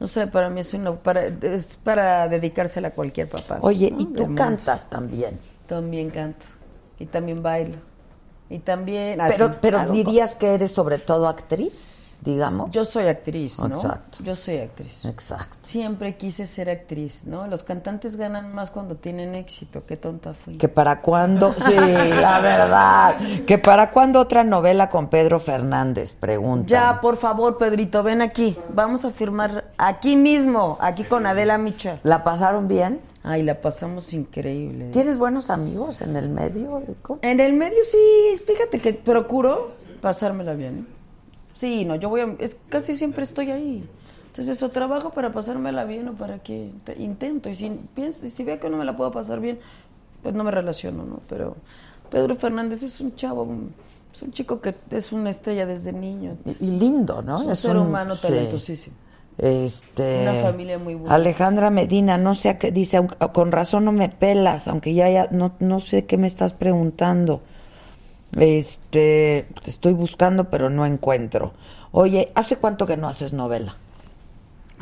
[0.00, 3.58] no sé, para mí es, una, para, es para dedicársela a cualquier papá.
[3.60, 4.00] Oye, ¿no?
[4.00, 5.38] ¿y tú cantas también?
[5.66, 6.46] También canto.
[6.98, 7.76] Y también bailo.
[8.48, 9.20] Y también...
[9.28, 12.70] Pero, así, pero dirías que eres sobre todo actriz, digamos.
[12.70, 13.74] Yo soy actriz, ¿no?
[13.74, 14.18] Exacto.
[14.22, 15.04] Yo soy actriz.
[15.04, 15.56] Exacto.
[15.60, 17.46] Siempre quise ser actriz, ¿no?
[17.46, 19.82] Los cantantes ganan más cuando tienen éxito.
[19.86, 20.56] Qué tonta fui.
[20.56, 23.16] Que para cuándo, sí, la verdad,
[23.46, 26.68] que para cuándo otra novela con Pedro Fernández, pregunta.
[26.68, 28.56] Ya, por favor, Pedrito, ven aquí.
[28.74, 32.00] Vamos a firmar aquí mismo, aquí con Adela Micha.
[32.02, 33.00] ¿La pasaron bien?
[33.22, 34.90] Ay, la pasamos increíble.
[34.92, 36.82] ¿Tienes buenos amigos en el medio?
[37.20, 40.86] En el medio sí, fíjate que procuro pasármela bien.
[40.88, 40.99] ¿eh?
[41.60, 43.84] Sí, no, yo voy a, es, casi siempre estoy ahí.
[44.28, 46.70] Entonces, o trabajo para pasármela bien o para qué.
[46.84, 47.50] Te- intento.
[47.50, 49.58] Y si, pienso, y si veo que no me la puedo pasar bien,
[50.22, 51.20] pues no me relaciono, ¿no?
[51.28, 51.56] Pero
[52.10, 53.74] Pedro Fernández es un chavo, un-
[54.14, 56.36] es un chico que es una estrella desde niño.
[56.46, 57.40] Y, y lindo, ¿no?
[57.42, 58.96] Es un ser humano talentosísimo.
[59.36, 61.14] Este, Una familia muy buena.
[61.14, 63.00] Alejandra Medina, no sé a qué dice,
[63.34, 67.42] con razón no me pelas, aunque ya, ya no, no sé qué me estás preguntando.
[68.36, 71.52] Este, te estoy buscando, pero no encuentro.
[71.92, 73.76] Oye, ¿hace cuánto que no haces novela?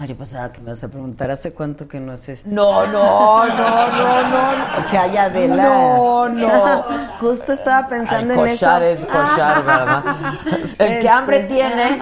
[0.01, 2.47] Ay, yo pensaba que me vas a preguntar, ¿hace cuánto que no haces?
[2.47, 4.91] No, no, no, no, no.
[4.91, 5.63] Que haya Adela.
[5.65, 6.83] No, no.
[7.19, 8.65] Justo estaba pensando Ay, en eso.
[8.67, 10.05] cochar es cochar, ¿verdad?
[10.47, 11.09] El que Este.
[11.09, 11.99] hambre tiene.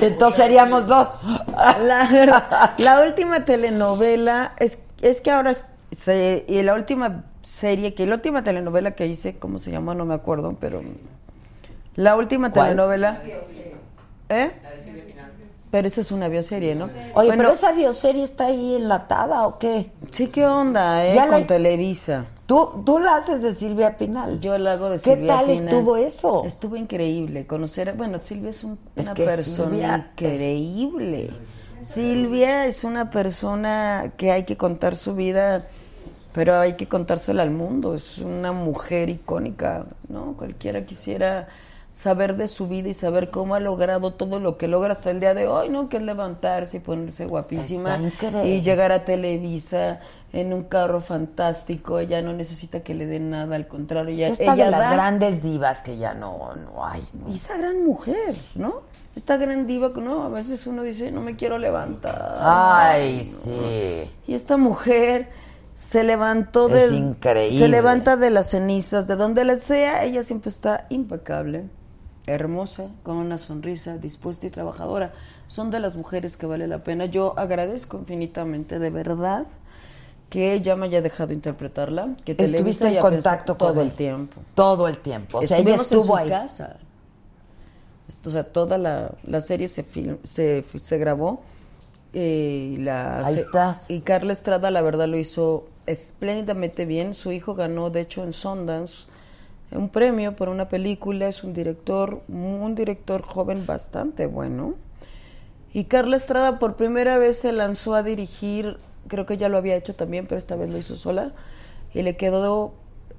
[0.00, 1.12] Entonces seríamos dos.
[1.82, 5.52] La, la última telenovela es, es que ahora
[5.92, 10.04] se- y la última serie que la última telenovela que hice cómo se llama no
[10.04, 10.82] me acuerdo pero
[11.94, 12.66] la última ¿Cuál?
[12.70, 13.22] telenovela
[14.28, 14.50] ¿eh?
[15.70, 16.86] pero esa es una bioserie ¿no?
[17.14, 19.92] Oye, Bueno, pero esa bioserie está ahí enlatada o qué?
[20.10, 24.40] sí qué onda eh Ya con la- Televisa Tú, tú la haces de Silvia Pinal.
[24.40, 25.64] yo la hago de ¿Qué Silvia tal Pinal.
[25.64, 26.42] estuvo eso?
[26.44, 30.00] Estuvo increíble conocer, bueno, Silvia es un- Es una que persona Silvia es-
[30.32, 31.30] increíble.
[31.80, 35.66] Silvia es una persona que hay que contar su vida,
[36.36, 37.94] pero hay que contársela al mundo.
[37.94, 40.34] Es una mujer icónica, ¿no?
[40.36, 41.48] Cualquiera quisiera
[41.90, 45.18] saber de su vida y saber cómo ha logrado todo lo que logra hasta el
[45.18, 45.88] día de hoy, ¿no?
[45.88, 47.98] Que es levantarse y ponerse guapísima
[48.44, 50.00] y llegar a Televisa
[50.34, 52.00] en un carro fantástico.
[52.00, 54.80] Ella no necesita que le den nada, al contrario, ella, Es esta ella de las
[54.90, 57.02] da- grandes divas que ya no, no hay.
[57.14, 57.30] ¿no?
[57.30, 58.74] y esa gran mujer, ¿no?
[59.16, 62.34] Esta gran diva, que no, a veces uno dice, no me quiero levantar.
[62.38, 64.10] Ay, sí.
[64.26, 65.30] Y esta mujer
[65.76, 66.96] se levantó Es de...
[66.96, 67.58] increíble.
[67.58, 71.64] Se levanta de las cenizas, de donde la sea, ella siempre está impecable,
[72.26, 75.12] hermosa, con una sonrisa, dispuesta y trabajadora.
[75.46, 77.04] Son de las mujeres que vale la pena.
[77.04, 79.46] Yo agradezco infinitamente, de verdad,
[80.30, 83.88] que ella me haya dejado interpretarla, que Estuviste en contacto con todo él.
[83.88, 84.40] el tiempo.
[84.54, 85.38] Todo el tiempo.
[85.38, 86.28] O sea, ella Estuvimos en estuvo su ahí.
[86.30, 86.76] casa.
[88.24, 91.42] O sea, toda la, la serie se, film- se, se grabó.
[92.18, 93.90] Eh, la, Ahí estás.
[93.90, 97.12] Y Carla Estrada, la verdad, lo hizo espléndidamente bien.
[97.12, 99.06] Su hijo ganó, de hecho, en Sundance
[99.70, 101.28] un premio por una película.
[101.28, 104.76] Es un director, un director joven bastante bueno.
[105.74, 108.78] Y Carla Estrada por primera vez se lanzó a dirigir,
[109.08, 111.32] creo que ya lo había hecho también, pero esta vez lo hizo sola,
[111.92, 112.72] y le quedó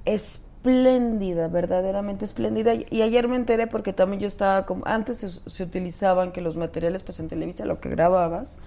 [0.06, 2.74] espléndida, verdaderamente espléndida.
[2.74, 6.40] Y, y ayer me enteré porque también yo estaba como, antes se, se utilizaban que
[6.40, 8.60] los materiales, pues en Televisa, lo que grababas,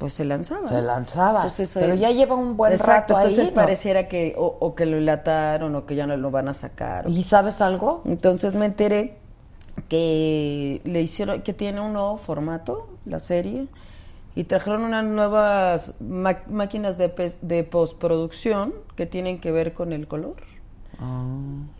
[0.00, 0.66] pues se lanzaba.
[0.66, 1.42] Se lanzaba.
[1.42, 3.60] Entonces, Pero eh, ya lleva un buen exacto, rato ahí, entonces ¿no?
[3.60, 7.08] pareciera que o, o que lo enlataron o que ya no lo van a sacar.
[7.08, 8.00] ¿Y sabes algo?
[8.06, 9.18] Entonces me enteré
[9.90, 13.66] que le hicieron, que tiene un nuevo formato, la serie,
[14.34, 20.36] y trajeron unas nuevas máquinas de, de postproducción que tienen que ver con el color.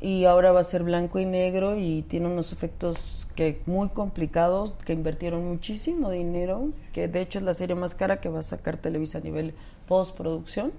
[0.01, 4.77] Y ahora va a ser blanco y negro y tiene unos efectos que muy complicados,
[4.85, 8.43] que invirtieron muchísimo dinero, que de hecho es la serie más cara que va a
[8.43, 9.55] sacar Televisa a nivel
[9.89, 10.73] postproducción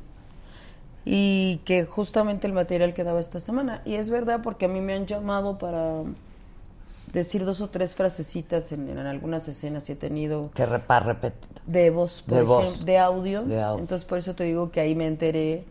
[1.03, 3.81] y que justamente el material quedaba esta semana.
[3.83, 6.03] Y es verdad porque a mí me han llamado para
[7.11, 11.07] decir dos o tres frasecitas en, en algunas escenas y he tenido Que re- para
[11.07, 11.49] repetir.
[11.65, 12.63] de voz, por De voz.
[12.67, 13.41] ejemplo, de audio.
[13.43, 13.81] De audio.
[13.81, 15.63] Entonces por eso te digo que ahí me enteré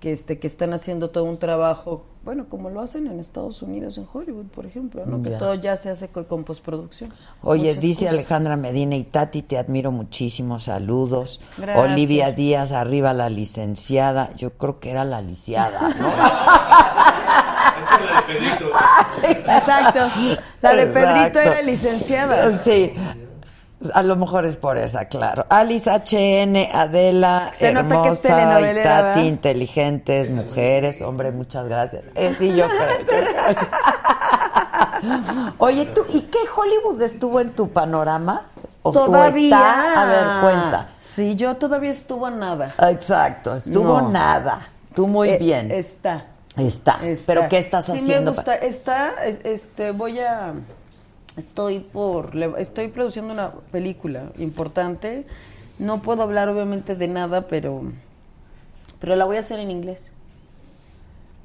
[0.00, 3.98] que este que están haciendo todo un trabajo, bueno, como lo hacen en Estados Unidos,
[3.98, 5.22] en Hollywood, por ejemplo, ¿no?
[5.22, 5.38] Que Ya.
[5.38, 7.12] todo ya se hace co- con, postproducción.
[7.42, 8.14] Oye, Muchas dice cosas.
[8.18, 11.40] Alejandra Medina y Tati, te admiro muchísimo, saludos.
[11.56, 11.92] Gracias.
[11.92, 14.32] Olivia Díaz, arriba la licenciada.
[14.36, 16.08] Yo creo que era la lisiada, ¿no?
[17.98, 18.66] la de Pedrito.
[19.50, 20.00] Exacto.
[20.60, 22.52] La de Pedrito era licenciada.
[22.52, 22.92] Sí.
[23.94, 25.46] A lo mejor es por esa, claro.
[25.50, 29.16] Alice HN, Adela, Se nota que es hermosa, y Tati, ¿verdad?
[29.22, 31.00] inteligentes, mujeres.
[31.00, 32.10] Hombre, muchas gracias.
[32.16, 32.98] Eh, sí, yo creo.
[33.00, 33.34] yo creo.
[35.58, 38.46] Oye, ¿tú, ¿y qué Hollywood estuvo en tu panorama?
[38.82, 39.44] ¿O Todavía.
[39.44, 40.02] está?
[40.02, 40.88] A ver, cuenta.
[41.00, 42.74] Sí, yo todavía estuvo nada.
[42.90, 44.10] Exacto, estuvo No.
[44.10, 44.60] nada.
[44.94, 45.70] Tú muy Eh, bien.
[45.70, 46.24] Está.
[46.56, 46.98] Está.
[47.04, 47.26] Está.
[47.32, 48.32] ¿Pero qué estás Sí, haciendo?
[48.32, 48.54] me gusta.
[48.56, 50.52] Está, es- este, voy a,
[51.38, 55.26] estoy por, estoy produciendo una película importante.
[55.78, 57.82] No puedo hablar obviamente de nada, pero,
[59.00, 60.12] pero la voy a hacer en inglés.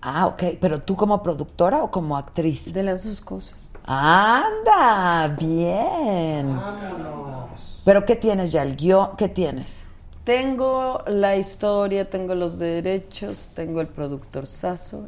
[0.02, 0.44] Ah, ok.
[0.60, 2.74] ¿Pero tú como productora o como actriz?
[2.74, 3.74] De las dos cosas.
[3.86, 6.60] Anda, bien.
[7.86, 8.64] ¿Pero qué tienes ya?
[8.64, 9.15] ¿El guion?
[9.18, 9.86] ¿Qué tienes?
[10.26, 15.07] Tengo la historia, tengo los derechos, tengo el productor Sasso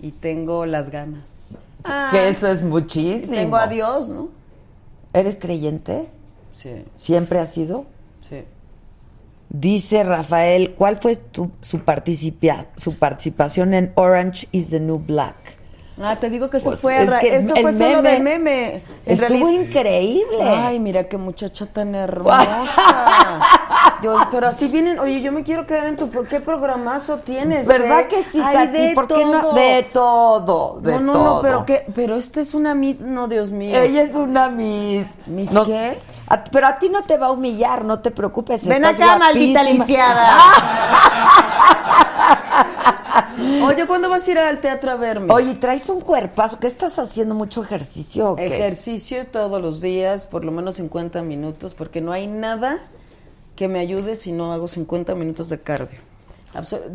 [0.00, 1.33] y tengo las ganas.
[1.84, 3.32] Ah, que eso es muchísimo.
[3.34, 4.28] Tengo a Dios, ¿no?
[5.12, 6.08] ¿Eres creyente?
[6.54, 7.84] Sí, ¿Siempre has sido?
[8.20, 8.44] sí.
[9.50, 11.78] Dice Rafael, ¿cuál fue tu- su,
[12.76, 15.36] su participación en Orange is the New Black?
[16.02, 18.74] Ah, te digo que eso Pues, fue, es que eso fue solo meme de meme.
[18.74, 20.42] En estuvo realidad- increíble.
[20.42, 22.64] Ay, mira qué muchacha tan hermosa.
[24.04, 27.66] Yo, pero así vienen, oye, yo me quiero quedar en tu, ¿qué programazo tienes?
[27.66, 28.08] ¿Verdad eh?
[28.08, 28.78] que sí, Hay Tati?
[28.78, 29.40] de ¿Por qué no?
[29.40, 29.54] todo.
[29.54, 31.34] De todo, de no, no, todo.
[31.36, 33.80] no, pero qué, pero esta es una Miss, no, Dios mío.
[33.80, 35.06] Ella es una Miss.
[35.26, 35.98] ¿Miss Nos- qué?
[36.28, 38.66] a- pero a ti no te va a humillar, no te preocupes.
[38.66, 40.38] Ven estás acá, maldita lisiada.
[43.66, 45.32] Oye, ¿cuándo vas a ir al teatro a verme?
[45.32, 46.58] Oye, traes un cuerpazo.
[46.58, 47.34] ¿Qué estás haciendo?
[47.34, 48.46] ¿Mucho ejercicio o qué?
[48.46, 52.78] Ejercicio todos los días, por lo menos 50 minutos, porque no hay nada
[53.56, 55.98] que me ayude si no hago 50 minutos de cardio.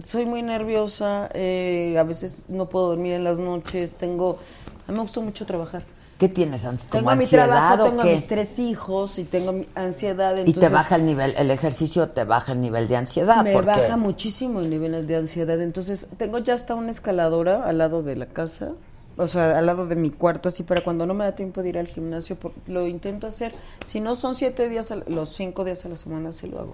[0.03, 4.39] Soy muy nerviosa, eh, a veces no puedo dormir en las noches, tengo...
[4.87, 5.83] A mí me gusta mucho trabajar.
[6.19, 6.63] ¿Qué tienes?
[6.63, 8.11] ¿Como Tengo mi ansiedad trabajo, o tengo a qué?
[8.11, 10.35] mis tres hijos y tengo mi ansiedad.
[10.45, 13.41] y te baja el nivel, el ejercicio te baja el nivel de ansiedad.
[13.41, 15.61] Me baja muchísimo el nivel de ansiedad.
[15.61, 18.73] Entonces, tengo ya hasta una escaladora al lado de la casa,
[19.19, 21.69] o sea, al lado de mi cuarto, así para cuando no me da tiempo de
[21.69, 22.37] ir al gimnasio,
[22.67, 23.53] lo intento hacer.
[23.85, 26.73] Si no son siete días, los cinco días a la semana, sí lo hago.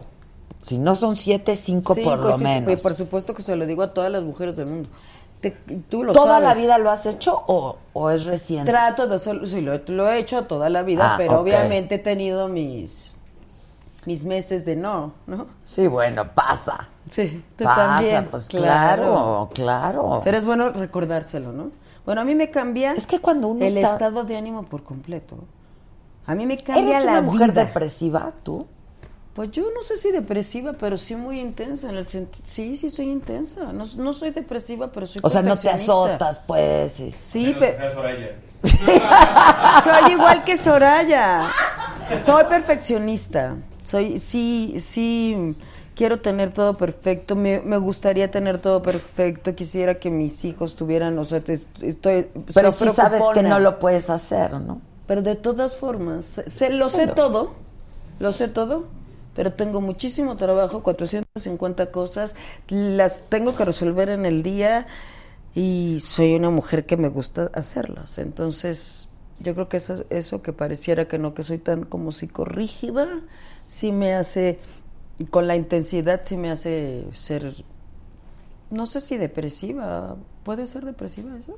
[0.61, 2.73] Si no son siete, cinco, por lo sí, menos.
[2.73, 4.89] y por supuesto que se lo digo a todas las mujeres del mundo.
[5.41, 5.51] Te-
[5.89, 8.71] tú lo ¿Toda la vida lo has hecho o, o es reciente?
[8.71, 11.99] Trato de hacerlo, sí, lo, lo he hecho toda la vida, Ah, pero obviamente he
[11.99, 13.15] tenido mis,
[14.05, 15.47] mis meses de no, ¿no?
[15.65, 16.89] Sí, bueno, pasa.
[17.09, 18.27] Sí, tú Pasa, también.
[18.31, 20.21] pues claro, claro.
[20.23, 21.69] Pero es bueno recordárselo, ¿no?
[22.05, 24.83] Bueno, a mí me cambia Es que cuando uno el está- estado de ánimo por
[24.83, 25.37] completo.
[26.27, 27.65] A mí me cambia ¿Eres la una mujer vida.
[27.65, 28.67] depresiva, tú?
[29.33, 31.89] Pues yo no sé si depresiva, pero sí muy intensa.
[31.89, 33.73] En el sí, sí soy intensa.
[33.73, 36.93] No, no soy depresiva, pero soy O sea, no te azotas, pues.
[36.93, 37.13] sí.
[37.17, 37.91] Sí, pero
[39.83, 41.47] soy igual que Soraya.
[42.19, 43.55] Soy perfeccionista.
[43.83, 45.55] Soy, sí, sí,
[45.95, 47.35] quiero tener todo perfecto.
[47.35, 49.55] Me, me gustaría tener todo perfecto.
[49.55, 52.27] Quisiera que mis hijos tuvieran, o sea, te- estoy.
[52.53, 54.81] Pero sí sabes que no lo puedes hacer, ¿no?
[55.07, 57.53] Pero de todas formas, lo sé todo,
[58.19, 58.85] lo sé todo,
[59.35, 62.35] pero tengo muchísimo trabajo, 450 cosas,
[62.69, 64.87] las tengo que resolver en el día
[65.53, 68.17] y soy una mujer que me gusta hacerlas.
[68.17, 69.07] Entonces,
[69.39, 73.07] yo creo que eso, eso que pareciera que no, que soy tan como psicorrígida,
[73.67, 74.59] sí me hace,
[75.29, 77.63] con la intensidad, sí me hace ser,
[78.69, 81.57] no sé si depresiva, ¿puede ser depresiva eso?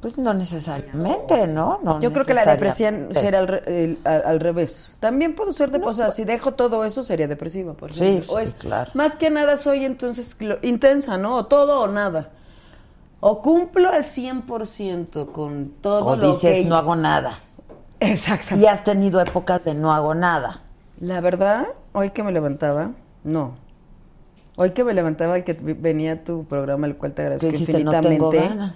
[0.00, 1.80] Pues no necesariamente, ¿no?
[1.82, 4.94] no Yo creo que la depresión será al, re- el- al, al revés.
[5.00, 8.34] También puedo ser, de, o sea, si dejo todo eso sería depresiva, por Sí, ejemplo.
[8.34, 8.90] o sí, es, claro.
[8.94, 11.36] Más que nada soy entonces lo- intensa, ¿no?
[11.36, 12.30] O todo o nada.
[13.20, 16.64] O cumplo al 100% con todo O lo dices, que...
[16.64, 17.40] no hago nada.
[17.98, 18.64] Exactamente.
[18.64, 20.60] Y has tenido épocas de no hago nada.
[21.00, 22.92] La verdad, hoy que me levantaba,
[23.24, 23.54] no.
[24.56, 28.08] Hoy que me levantaba y que venía tu programa, el cual te agradezco no infinitamente.
[28.08, 28.74] tengo ganas.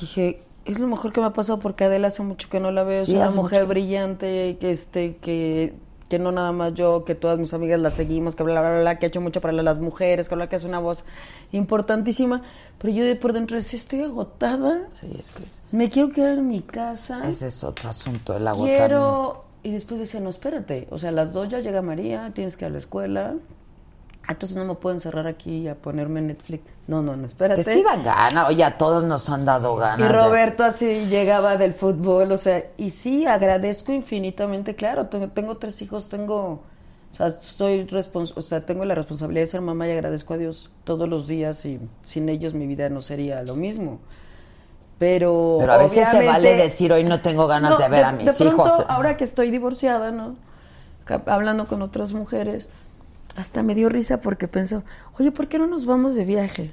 [0.00, 2.82] Dije, es lo mejor que me ha pasado porque Adela hace mucho que no la
[2.84, 3.04] veo.
[3.04, 3.68] Sí, es una mujer mucho.
[3.70, 5.74] brillante, que este, que,
[6.08, 8.80] que no nada más yo, que todas mis amigas la seguimos, que bla, bla, bla,
[8.80, 11.04] bla, que ha hecho mucho para las mujeres, que, bla, que es una voz
[11.52, 12.42] importantísima.
[12.78, 16.48] Pero yo de por dentro decía, estoy agotada, Sí, es que me quiero quedar en
[16.48, 17.26] mi casa.
[17.28, 18.78] ese es otro asunto, el agotamiento.
[18.86, 19.44] Quiero.
[19.62, 20.88] Y después decía, no, espérate.
[20.90, 23.34] O sea, a las dos ya llega María, tienes que ir a la escuela.
[24.28, 26.62] Entonces no me puedo encerrar aquí a ponerme Netflix.
[26.86, 27.62] No, no, no, espérate.
[27.64, 28.48] Que sí dan ganas.
[28.48, 29.98] Oye, a todos nos han dado ganas.
[29.98, 35.28] Y de- Roberto así llegaba del fútbol, o sea, y sí, agradezco infinitamente, claro, tengo,
[35.28, 36.62] tengo tres hijos, tengo,
[37.12, 40.38] o sea, soy respons o sea, tengo la responsabilidad de ser mamá y agradezco a
[40.38, 43.98] Dios todos los días y sin ellos mi vida no sería lo mismo.
[44.98, 48.12] Pero, Pero a veces se vale decir, hoy no tengo ganas No, de ver a
[48.12, 48.84] mis de pronto, hijos.
[48.88, 50.36] Ahora que estoy divorciada, ¿no?
[51.26, 52.68] Hablando con otras mujeres,
[53.36, 54.80] hasta me dio risa porque pensé,
[55.18, 56.72] oye, ¿por qué no nos vamos de viaje?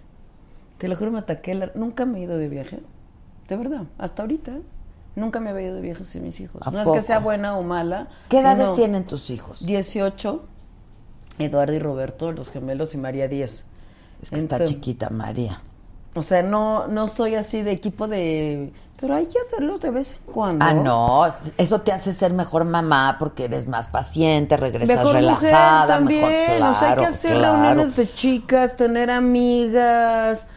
[0.78, 1.56] Te lo juro, me ataqué.
[1.56, 2.80] la- Nunca me he ido de viaje.
[3.48, 4.52] De verdad, hasta ahorita.
[4.52, 4.62] ¿eh?
[5.16, 6.62] Nunca me había ido de viaje sin mis hijos.
[6.66, 8.08] ¿A No es que sea buena o mala.
[8.30, 8.74] ¿Qué edades no.
[8.76, 9.66] tienen tus hijos?
[9.66, 10.46] 18,
[11.40, 13.66] Eduardo y Roberto, los gemelos, y María 10.
[14.22, 15.62] Es que está chiquita María.
[16.20, 18.72] O sea, no, no soy así de equipo de...
[19.00, 20.66] Pero hay que hacerlo de vez en cuando.
[20.66, 21.26] Ah, no,
[21.58, 26.22] eso te hace ser mejor mamá porque eres más paciente, regresas Mejor relajada, mujer también.
[26.22, 27.54] mejor claro, o sea, hay que hacer claro.
[27.54, 30.48] reuniones de chicas, tener amigas.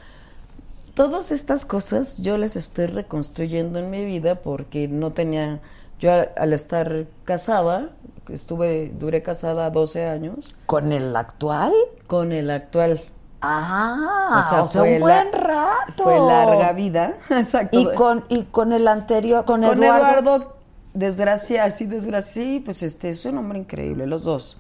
[0.94, 5.60] Todas estas cosas yo las estoy reconstruyendo en mi vida porque no tenía.
[6.01, 7.90] Yo al, al estar casada,
[8.28, 10.56] estuve, duré casada 12 años.
[10.66, 11.72] ¿Con el actual?
[12.09, 13.02] Con el actual.
[13.43, 16.05] Ah, o sea, un la- buen rato.
[16.05, 17.14] Fue larga vida.
[17.31, 17.78] Exacto.
[17.78, 20.06] Y con, y con el anterior, con, Con Eduardo.
[20.20, 20.56] Eduardo,
[20.94, 24.59] desgracia, sí, desgracia, sí, pues este, es un hombre increíble, los dos.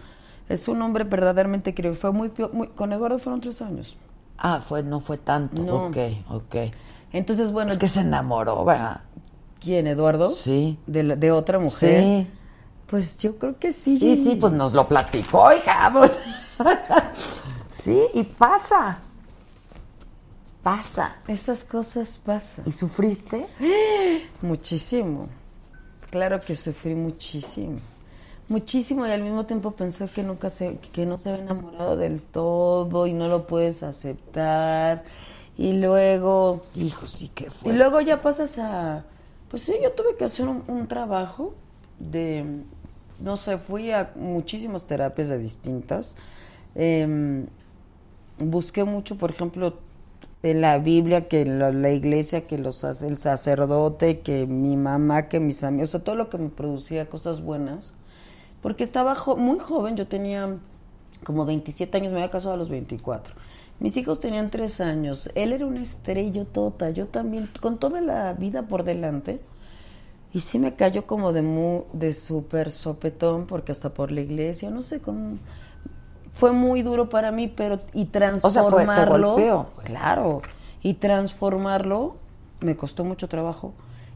[0.48, 1.96] Es un hombre verdaderamente increíble.
[1.98, 3.96] Fue muy, pio- muy- con Eduardo fueron tres años.
[4.36, 5.62] Ah, fue, no fue tanto.
[5.62, 5.86] No.
[5.86, 5.96] Ok,
[6.30, 6.56] ok.
[7.12, 7.70] Entonces, bueno.
[7.70, 9.02] Es que se enamoró, ¿verdad?
[9.60, 10.28] ¿Quién, Eduardo?
[10.30, 10.78] Sí.
[10.86, 12.02] De, la- de otra mujer.
[12.02, 12.26] Sí.
[12.88, 13.96] Pues yo creo que sí.
[13.96, 15.92] Sí, sí, pues nos lo platicó, hija.
[17.72, 18.98] sí, y pasa.
[20.62, 21.16] Pasa.
[21.26, 22.64] Esas cosas pasan.
[22.66, 23.48] ¿Y sufriste?
[24.42, 25.28] Muchísimo.
[26.10, 27.78] Claro que sufrí muchísimo.
[28.48, 32.20] Muchísimo y al mismo tiempo pensé que nunca se, que no se había enamorado del
[32.20, 35.04] todo y no lo puedes aceptar.
[35.56, 36.62] Y luego.
[36.76, 37.72] Hijo, sí que Y fue.
[37.72, 39.04] luego ya pasas a.
[39.50, 41.54] Pues sí, yo tuve que hacer un, un trabajo
[41.98, 42.44] de.
[43.18, 46.14] No sé, fui a muchísimas terapias de distintas.
[46.74, 47.46] Em,
[48.38, 49.74] busqué mucho, por ejemplo,
[50.42, 55.40] en la Biblia, que la, la iglesia, que los, el sacerdote, que mi mamá, que
[55.40, 57.94] mis amigos, o sea, todo lo que me producía cosas buenas.
[58.62, 60.56] Porque estaba muy joven, yo tenía
[61.24, 63.34] como 27 años, me había casado a los 24.
[63.80, 68.32] Mis hijos tenían 3 años, él era una estrella tota, yo también, con toda la
[68.34, 69.40] vida por delante.
[70.32, 74.70] Y sí me cayó como de mu, de súper sopetón, porque hasta por la iglesia,
[74.70, 75.38] no sé, cómo
[76.32, 78.50] fue muy duro para mí, pero y sea, fue- te
[78.86, 79.86] transformarlo, golpeó, pues.
[79.86, 80.42] claro,
[80.82, 82.16] y transformarlo
[82.60, 83.72] me costó mucho trabajo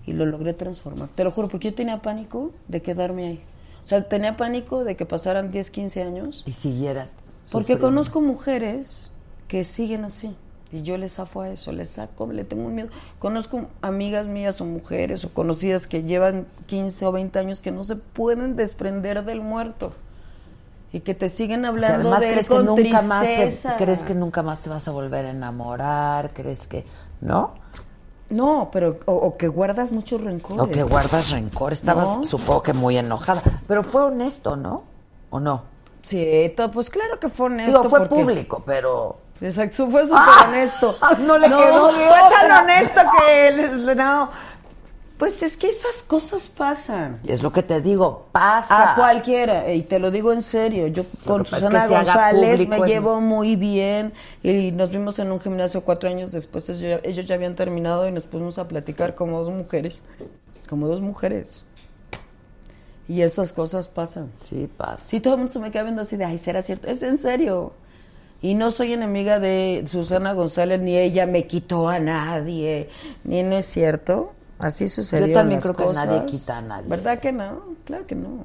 [0.06, 1.08] y lo logré transformar.
[1.14, 3.42] Te lo juro, porque yo tenía pánico de quedarme ahí.
[3.82, 6.42] O sea, tenía pánico de que pasaran 10, 15 años.
[6.46, 7.12] Y siguieras.
[7.52, 7.86] Porque sufriendo.
[7.88, 9.10] conozco mujeres
[9.48, 10.34] que siguen así.
[10.72, 12.88] Y yo les zafo a eso, les saco, le tengo un miedo.
[13.20, 17.84] Conozco amigas mías o mujeres o conocidas que llevan 15 o 20 años que no
[17.84, 19.92] se pueden desprender del muerto.
[20.92, 23.34] Y que te siguen Que hablando además de él crees que con nunca más te,
[23.36, 23.76] tristeza.
[23.76, 26.86] crees que nunca más te vas a volver a enamorar, crees que,
[27.20, 27.54] ¿no?
[28.30, 30.60] No, pero o, o que guardas muchos rencores.
[30.60, 32.24] O que guardas rencor, estabas No.
[32.24, 34.82] supongo que muy enojada, pero fue honesto, ¿no?
[35.30, 35.62] ¿O no?
[36.02, 37.78] Sí, to- pues claro que fue honesto.
[37.78, 40.46] Digo, fue porque- público, pero Exacto, fue súper ¡Ah!
[40.48, 40.94] honesto.
[41.20, 43.50] No le quedó Fue tan honesto que...
[43.52, 44.30] les- No.
[45.18, 47.20] Pues es que esas cosas pasan.
[47.24, 48.92] y es lo que te digo, pasa.
[48.92, 52.76] A cualquiera, y te lo digo en serio, yo con es Susana que González me
[52.86, 54.12] llevo muy bien
[54.42, 58.06] y nos vimos en un gimnasio cuatro años después, ellos ya- ellos ya habían terminado
[58.06, 60.02] y nos pusimos a platicar como dos mujeres,
[60.68, 61.62] como dos mujeres.
[63.08, 64.32] Y esas cosas pasan.
[64.48, 64.98] Sí, pasa.
[64.98, 66.88] Sí, todo el mundo se me queda viendo así de, ay, ¿será cierto?
[66.88, 67.72] Es en serio.
[68.42, 72.90] Y no soy enemiga de Susana González, ni ella me quitó a nadie,
[73.24, 74.32] ni no es cierto.
[74.58, 75.26] Así sucedió.
[75.26, 76.88] Yo también creo que nadie quita a nadie.
[76.88, 77.60] ¿Verdad que no?
[77.84, 78.44] Claro que no.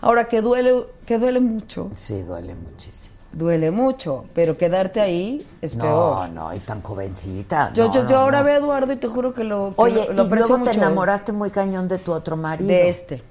[0.00, 1.90] Ahora, que duele, que duele mucho.
[1.94, 3.16] Sí, duele muchísimo.
[3.32, 6.28] Duele mucho, pero quedarte ahí es no, peor.
[6.30, 7.72] no, y tan jovencita.
[7.74, 8.44] Yo, no, yo, no, yo ahora no.
[8.44, 10.60] veo a Eduardo y te juro que lo, que Oye, lo, lo y luego te
[10.60, 10.70] mucho.
[10.72, 12.68] enamoraste muy cañón de tu otro marido.
[12.68, 13.22] De este.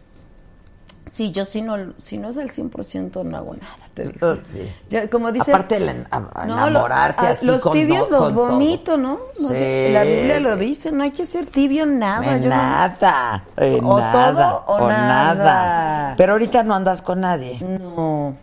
[1.08, 3.78] Sí, yo si no, si no es al 100% no hago nada.
[3.94, 4.36] te digo.
[4.36, 4.70] Sí.
[5.12, 5.78] Como dice, Aparte
[6.12, 8.98] a- a No, enamorarte lo- a- así Los con tibios do- los con todo.
[8.98, 9.20] ¿no?
[9.42, 12.36] No, Sí, La Biblia lo dice, no hay que ser tibio en nada.
[12.36, 16.14] En yo nada, en O nada, todo o nada.
[16.18, 17.60] Pero ahorita no andas con nadie.
[17.62, 18.36] No.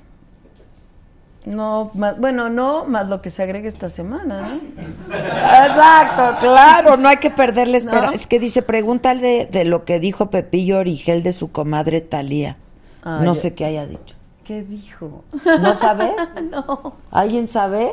[1.44, 5.14] No, más- bueno, no, más lo que se agregue esta semana, ¿no?
[5.14, 8.06] Exacto, claro, no hay que perderle espera.
[8.08, 8.12] ¿No?
[8.12, 12.56] Es que dice, pregúntale de, de lo que dijo Pepillo Origel de su comadre Talía.
[13.02, 14.14] Ah, no sé qué haya dicho.
[14.44, 15.24] ¿Qué dijo?
[15.60, 16.12] ¿No sabes?
[16.50, 16.94] no.
[17.10, 17.92] ¿Alguien sabe?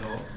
[0.00, 0.33] No,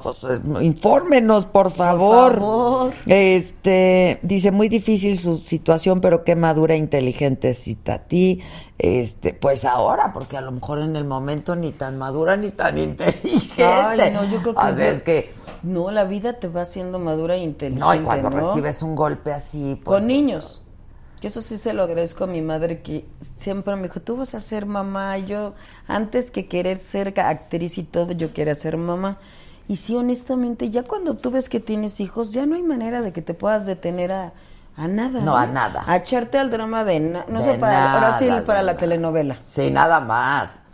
[0.00, 2.34] pues eh, infórmenos, por favor.
[2.34, 2.92] favor.
[3.06, 8.40] Este, dice, muy difícil su situación, pero qué madura e inteligente cita a ti.
[8.78, 12.76] Este, pues ahora, porque a lo mejor en el momento ni tan madura ni tan
[12.78, 13.64] inteligente.
[13.64, 14.68] Ay, no, yo creo que no.
[14.68, 15.32] es que
[15.62, 17.80] No, la vida te va haciendo madura e inteligente.
[17.80, 18.36] No, y cuando ¿no?
[18.36, 19.98] recibes un golpe así, pues.
[19.98, 20.62] Con niños.
[21.20, 23.04] Que eso sí se lo agradezco a mi madre que
[23.36, 25.18] siempre me dijo, tú vas a ser mamá.
[25.18, 25.52] Yo,
[25.86, 29.18] antes que querer ser actriz y todo, yo quería ser mamá.
[29.70, 33.12] Y sí, honestamente, ya cuando tú ves que tienes hijos, ya no hay manera de
[33.12, 34.32] que te puedas detener a,
[34.76, 35.20] a nada.
[35.20, 35.84] No, a nada.
[35.86, 36.98] A echarte al drama de...
[36.98, 37.78] na- no De sé, para,
[38.18, 39.36] nada, para la telenovela.
[39.44, 40.64] Sí, nada más.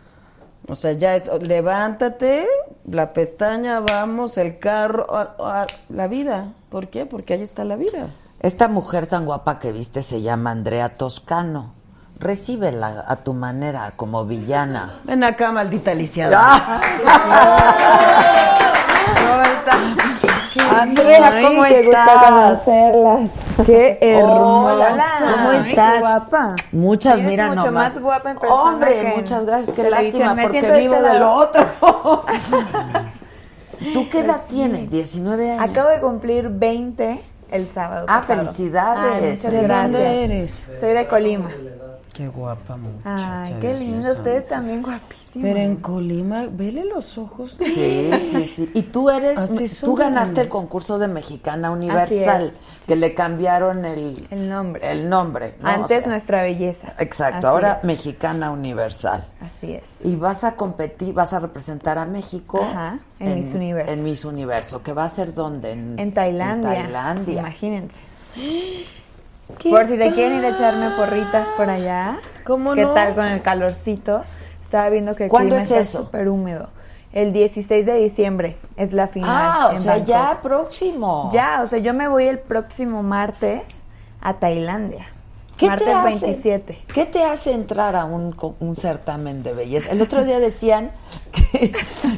[0.67, 2.47] O sea, ya es, levántate,
[2.89, 6.53] la pestaña, vamos, el carro, a- a- la vida.
[6.71, 7.05] ¿Por qué?
[7.05, 8.07] Porque ahí está la vida.
[8.39, 11.75] Esta mujer tan guapa que viste se llama Andrea Toscano.
[12.19, 15.01] Recíbela a tu manera, como villana.
[15.03, 16.81] Ven acá, maldita lisiada.
[19.15, 19.77] ¿Cómo estás?
[20.79, 22.23] Andrea, Ay, ¿cómo qué gusto estás?
[22.29, 23.31] conocerlas.
[23.65, 25.05] Qué Hola, hermosa.
[25.35, 25.93] ¿Cómo Ay, estás?
[25.93, 26.55] qué guapa.
[26.71, 27.93] Muchas, Eres mira mucho nomás.
[27.93, 29.75] más guapa en persona Hombre, que muchas gracias.
[29.75, 31.65] Qué lástima, Me porque vivo este del otro.
[33.93, 34.89] ¿Tú qué edad tienes?
[34.89, 35.69] 19 años.
[35.69, 37.21] Acabo de cumplir 20
[37.51, 38.05] el sábado.
[38.09, 38.39] Ah, pasado.
[38.41, 39.13] felicidades.
[39.13, 39.91] Ay, muchas ¿De gracias.
[39.91, 40.63] dónde eres?
[40.75, 41.49] Soy de Colima.
[42.17, 43.43] Qué guapa, muchacha.
[43.43, 44.11] Ay, qué lindo.
[44.11, 45.47] Ustedes también guapísimos.
[45.47, 47.55] Pero en Colima, vele los ojos.
[47.59, 48.71] Sí, sí, sí.
[48.73, 52.55] Y tú eres, Así tú ganaste el concurso de Mexicana Universal, es.
[52.87, 54.91] que le cambiaron el, El nombre.
[54.91, 55.55] el nombre.
[55.61, 55.69] ¿no?
[55.69, 56.95] Antes O sea, nuestra belleza.
[56.97, 57.83] Exacto, Así ahora es.
[57.83, 59.27] Mexicana Universal.
[59.39, 60.03] Así es.
[60.03, 63.93] Y vas a competir, vas a representar a México Ajá, en Miss Universo.
[63.93, 65.73] En Miss Universo, que va a ser dónde?
[65.73, 66.73] En, En Tailandia.
[66.77, 67.39] En Tailandia.
[67.41, 68.01] Imagínense.
[69.69, 72.17] Por si se quieren ir a echarme porritas por allá.
[72.45, 72.93] ¿Cómo ¿Qué no?
[72.93, 74.23] tal con el calorcito?
[74.61, 76.05] Estaba viendo que el ¿Cuándo clima es está eso?
[76.05, 76.69] súper húmedo.
[77.13, 79.29] El 16 de diciembre es la final.
[79.31, 80.07] Ah, o sea, Bangkok.
[80.09, 81.29] ya próximo.
[81.31, 83.85] Ya, o sea, yo me voy el próximo martes
[84.21, 85.07] a Tailandia.
[85.57, 86.25] ¿Qué martes te hace?
[86.25, 86.83] 27.
[86.93, 89.89] ¿Qué te hace entrar a un, un certamen de belleza?
[89.89, 90.91] El otro día decían
[91.31, 91.71] que,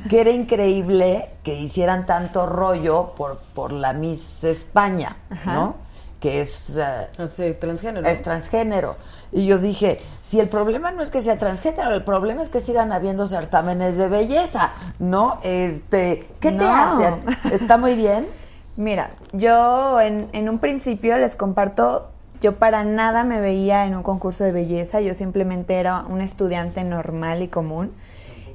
[0.10, 5.54] que era increíble que hicieran tanto rollo por, por la Miss España, Ajá.
[5.54, 5.76] ¿no?
[6.20, 6.78] Que es,
[7.18, 8.06] Así, transgénero.
[8.08, 8.98] es transgénero.
[9.32, 12.60] Y yo dije, si el problema no es que sea transgénero, el problema es que
[12.60, 15.40] sigan habiendo certámenes de belleza, ¿no?
[15.44, 16.76] Este, ¿qué te No.
[16.76, 17.14] hace?
[17.54, 18.28] ¿Está muy bien?
[18.76, 22.10] Mira, yo en, en un principio les comparto,
[22.42, 26.84] yo para nada me veía en un concurso de belleza, yo simplemente era una estudiante
[26.84, 27.94] normal y común.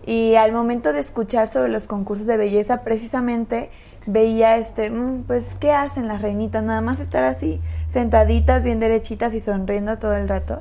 [0.07, 3.71] Y al momento de escuchar sobre los concursos de belleza, precisamente
[4.07, 6.63] veía este, "Mm, pues, ¿qué hacen las reinitas?
[6.63, 10.61] Nada más estar así, sentaditas, bien derechitas y sonriendo todo el rato.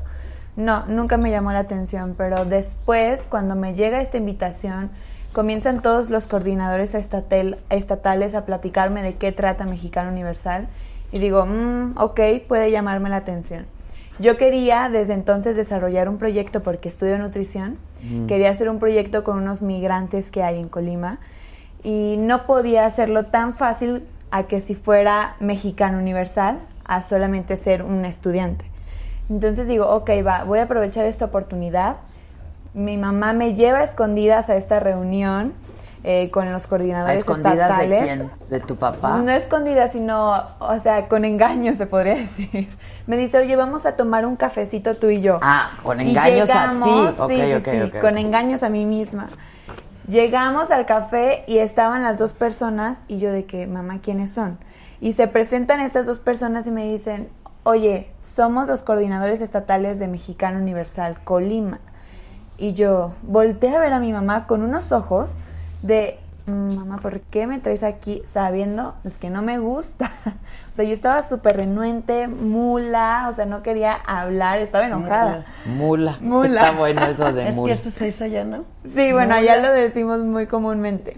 [0.55, 4.91] No, nunca me llamó la atención, pero después, cuando me llega esta invitación,
[5.33, 10.67] comienzan todos los coordinadores estatal- estatales a platicarme de qué trata Mexicano Universal
[11.11, 13.65] y digo, "Mm, ok, puede llamarme la atención.
[14.19, 18.27] Yo quería desde entonces desarrollar un proyecto porque estudio nutrición, Mm.
[18.27, 21.17] quería hacer un proyecto con unos migrantes que hay en Colima
[21.83, 27.83] y no podía hacerlo tan fácil a que si fuera Mexicano Universal, a solamente ser
[27.83, 28.65] un estudiante.
[29.29, 31.97] Entonces digo, ok, va, voy a aprovechar esta oportunidad.
[32.73, 35.53] Mi mamá me lleva a escondidas a esta reunión
[36.03, 38.03] eh, con los ¿A coordinadores escondidas de estatales.
[38.03, 38.31] quién?
[38.49, 39.19] ¿De tu papá?
[39.19, 42.69] No escondidas, sino, o sea, con engaño se podría decir.
[43.07, 45.39] Me dice, oye, vamos a tomar un cafecito tú y yo.
[45.41, 46.89] Ah, con engaños a ti.
[47.27, 49.29] sí, sí, con engaños a mí misma.
[50.07, 54.57] Llegamos al café y estaban las dos personas y yo de que, mamá, ¿quiénes son?
[54.99, 57.29] Y se presentan estas dos personas y me dicen,
[57.63, 61.79] oye, somos los coordinadores estatales de Mexicano Universal, Colima.
[62.57, 65.37] Y yo volteé a ver a mi mamá con unos ojos
[65.81, 70.11] de, "Mm, mamá, ¿por qué me traes aquí sabiendo pues, que no me gusta?
[70.71, 75.45] o sea, yo estaba súper renuente, mula, o sea, no quería hablar, estaba enojada.
[75.65, 76.17] Mula.
[76.21, 76.61] Mula.
[76.61, 77.73] Está bueno eso de es mula.
[77.73, 78.65] que eso se dice allá, ¿no?
[78.93, 81.17] Sí, bueno, allá lo decimos muy comúnmente.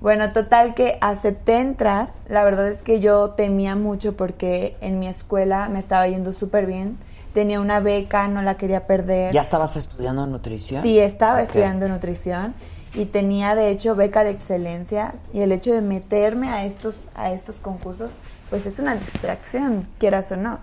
[0.00, 2.12] Bueno, total que acepté entrar.
[2.28, 6.66] La verdad es que yo temía mucho porque en mi escuela me estaba yendo súper
[6.66, 6.98] bien.
[7.34, 9.32] Tenía una beca, no la quería perder.
[9.34, 10.82] ¿Ya estabas estudiando nutrición?
[10.82, 12.54] Sí, estaba estudiando nutrición
[12.94, 17.32] y tenía de hecho beca de excelencia y el hecho de meterme a estos a
[17.32, 18.10] estos concursos
[18.50, 20.58] pues es una distracción, quieras o no.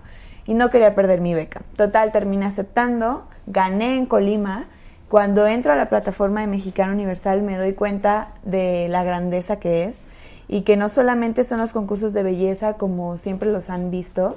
[0.46, 1.62] Y no quería perder mi beca.
[1.76, 4.66] Total, terminé aceptando, gané en Colima.
[5.08, 9.84] Cuando entro a la plataforma de Mexicano Universal me doy cuenta de la grandeza que
[9.84, 10.04] es
[10.48, 14.36] y que no solamente son los concursos de belleza como siempre los han visto,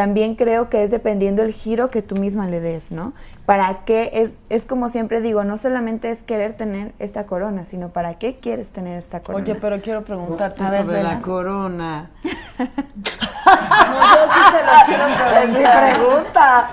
[0.00, 3.12] también creo que es dependiendo el giro que tú misma le des, ¿no?
[3.44, 4.08] ¿Para qué?
[4.14, 8.36] Es, es como siempre digo, no solamente es querer tener esta corona, sino para qué
[8.36, 9.44] quieres tener esta corona.
[9.44, 12.08] Oye, pero quiero preguntarte A ver, sobre la corona.
[12.60, 15.96] No, yo sí se lo quiero Es mi preguntar.
[15.96, 16.70] pregunta.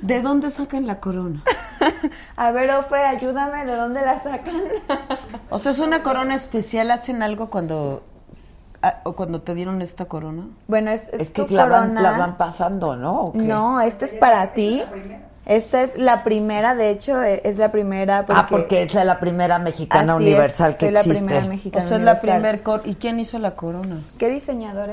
[0.00, 1.42] ¿De dónde sacan la corona?
[2.36, 4.54] A ver, Ofe, ayúdame, ¿de dónde la sacan?
[5.50, 8.02] O sea, es una corona especial, hacen algo cuando
[9.04, 10.44] o cuando te dieron esta corona?
[10.68, 12.02] Bueno, es, Es tu que la van, corona.
[12.02, 13.20] la van pasando, ¿no?
[13.26, 13.38] ¿O qué?
[13.38, 14.82] No, esta es para ti.
[15.44, 18.40] Esta es la primera, de hecho, e- es la primera porque...
[18.40, 21.24] Ah, porque es la primera mexicana Así es, universal que soy la existe.
[21.24, 22.40] primera O mexicana sea, es la universal.
[22.40, 23.96] primer cor ¿Y quién hizo la corona?
[24.18, 24.90] ¿Qué diseñador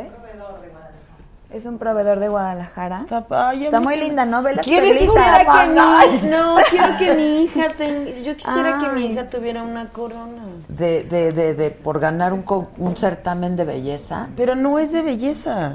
[1.52, 1.66] es?
[1.66, 2.98] Un proveedor de Guadalajara.
[2.98, 4.42] Está, ay, mí muy se- linda, ¿no?
[4.44, 6.22] Ve las ¿Quieres quisiera que mi, Ay.
[6.30, 9.12] no, quiero que mi hija tenga, yo quisiera que mi Ay.
[9.14, 10.44] hija tuviera una corona.
[10.68, 14.28] De, de, de, de, por ganar un, co- un certamen de belleza.
[14.38, 15.74] Pero no es de belleza.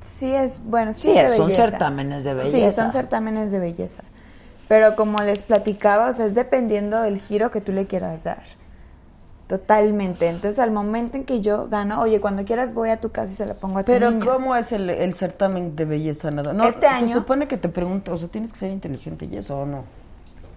[0.00, 1.70] Sí es, bueno, sí, Sí, es de son belleza.
[1.70, 2.82] certámenes de Sí, belleza.
[2.82, 4.02] son certámenes de belleza.
[4.68, 8.42] Pero como les platicaba, o sea, es dependiendo del giro que tú le quieras dar.
[9.46, 10.28] Totalmente.
[10.28, 13.36] Entonces, al momento en que yo gano, oye, cuando quieras voy a tu casa y
[13.36, 14.24] se la pongo a tu Pero niña.
[14.24, 16.30] ¿cómo es el, el certamen de belleza?
[16.30, 16.52] Nada.
[16.52, 19.36] No, Este Se año- supone que te pregunto, o sea, tienes que ser inteligente y
[19.36, 19.84] eso o no.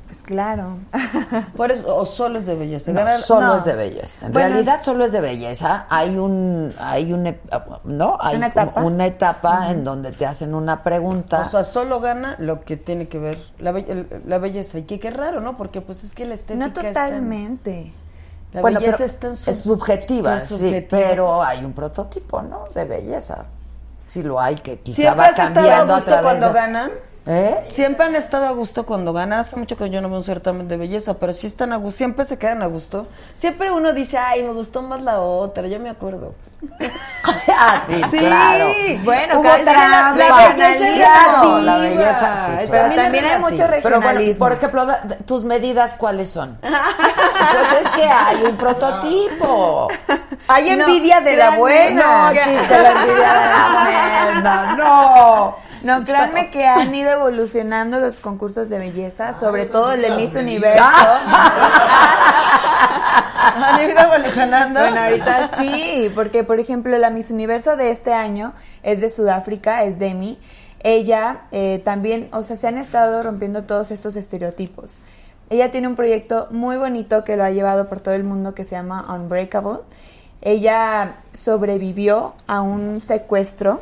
[0.08, 0.78] Pues claro.
[1.58, 2.92] Por eso, o solo es de belleza.
[2.94, 3.56] No, Ganar- solo no.
[3.56, 4.28] es de belleza.
[4.28, 5.88] En Bueno, realidad solo es de belleza.
[5.90, 7.36] Hay un, hay un,
[7.86, 8.82] no, hay Una etapa.
[8.84, 11.42] una etapa en donde te hacen una pregunta.
[11.42, 14.78] O sea, solo gana lo que tiene que ver la, be- la belleza.
[14.78, 15.58] Y que qué raro, ¿no?
[15.58, 17.92] Porque pues es que la estética No es tan- totalmente.
[18.56, 22.42] La Bueno, belleza pero es tan es sub- subjetiva, tan sí, pero hay un prototipo,
[22.42, 22.66] ¿no?
[22.74, 23.46] De belleza.
[24.08, 26.54] Sí lo hay, que quizá ¿Siempre va has estado a cambiando a través cuando de-
[26.54, 26.92] ganan?
[27.28, 27.68] ¿Eh?
[27.72, 29.40] Siempre han estado a gusto cuando ganan.
[29.40, 31.98] Hace mucho que yo no veo un certamen de belleza, pero sí están a gusto.
[31.98, 33.08] Siempre se quedan a gusto.
[33.36, 35.68] Siempre uno dice, ay, me gustó más la otra.
[35.68, 36.36] Yo me acuerdo.
[37.58, 38.18] ah, sí, Sí.
[38.20, 38.68] claro.
[39.04, 40.48] Bueno, Hubo que la- belleza
[41.58, 42.96] es la belleza, sí, Pero claro.
[42.96, 44.40] también hay mucho Pero bueno, regionalismo.
[44.46, 44.88] por ejemplo,
[45.26, 46.58] tus medidas, ¿cuáles son?
[46.62, 46.74] pues
[47.86, 49.88] es que hay un prototipo.
[50.48, 52.04] Hay No, envidia de la buena.
[52.04, 55.65] no, existe la envidia de la buena, no.
[55.86, 60.34] No, créanme que han ido evolucionando los concursos de belleza, sobre todo el de Miss
[60.34, 60.84] Universo.
[63.56, 64.80] Han ido evolucionando.
[64.80, 69.84] Bueno, ahorita sí, porque por ejemplo la Miss Universo de este año es de Sudáfrica,
[69.84, 70.40] es Demi.
[70.82, 74.98] Ella eh, también, o sea, se han estado rompiendo todos estos estereotipos.
[75.52, 78.66] Ella tiene un proyecto muy bonito que lo ha llevado por todo el mundo que
[78.66, 79.82] se llama Unbreakable.
[80.42, 83.82] Ella sobrevivió a un secuestro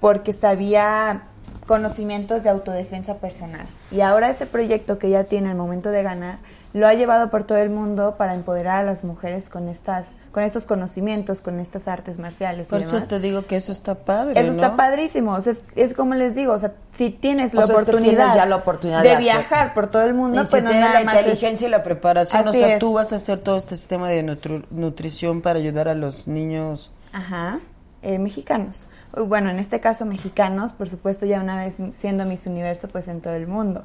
[0.00, 1.27] porque sabía
[1.68, 3.66] conocimientos de autodefensa personal.
[3.92, 6.38] Y ahora ese proyecto que ella tiene al momento de ganar
[6.74, 10.42] lo ha llevado por todo el mundo para empoderar a las mujeres con estas con
[10.42, 13.08] estos conocimientos, con estas artes marciales y Por eso demás.
[13.08, 14.38] te digo que eso está padre.
[14.38, 15.32] Eso está padrísimo.
[15.32, 17.82] O sea, es, es como les digo, o sea, si tienes la O sea, es
[17.84, 20.62] que oportunidad, tienes ya la oportunidad de, viajar por todo el mundo, Y si pues
[20.62, 22.78] no tienes nada la más es- inteligencia y la preparación, o Así sea, es.
[22.78, 26.92] tú vas a hacer todo este sistema de nutru- nutrición para ayudar a los niños.
[27.12, 27.60] Ajá,
[28.02, 28.88] eh, mexicanos.
[29.16, 33.20] Bueno, en este caso mexicanos, por supuesto, ya una vez siendo Miss Universo, pues en
[33.20, 33.84] todo el mundo.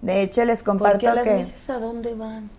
[0.00, 1.34] De hecho, les comparto Porque las que...
[1.34, 2.50] misses a dónde van?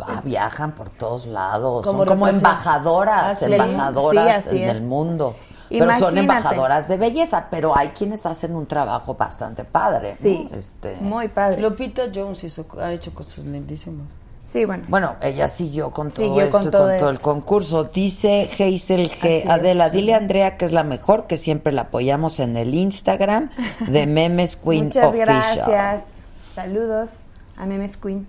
[0.00, 4.76] Va, viajan por todos lados, Como son como embajadoras, Así embajadoras Sí, así en el
[4.76, 4.82] es.
[4.84, 5.34] mundo.
[5.70, 6.20] Pero son Imagínate.
[6.20, 10.10] embajadoras de belleza, pero hay quienes hacen un trabajo bastante padre.
[10.12, 10.16] ¿no?
[10.16, 11.60] Sí, Este, muy padre.
[11.60, 14.06] Lupita Jones hizo, ha hecho cosas lindísimas.
[14.50, 14.84] Sí, bueno.
[14.88, 17.84] Bueno, ella siguió con todo Siguió esto con y todo con todo el concurso.
[17.84, 19.46] Dice Hazel G.
[19.46, 23.50] Adela, dile a Andrea que es la mejor, que siempre la apoyamos en el Instagram
[23.88, 25.26] de Memes Queen Muchas Official.
[25.66, 26.18] gracias.
[26.54, 27.10] Saludos
[27.58, 28.26] a Memes Queen.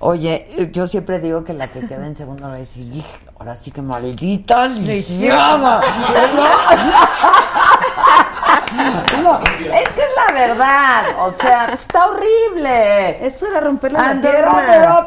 [0.00, 3.04] Oye, yo siempre digo que la que queda en segundo lugar dice, "Hij,
[3.38, 5.80] ahora sí que maldita lisiada.
[9.22, 13.24] No, es que es la verdad, o sea, está horrible.
[13.26, 14.20] Es para romperle la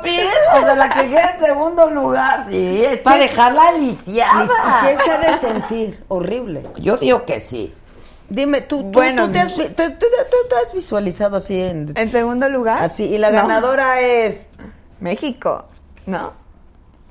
[0.02, 0.32] pierna.
[0.56, 4.46] o sea, la que queda en segundo lugar, sí, es para ¿Qué- dejarla lisiada.
[4.82, 6.04] ¿Qué se ha de sentir?
[6.08, 6.64] Horrible.
[6.78, 7.74] Yo digo que sí.
[8.30, 11.92] Dime, tú, tú, Bueno, tú te, has, tú, tú- tú te has visualizado así en...
[11.96, 12.82] En segundo lugar.
[12.84, 13.42] Así, y la No.
[13.44, 14.50] ganadora es...
[15.00, 15.66] México,
[16.08, 16.34] ¿no?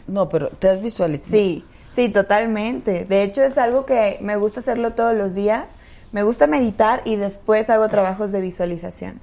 [0.06, 1.30] No, pero te has visualizado.
[1.30, 3.04] Sí, sí, totalmente.
[3.04, 5.78] De hecho, es algo que me gusta hacerlo todos los días.
[6.14, 9.20] Me gusta meditar y después hago trabajos de visualización.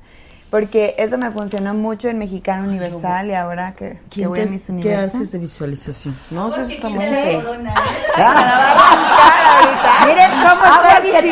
[0.49, 4.45] Porque eso me funcionó mucho en Mexicano Universal y ahora que, que ¿Quién voy a
[4.45, 6.13] Miss ¿Qué haces de visualización?
[6.31, 7.05] No, eso Porque está muy
[7.41, 7.73] corona.
[10.05, 11.29] Miren cómo Aguas estoy.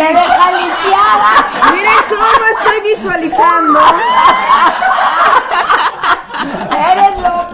[1.74, 3.80] Miren cómo estoy visualizando.
[6.94, 7.49] Eres lo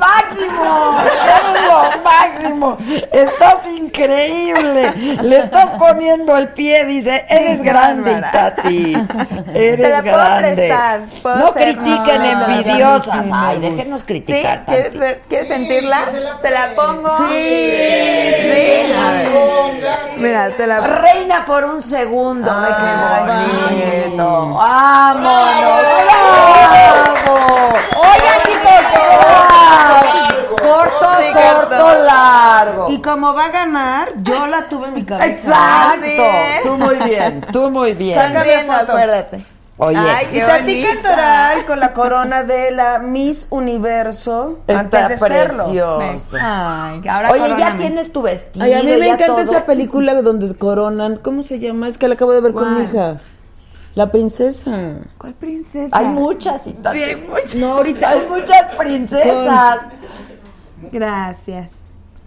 [0.47, 2.77] máximo, eres lo máximo.
[3.11, 4.93] Estás increíble.
[5.21, 8.31] Le estás poniendo el pie, dice, eres grande, bárbara.
[8.55, 8.95] Tati.
[9.53, 10.53] Te Eres la puedo grande.
[10.55, 13.25] prestar, puedo No critiquen No, no, no, envidiosas.
[13.25, 14.05] sí, Ay, déjenos ¿Sí?
[14.05, 14.65] criticar.
[14.65, 15.99] ¿Quieres, ver, ¿Quieres sentirla?
[16.05, 16.75] que se la ¿Se la pegue.
[16.75, 17.09] pongo?
[17.09, 17.23] Sí,
[18.41, 18.93] sí.
[18.93, 19.29] A ver.
[20.17, 22.51] Mira, te la Reina por un segundo.
[22.51, 24.49] Ay, Ay, qué bonito.
[24.55, 25.45] ¡Vámonos!
[27.25, 27.75] ¡Bravo!
[31.93, 32.87] Largo.
[32.91, 35.95] ¿Y como va a ganar, yo la tuve en mi cabeza.
[35.95, 36.69] Exacto.
[36.69, 38.15] Tú muy bien, tú muy bien.
[38.19, 38.91] Sácame foto.
[38.91, 39.45] acuérdate.
[39.77, 40.93] Oye, Ay, y qué Tati bonita.
[40.93, 45.65] Cantoral con la corona de la Miss Universo Está antes de serlo.
[45.65, 46.37] precioso.
[46.41, 48.63] Ay, ahora Oye, ya tienes tu vestido.
[48.63, 49.39] Ay, a mí me encanta todo.
[49.41, 51.17] esa película donde coronan.
[51.17, 51.89] ¿Cómo se llama?
[51.89, 53.17] Es que la acabo de ver con mi hija.
[53.95, 54.71] La princesa.
[55.17, 55.89] ¿Cuál princesa?
[55.97, 56.97] Hay muchas, y Tati.
[56.97, 57.55] Sí, hay muchas.
[57.55, 59.77] No, ahorita Hay muchas princesas.
[60.91, 61.71] Gracias.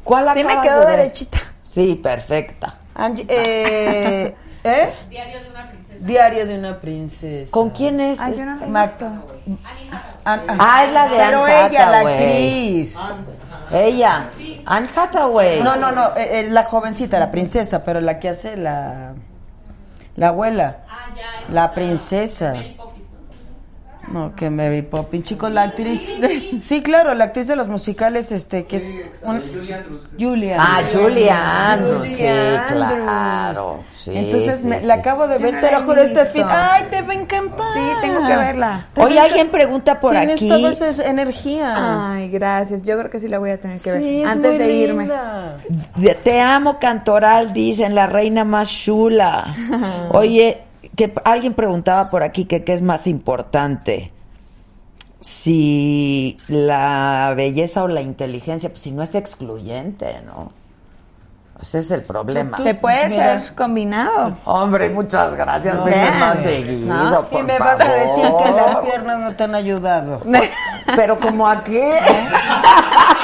[0.08, 1.38] ¿Cuál Sí me acabas quedó de derechita.
[1.60, 2.74] Sí, perfecta.
[2.94, 4.94] Angie- eh, ¿Eh?
[5.10, 6.06] Diario de una princesa.
[6.06, 7.50] Diario de una princesa.
[7.52, 8.18] ¿Con quién es?
[8.18, 9.06] Ay, yo no la he Mac- visto.
[10.24, 12.14] An- Ah, es la de Pero Anne ella, la Hathaway.
[12.14, 12.98] actriz.
[13.70, 14.24] Ella,
[14.64, 15.60] Anne Hathaway.
[15.62, 19.12] No, no, no, eh, eh, la jovencita, la princesa, pero la que hace la
[20.16, 20.78] la abuela.
[21.50, 22.54] La princesa.
[24.12, 26.08] No, que Mary Poppins, chicos, la actriz.
[26.58, 29.38] Sí, claro, la actriz de los musicales, este, que es un-
[30.18, 30.56] Julia.
[30.58, 32.72] Ah, Julia Andrews, sí, Julia Andrews.
[32.72, 33.80] claro.
[33.94, 34.86] Sí, Entonces sí, me- sí.
[34.86, 36.44] la acabo de ver, no te lo juro, este fin.
[36.48, 37.66] Ay, te va a encantar.
[37.74, 38.86] Sí, tengo que verla.
[38.96, 40.48] A alguien pregunta por Tienes aquí.
[40.48, 42.12] toda esa energía.
[42.14, 42.82] Ay, gracias.
[42.82, 44.26] Yo creo que sí la voy a tener que ver.
[44.26, 45.02] Antes muy de irme.
[45.04, 45.58] linda.
[46.24, 49.54] Te amo, Cantoral, dicen, la reina más chula.
[50.12, 50.62] Oye,
[50.98, 54.10] que alguien preguntaba por aquí que qué es más importante.
[55.20, 60.52] Si la belleza o la inteligencia, pues si no es excluyente, ¿no?
[61.60, 62.58] Ese es el problema.
[62.58, 63.42] Se puede Mira.
[63.42, 64.36] ser combinado.
[64.44, 65.76] Hombre, muchas gracias.
[65.76, 67.22] No, más seguido, ¿No?
[67.26, 67.78] por Y me favor.
[67.78, 70.20] vas a decir que las piernas no te han ayudado.
[70.96, 71.98] Pero como a qué?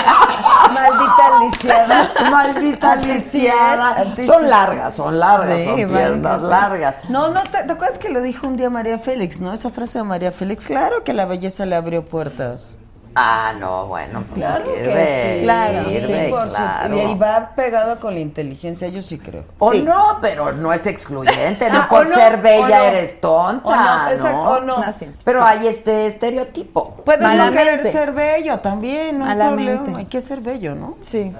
[2.30, 3.94] Maldita lisiada.
[3.94, 4.16] Maldita lisiada.
[4.22, 6.96] Son largas, son largas, Sí, son piernas largas.
[7.08, 9.52] No, no, ¿te, te acuerdas que lo dijo un día María Félix, no?
[9.52, 10.66] Esa frase de María Félix.
[10.66, 12.74] Claro que la belleza le abrió puertas.
[13.16, 15.42] Ah, no, bueno, pues Claro sirve, que sí.
[15.44, 16.98] Claro, sirve, sí, por su- claro.
[17.10, 19.44] Y va pegado con la inteligencia, yo sí creo.
[19.58, 19.82] O Sí.
[19.82, 22.84] no, pero no es excluyente, no Ah, por no, ser bella no.
[22.84, 24.10] eres tonta, O no, ¿no?
[24.10, 24.84] exacto, o no.
[24.98, 25.06] Sí.
[25.24, 26.96] Pero hay este estereotipo.
[27.04, 29.74] Puedes no querer ser bello también, no hay Malamente.
[29.76, 29.98] problema.
[30.00, 30.96] Hay que ser bello, ¿no?
[31.02, 31.32] Sí.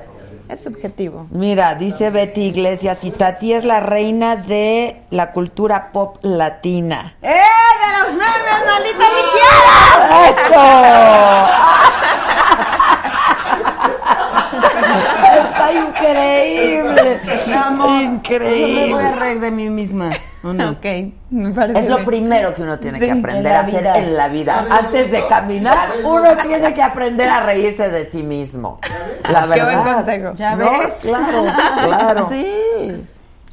[0.49, 1.27] Es subjetivo.
[1.31, 7.17] Mira, dice Betty Iglesias, y Tati es la reina de la cultura pop latina.
[7.23, 7.29] ¡Eh!
[7.29, 10.29] ¡De los memes, maldita lisiada!
[10.29, 10.65] ¡Eso!
[15.49, 17.21] Está increíble.
[17.65, 18.93] Amor, Yo me Increíble.
[18.95, 20.11] voy a reír de mí misma.
[20.45, 20.71] ¿O no?
[20.71, 20.85] Ok,
[21.31, 22.07] me parece Es lo bien.
[22.07, 23.99] primero que uno tiene Sí, que aprender a hacer vida.
[23.99, 24.65] en la vida.
[24.71, 28.81] Antes de caminar, uno tiene que aprender a reírse de sí mismo.
[29.31, 29.97] La verdad.
[29.97, 30.33] consejo.
[30.37, 30.99] ¿Ya No, ves?
[31.03, 31.45] Claro,
[31.85, 32.29] claro.
[32.29, 33.07] Sí.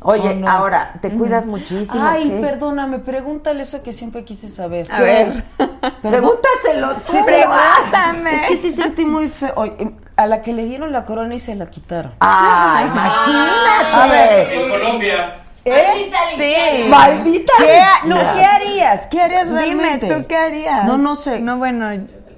[0.03, 0.47] Oye, ¿O no?
[0.49, 2.03] ahora, ¿te cuidas muchísimo?
[2.03, 2.39] Ay, ¿qué?
[2.41, 4.88] perdóname, pregúntale eso que siempre quise saber.
[4.91, 5.43] A ver.
[6.01, 7.23] Pregúntaselo tú.
[7.23, 8.34] Pregúntame.
[8.34, 9.53] Es que sí sentí muy feo.
[9.57, 12.13] Oye, a la que le dieron la corona y se la quitaron.
[12.19, 14.63] Ah, imagínate.
[14.63, 15.30] En Colombia.
[15.63, 16.11] ¿Eh?
[16.38, 16.89] Sí.
[16.89, 19.07] Maldita ¿Qué, no, ¿Qué harías?
[19.07, 20.07] ¿Qué harías Dime, realmente?
[20.07, 20.85] ¿tú qué harías?
[20.85, 21.39] No, no sé.
[21.39, 21.89] No, bueno,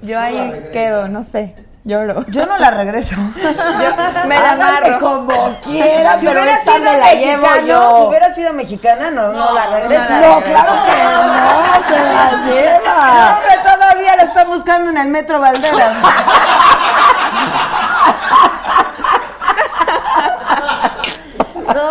[0.01, 1.55] yo ahí quedo, no sé.
[1.85, 2.25] Lloro.
[2.29, 3.15] Yo no la regreso.
[3.41, 4.99] Yo me la amarro.
[4.99, 7.97] como quieran, Si pero hubiera esta sido me la llevo yo.
[7.97, 10.03] si hubiera sido mexicana, no, no, la regreso.
[10.09, 10.43] no la No, regreso.
[10.53, 13.37] claro que no, se la No, lleva.
[13.37, 15.93] hombre, todavía la está buscando en el Metro Valderas.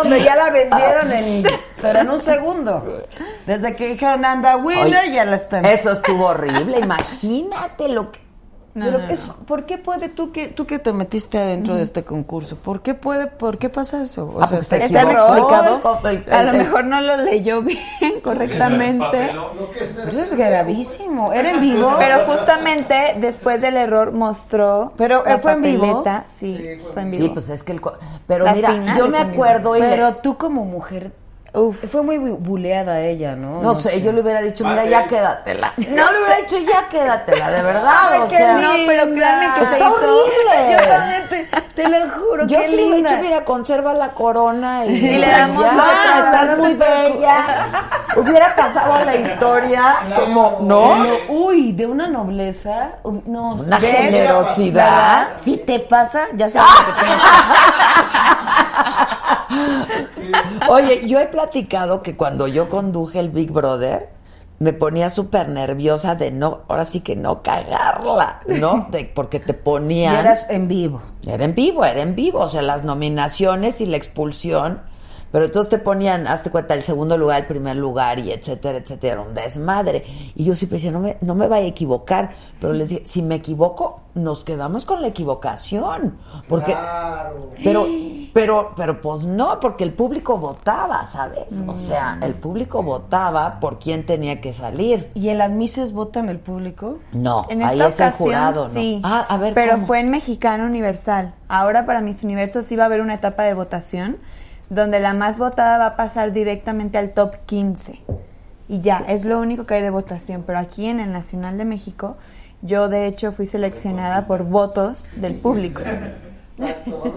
[0.03, 1.43] Hombre, ya la vendieron en,
[1.81, 3.05] pero en un segundo.
[3.45, 5.65] Desde que dijeron anda winner, Oye, ya la están.
[5.65, 8.22] Eso estuvo horrible, imagínate lo que...
[8.75, 9.13] No, Pero no, no.
[9.13, 12.55] eso, ¿por qué puede tú que tú que te metiste adentro de este concurso?
[12.55, 14.31] ¿Por qué puede, por qué pasa eso?
[14.35, 15.99] O Ah, sea, ¿está explicado?
[16.05, 17.79] El- el- A lo mejor no lo leyó bien,
[18.23, 19.05] correctamente.
[19.11, 19.51] Pero
[20.09, 21.33] eso es gravísimo.
[21.33, 21.93] ¿Era en vivo?
[21.99, 24.93] Pero justamente después del error mostró.
[24.97, 26.03] Pero, la ¿eh, fue en vivo?
[26.03, 26.23] papeleta.
[26.27, 26.57] Sí,
[26.93, 27.23] fue en vivo.
[27.25, 27.81] Sí, pues es que el...
[28.25, 31.11] Pero La mira, final yo me acuerdo y le- Pero tú como mujer,
[31.55, 31.85] Uf.
[31.91, 33.61] fue muy bu- buleada ella, ¿no?
[33.61, 35.71] No, sé, yo le hubiera dicho, mira, Ah, ya quédatela.
[35.77, 37.91] No le hubiera dicho, ya quédatela, de verdad.
[38.11, 39.93] Ay, o qué sea, No, pero créanme que se está hizo.
[39.95, 40.71] horrible.
[40.71, 41.47] Yo también te,
[41.83, 43.09] te lo juro, Yo qué sí le hubiera linda.
[43.11, 46.19] dicho, mira, conserva la corona y, Y le damos ya, otra.
[46.25, 47.45] estás No muy te bella.
[48.15, 51.03] Hubiera pasado la historia como, ¿no?
[51.03, 53.91] Pero, uy, de una nobleza, u- no, Una ¿ves?
[53.95, 54.85] generosidad.
[54.91, 55.27] ¿Verdad?
[55.35, 57.19] Si te pasa, ya sabes lo que pasa.
[60.69, 61.42] Oye, yo he platicado
[62.01, 64.09] que cuando yo conduje el Big Brother,
[64.59, 68.87] me ponía súper nerviosa de no, ahora sí que no cagarla, ¿no?
[68.91, 70.15] De, porque te Y ponían...
[70.15, 71.01] eras en vivo.
[71.27, 74.81] Era en vivo, era en vivo, o sea, las nominaciones y la expulsión.
[75.33, 79.13] Pero entonces te ponían, hazte cuenta, el segundo lugar, el primer lugar y etcétera, etcétera,
[79.13, 80.03] era un desmadre.
[80.35, 82.29] Y yo siempre decía, no me, no me vaya a equivocar,
[82.61, 86.19] pero les dije, si me equivoco, nos quedamos con la equivocación.
[86.47, 86.77] Porque,
[87.63, 87.87] pero,
[88.31, 91.63] pero, pero pues no, porque el público votaba, ¿sabes?
[91.65, 95.09] O sea, el público votaba por quién tenía que salir.
[95.15, 96.99] ¿Y en las mises votan el público?
[97.11, 98.73] No, En ahí esta es el ocasión jurado, ¿no?
[98.75, 99.01] sí.
[99.03, 99.87] Ah, a ver, Pero ¿cómo?
[99.87, 101.33] fue en Mexicano Universal.
[101.47, 104.17] Ahora para Miss Universo sí va a haber una etapa de votación
[104.73, 108.01] donde la más votada va a pasar directamente al top 15.
[108.69, 110.43] Y ya, es lo único que hay de votación.
[110.45, 112.17] Pero aquí en el Nacional de México,
[112.61, 115.81] yo de hecho fui seleccionada por votos del público.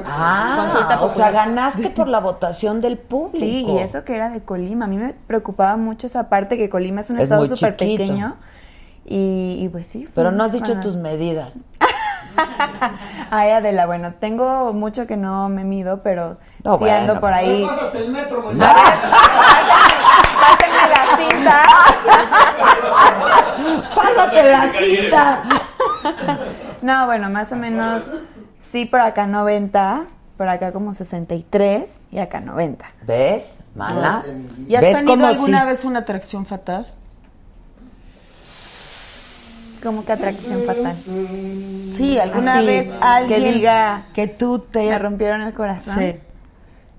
[0.05, 3.39] Ah, o sea, ganaste por la votación del público.
[3.39, 4.87] Sí, y eso que era de Colima.
[4.87, 8.37] A mí me preocupaba mucho esa parte que Colima es un Es estado súper pequeño.
[9.05, 10.09] Y, y pues sí.
[10.15, 11.55] Pero no has dicho tus medidas.
[13.31, 17.33] Ay, Adela, bueno, tengo mucho que no me mido, pero No, sí ando bueno, por
[17.33, 17.65] ahí.
[17.67, 18.43] Pásate el metro,
[20.41, 21.63] Pásenme la cinta.
[23.95, 25.43] Pásate la cinta.
[26.83, 28.17] No, bueno, más o menos,
[28.61, 30.05] sí, por acá 90,
[30.37, 32.87] por acá como 63 y acá 90.
[33.03, 34.23] ¿Ves, mana?
[34.69, 35.67] ¿Y has ¿Ves tenido alguna sí?
[35.67, 36.87] vez una atracción fatal?
[39.87, 40.93] Como que atracción fatal.
[40.93, 45.95] Sí, alguna Así, vez alguien que diga que tú te me rompieron el corazón.
[45.97, 46.17] Sí.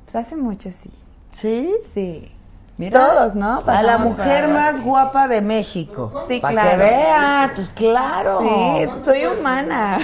[0.06, 0.90] Pues hace mucho sí.
[1.34, 1.70] ¿Sí?
[1.94, 2.32] Sí.
[2.78, 3.62] Mira, Todos, ¿no?
[3.68, 6.24] a la mujer más guapa de México.
[6.30, 6.70] Sí, Para claro.
[6.72, 8.40] que vean, pues claro.
[8.40, 10.00] Sí, soy humana.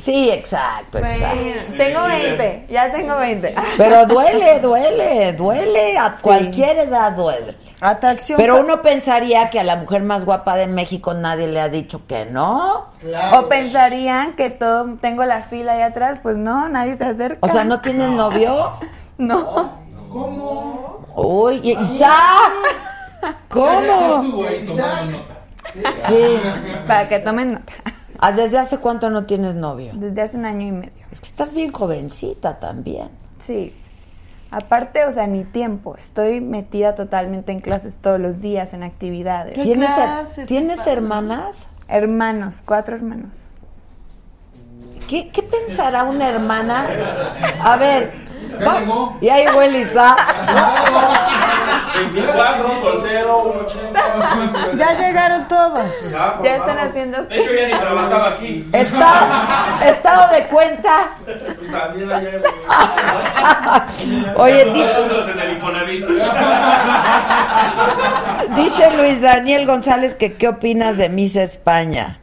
[0.00, 1.36] Sí, exacto, exacto.
[1.76, 3.54] Tengo 20, ya tengo 20.
[3.76, 5.98] Pero duele, duele, duele.
[5.98, 7.54] A cualquier edad duele.
[7.82, 11.68] Atracción Pero uno pensaría que a la mujer más guapa de México nadie le ha
[11.68, 12.86] dicho que no.
[13.34, 17.38] O pensarían que todo tengo la fila ahí atrás, pues no, nadie se acerca.
[17.40, 18.72] O sea, ¿no tienes novio?
[19.18, 19.70] No.
[20.08, 21.06] ¿Cómo?
[21.14, 22.52] Uy, y- Isaac.
[23.48, 24.44] ¿Cómo?
[25.92, 26.40] Sí.
[26.86, 27.72] Para que tomen nota.
[28.22, 29.92] Ah, ¿Desde hace cuánto no tienes novio?
[29.94, 30.92] Desde hace un año y medio.
[31.10, 33.08] Es que estás bien jovencita también.
[33.40, 33.74] Sí.
[34.50, 35.94] Aparte, o sea, mi tiempo.
[35.96, 39.54] Estoy metida totalmente en clases todos los días, en actividades.
[39.54, 40.48] ¿Qué ¿Tienes, her- clases?
[40.48, 41.66] ¿tienes hermanas?
[41.88, 43.46] Hermanos, cuatro hermanos.
[45.08, 46.86] ¿Qué, qué pensará una hermana?
[47.62, 48.12] A ver,
[48.66, 50.18] va- y ahí el Isaac.
[51.94, 54.00] 24, soltero, un 80.
[54.76, 56.10] Ya llegaron todos.
[56.12, 58.68] Ya, Ya están haciendo- De hecho, ya ni trabajaba aquí.
[58.72, 61.10] Está, estado de cuenta.
[61.24, 62.30] Pues también allá.
[64.36, 64.96] Oye, dice,
[68.54, 72.19] dice Luis Daniel González que qué opinas de Miss España.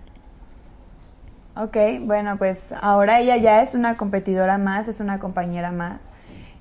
[1.60, 6.12] Ok, bueno, pues ahora ella ya es una competidora más, es una compañera más.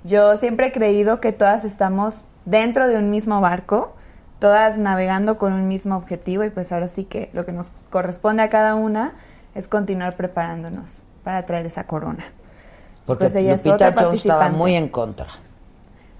[0.04, 3.94] Yo siempre he creído que todas estamos dentro de un mismo barco,
[4.38, 8.42] todas navegando con un mismo objetivo y pues ahora sí que lo que nos corresponde
[8.42, 9.12] a cada una
[9.54, 12.24] es continuar preparándonos para traer esa corona.
[13.04, 15.26] Porque Pues ella Lupita Jones estaba muy en contra.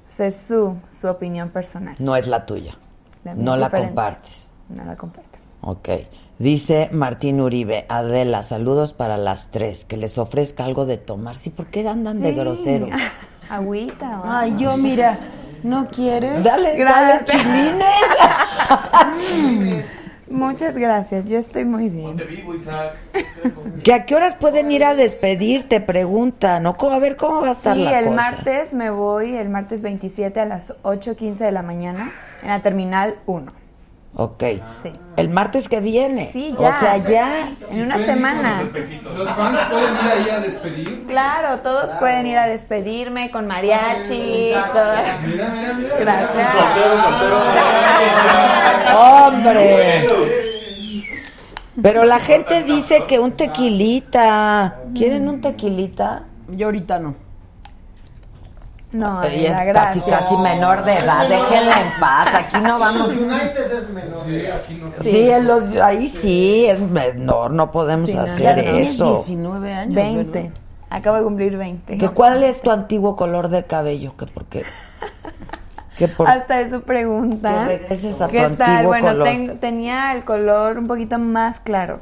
[0.07, 1.97] Pues es su, su opinión personal.
[1.99, 2.77] No es la tuya.
[3.25, 3.89] La no la diferente.
[3.89, 4.51] compartes.
[4.69, 5.39] No la comparto.
[5.63, 5.89] Ok.
[6.39, 11.35] Dice Martín Uribe, Adela, saludos para las tres, que les ofrezca algo de tomar.
[11.35, 12.89] Sí, ¿por qué andan de grosero?
[13.49, 14.21] Agüita.
[14.21, 15.19] o Ay, yo mira,
[15.63, 16.45] ¿no quieres?
[16.45, 17.87] Dale, dale chilines.
[20.29, 22.09] Muchas gracias, yo estoy muy bien.
[22.09, 22.95] Ponte vivo, Isaac.
[23.85, 25.81] ¿Que a qué horas pueden ir a despedirte?
[25.81, 26.77] Preguntan, ¿no?
[26.77, 28.17] ¿Cómo- A ver cómo va a estar Sí, la el cosa.
[28.17, 33.15] martes me voy, el martes 27 a las 8.15 de la mañana en la terminal
[33.27, 33.53] 1.
[34.19, 34.45] Ok.
[34.83, 34.93] Sí.
[35.19, 36.31] El martes que viene.
[36.33, 36.71] Sí, ya.
[36.71, 37.51] O sea, ya.
[37.71, 38.63] En una semana.
[39.15, 41.05] los fans pueden ir ahí a despedir.
[41.07, 44.95] Claro, todos pueden ir a despedirme con mariachi, todo.
[45.27, 45.97] Mira, mira, mira.
[45.99, 46.53] Gracias.
[46.53, 47.37] Soltero, soltero.
[49.27, 50.07] ¡Hombre!
[51.83, 54.79] Pero la gente dice que un tequilita.
[54.95, 56.25] ¿Quieren un tequilita?
[56.49, 57.26] Yo ahorita no.
[58.93, 61.29] No, Ella la es casi, casi menor de edad.
[61.29, 62.29] Déjenla en paz.
[62.35, 63.15] Aquí no vamos.
[63.15, 64.25] Los United es menor.
[64.25, 64.91] Sí, aquí no.
[65.01, 67.51] Sí, en los, ahí sí, es menor.
[67.51, 69.11] No podemos Sí, no, hacer Tienes eso.
[69.15, 69.95] 19 años.
[69.95, 70.39] 20.
[70.43, 70.59] ¿verdad?
[70.89, 71.99] Acabo de cumplir 20.
[71.99, 74.17] ¿Que ¿Cuál es tu antiguo color de cabello?
[74.17, 74.65] ¿Que por qué?
[75.99, 77.51] ¿Que por Hasta eso pregunta.
[77.69, 78.61] Que regreses a tu ¿Qué tal?
[78.71, 79.25] antiguo Bueno, color.
[79.25, 82.01] ten- tenía el color un poquito más claro.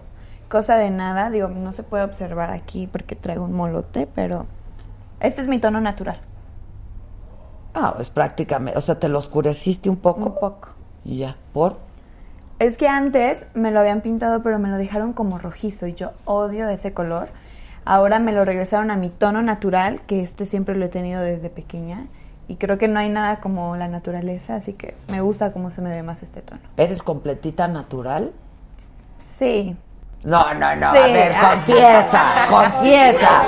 [0.48, 4.47] Cosa de nada, digo, no se puede observar aquí porque traigo un molote, pero
[5.20, 6.19] este es mi tono natural.
[7.75, 10.27] Ah, es prácticamente, o sea, te lo oscureciste un poco.
[10.27, 10.69] Un poco.
[11.05, 11.77] Y ya, ¿por?
[12.61, 16.13] Es que antes me lo habían pintado, pero me lo dejaron como rojizo y yo
[16.25, 17.29] odio ese color.
[17.85, 21.51] Ahora me lo regresaron a mi tono natural, que este siempre lo he tenido desde
[21.51, 22.07] pequeña
[22.49, 25.83] y creo que no hay nada como la naturaleza, así que me gusta cómo se
[25.83, 26.61] me ve más este tono.
[26.77, 28.33] ¿Eres completita natural?
[29.19, 29.77] Sí.
[30.25, 30.93] No, no, no.
[30.93, 30.99] Sí.
[30.99, 33.43] A ver, confiesa, confiesa.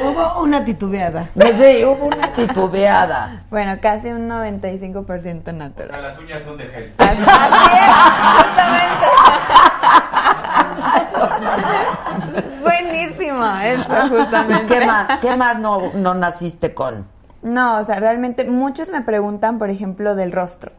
[0.00, 1.28] Hubo una titubeada.
[1.34, 3.42] Sí, hubo una titubeada.
[3.50, 5.90] Bueno, casi un 95% natural.
[5.90, 6.94] O sea, las uñas son de gel.
[12.62, 14.66] Buenísimo, eso justamente.
[14.66, 15.18] ¿Qué más?
[15.18, 17.04] ¿Qué más no, no naciste con?
[17.42, 20.70] No, o sea, realmente muchos me preguntan, por ejemplo, del rostro.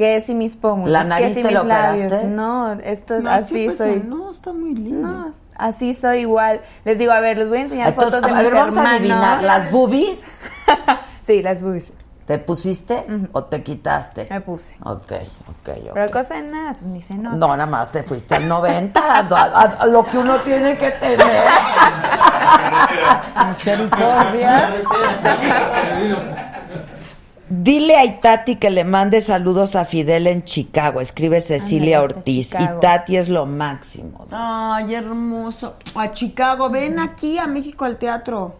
[0.00, 0.90] ¿Qué si mis pómulos?
[0.90, 2.08] ¿La ¿Qué nariz si te mis lo operaste?
[2.08, 2.24] labios?
[2.30, 4.02] No, esto es No, así sí, pues, soy.
[4.02, 5.06] No, está muy lindo.
[5.06, 6.62] No, así soy igual.
[6.86, 8.76] Les digo, a ver, les voy a enseñar Entonces, fotos de a ver, mis vamos
[8.78, 9.42] a adivinar.
[9.42, 10.24] ¿Las boobies?
[11.22, 11.92] sí, las boobies.
[12.24, 14.26] ¿Te pusiste o te quitaste?
[14.30, 14.74] Me puse.
[14.84, 15.90] Ok, ok, ok.
[15.92, 17.36] Pero cosa de nada, pues, ni se nota.
[17.36, 20.92] No, nada más te fuiste al 90, a, a- a lo que uno tiene que
[20.92, 21.44] tener.
[23.48, 24.70] Misericordia.
[27.52, 31.00] Dile a Itati que le mande saludos a Fidel en Chicago.
[31.00, 32.54] Escribe Cecilia hasta Ortiz.
[32.54, 34.26] Itati es lo máximo.
[34.30, 35.74] Ay, hermoso.
[35.96, 38.54] A Chicago, ven aquí a México al teatro.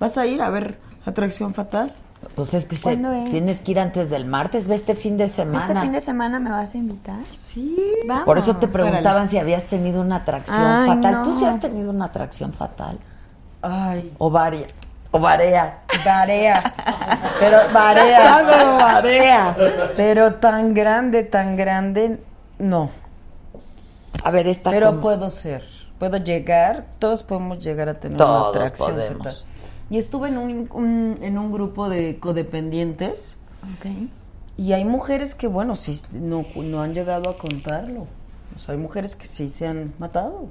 [0.00, 1.92] ¿Vas a ir a ver Atracción Fatal?
[2.34, 3.30] Pues es que se- ¿Cuándo es?
[3.30, 4.66] tienes que ir antes del martes.
[4.66, 5.66] Ve este fin de semana.
[5.66, 7.20] ¿Este fin de semana me vas a invitar?
[7.40, 7.76] Sí.
[8.08, 8.24] Vamos.
[8.24, 11.12] Por eso te preguntaban si habías tenido una atracción Ay, fatal.
[11.12, 11.22] no.
[11.22, 12.98] ¿Tú sí has tenido una atracción fatal?
[13.62, 14.10] Ay.
[14.18, 14.72] O varias.
[15.16, 15.82] O varias.
[16.04, 16.74] Varea.
[17.38, 19.54] Pero varea.
[19.96, 22.18] Pero tan grande, tan grande,
[22.58, 22.90] no.
[24.24, 25.62] A ver, esta Pero como- puedo ser.
[26.00, 26.86] Puedo llegar.
[26.98, 29.18] Todos podemos llegar a tener Todos una atracción podemos.
[29.18, 29.34] fatal.
[29.88, 33.36] Y estuve en un, un- en un grupo de codependientes.
[34.56, 38.08] Y hay mujeres que, bueno, sí, no, no han llegado a contarlo.
[38.56, 40.48] O sea, hay mujeres que sí se han matado.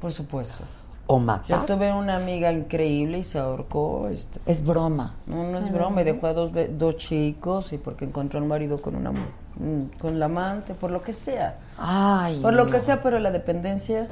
[0.00, 0.64] Por supuesto.
[1.12, 4.08] O Yo tuve una amiga increíble y se ahorcó.
[4.08, 5.16] este, Es broma.
[5.26, 8.80] no, no es broma, y dejó a dos, dos chicos y porque encontró al marido
[8.80, 11.58] con una mm, con la amante, por lo que sea.
[11.76, 12.38] Ay.
[12.40, 12.70] Por lo no.
[12.70, 14.06] que sea, pero la dependencia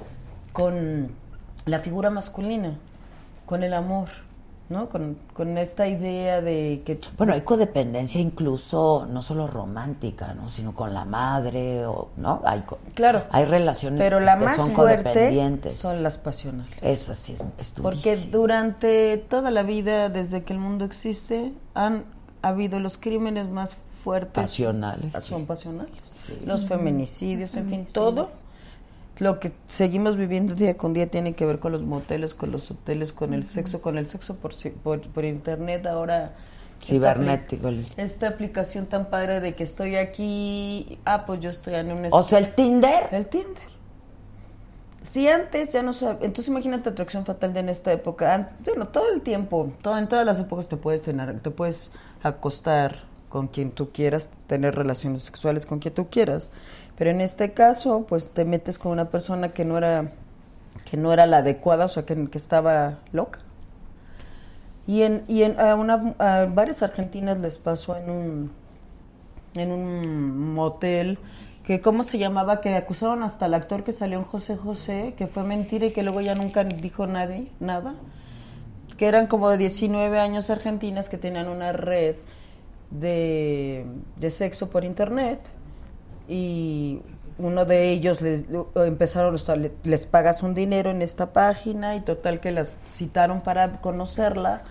[0.52, 1.12] con
[1.66, 2.76] la figura masculina,
[3.46, 4.08] con el amor,
[4.69, 4.89] ¿no?
[4.89, 7.01] Con, con esta idea de que...
[7.16, 10.51] Bueno, hay codependencia incluso no solo romántica, ¿no?
[10.51, 12.43] Sino con la madre o, ¿no?
[12.45, 12.62] Hay,
[12.95, 13.23] Claro.
[13.31, 15.74] hay relaciones Pero la que más son codependientes.
[15.74, 16.77] son las pasionales.
[16.82, 22.05] Esas sí es, es Porque durante toda la vida, desde que el mundo existe, han
[22.43, 24.32] habido los crímenes más fuertes.
[24.35, 25.47] Pasionales, Son sí.
[25.47, 25.93] pasionales.
[26.12, 26.39] Sí.
[26.45, 28.28] Los feminicidios, en fin, todo
[29.19, 32.70] lo que seguimos viviendo día con día tiene que ver con los moteles, con los
[32.70, 36.35] hoteles, con el sexo, con el sexo por, por, por internet ahora.
[36.81, 37.69] esta Cibernético.
[37.69, 42.07] apli- Esta aplicación tan padre de que estoy aquí, ah, pues yo estoy en un...
[42.12, 43.09] O sea, el Tinder.
[43.11, 43.69] El Tinder.
[45.03, 49.11] Si antes ya no sabía, entonces imagínate atracción fatal de en esta época, bueno, todo
[49.12, 51.93] el tiempo, todo, en todas las épocas te puedes tener, te puedes
[52.23, 56.52] acostar con quien tú quieras, tener relaciones sexuales con quien tú quieras,
[56.96, 60.12] pero en este caso, pues te metes con una persona que no era,
[60.90, 63.40] que no era la adecuada, o sea, que, que estaba loca.
[64.86, 68.50] Y en, y en a, una, a varias argentinas les pasó en un,
[69.55, 71.18] en un motel
[71.62, 75.26] que cómo se llamaba que acusaron hasta al actor que salió en José José que
[75.26, 77.94] fue mentira y que luego ya nunca dijo nadie nada.
[78.96, 82.16] Que eran como de 19 años argentinas que tenían una red
[82.90, 83.85] de,
[84.16, 85.40] de sexo por internet
[86.28, 87.01] y
[87.39, 88.44] uno de ellos les
[88.74, 93.40] empezaron o sea, les pagas un dinero en esta página y total que las citaron
[93.43, 94.62] para conocerla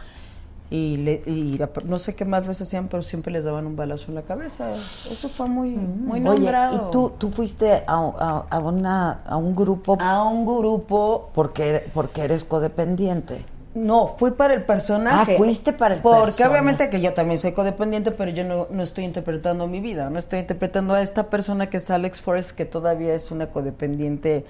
[0.70, 4.08] y, le- y no sé qué más les hacían pero siempre les daban un balazo
[4.10, 8.46] en la cabeza eso fue muy muy Oye, nombrado ¿y tú, tú fuiste a, a-
[8.50, 9.98] a una, a un grupo?
[10.02, 11.30] A un grupo.
[11.34, 13.46] Porque, porque eres codependiente.
[13.78, 15.34] No, fui para el personaje.
[15.34, 16.52] Ah, fuiste para el Porque personaje.
[16.52, 20.18] obviamente que yo también soy codependiente, pero yo no, no estoy interpretando mi vida, no
[20.20, 24.46] estoy interpretando a esta persona que es Alex Forrest, que todavía es una codependiente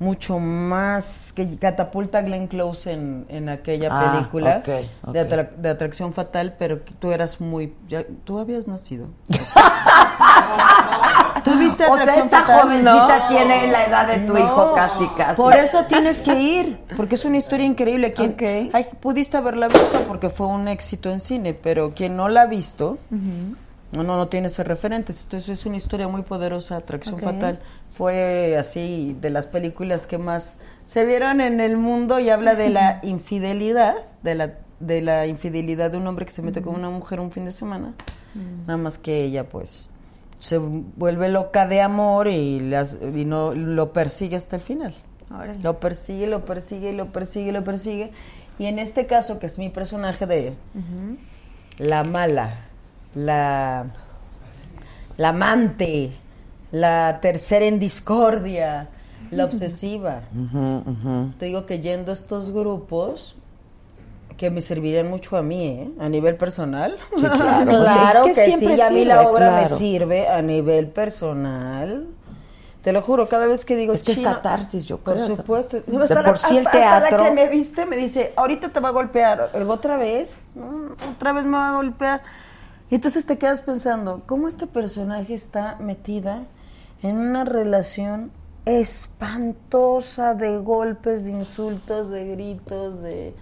[0.00, 4.60] mucho más que catapulta a Glenn Close en, en aquella Ah, película.
[4.64, 7.74] De, atra- de atracción fatal, pero tú eras muy...
[7.86, 9.06] ya- tú habías nacido.
[11.44, 12.62] ¿Tú viste O sea, esta Fatal?
[12.62, 15.40] jovencita tiene la edad de tu hijo casi, casi.
[15.40, 18.12] Por eso tienes que ir, porque es una historia increíble.
[18.12, 18.36] Quien,
[18.72, 22.46] ay, pudiste haberla visto porque fue un éxito en cine, pero quien no la ha
[22.46, 22.98] visto,
[23.92, 25.22] no, no, no tiene ese referentes.
[25.24, 27.18] Entonces es una historia muy poderosa, Atracción.
[27.20, 27.58] Fatal.
[28.00, 32.70] Fue así de las películas que más se vieron en el mundo y habla de
[32.70, 36.88] la infidelidad, de la, de la infidelidad de un hombre que se mete con una
[36.88, 37.92] mujer un fin de semana.
[38.66, 39.86] Nada más que ella, pues,
[40.38, 44.94] se vuelve loca de amor y, las, y no lo persigue hasta el final.
[45.62, 48.12] Lo persigue, lo persigue, lo persigue, lo persigue.
[48.58, 50.54] Y en este caso, que es mi personaje de
[51.76, 52.60] la mala,
[53.14, 53.84] la,
[55.18, 56.12] la amante,
[56.72, 58.88] la tercera en discordia,
[59.30, 60.22] la obsesiva.
[61.38, 63.36] Te digo que yendo a estos grupos
[64.36, 65.90] que me servirían mucho a mí, ¿eh?
[66.00, 66.96] a nivel personal.
[67.14, 67.66] Sí, claro.
[67.66, 69.76] claro Pues es que, que siempre sí, a mí la obra me claro.
[69.76, 72.06] sirve a nivel personal.
[72.82, 75.26] Te lo juro, cada vez que digo Es que es catarsis, yo Por creo.
[75.26, 75.82] supuesto.
[75.86, 78.70] De Hasta la- por sí el hasta- teatro- la que me viste me dice, ahorita
[78.70, 79.50] te va a golpear.
[79.68, 82.22] Otra vez, "Mm, otra vez me va a golpear.
[82.88, 86.44] Y entonces te quedas pensando, ¿cómo este personaje está metida
[87.02, 88.30] en una relación
[88.66, 93.34] espantosa de golpes, de insultos, de gritos, de...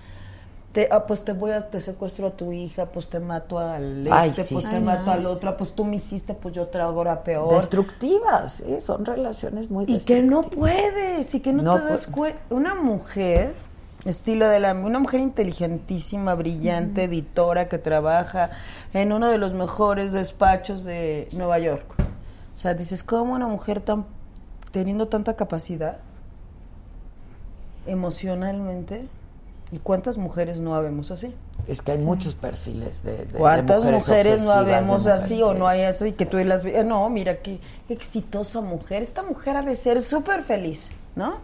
[0.72, 4.06] te- ah, pues te voy a, te secuestro a tu hija, pues te mato al
[4.10, 6.54] Ay, este, sí, pues sí, te sí, mato al otro, pues tú me hiciste, pues
[6.54, 7.52] yo te hago ahora peor.
[7.54, 12.06] Destructivas, sí, son relaciones muy Y que no puedes, y que no, No te das
[12.06, 12.38] cuenta.
[12.50, 13.54] Una mujer,
[14.04, 14.72] estilo de la.
[14.72, 18.50] Una mujer inteligentísima, brillante, editora, que trabaja
[18.94, 21.97] en uno de los mejores despachos de Nueva York.
[22.58, 24.04] O sea, dices, ¿cómo una mujer tan.
[24.72, 25.98] teniendo tanta capacidad
[27.86, 29.06] emocionalmente?
[29.70, 31.32] ¿Y cuántas mujeres no habemos así?
[31.68, 35.54] Es que hay muchos perfiles de, de- de ¿Cuántas mujeres, no habemos mujeres, así o
[35.54, 39.62] no hay así que tú las ve- no, mira qué exitosa mujer, esta mujer ha
[39.62, 41.34] de ser súper feliz, ¿no?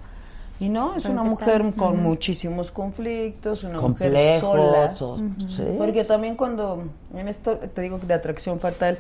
[0.59, 1.74] Y no, es Pero una ¿qué mujer tal?
[1.74, 4.95] con muchísimos conflictos, una Complejos, mujer sola.
[5.01, 5.65] o- sí.
[5.78, 6.82] Porque también cuando,
[7.15, 8.99] en esto te digo que de atracción fatal,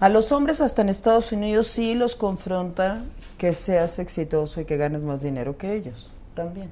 [0.00, 3.02] a los hombres hasta en Estados Unidos sí los confronta
[3.38, 6.70] que seas exitoso y que ganes más dinero que ellos, también.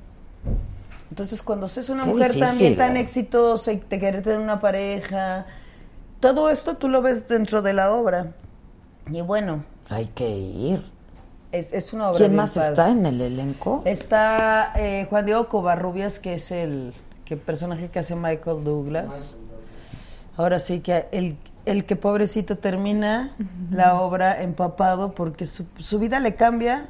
[1.10, 3.00] Entonces, cuando seas una Qué mujer difícil, también tan ¿eh?
[3.00, 5.46] exitosa y te quieres tener una pareja,
[6.20, 8.32] todo esto tú lo ves dentro de la obra.
[9.10, 10.84] Y bueno, Hay que ir.
[11.52, 12.68] es, es una obra ¿Quién más padre.
[12.68, 13.82] está en el elenco?
[13.86, 16.92] Está eh, Juan Diego Covarrubias, que es el
[17.24, 19.34] que personaje que hace Michael Douglas.
[20.36, 21.36] Ahora sí que el,
[21.70, 23.34] el que pobrecito termina
[23.70, 26.86] la obra empapado porque su, su vida le cambia.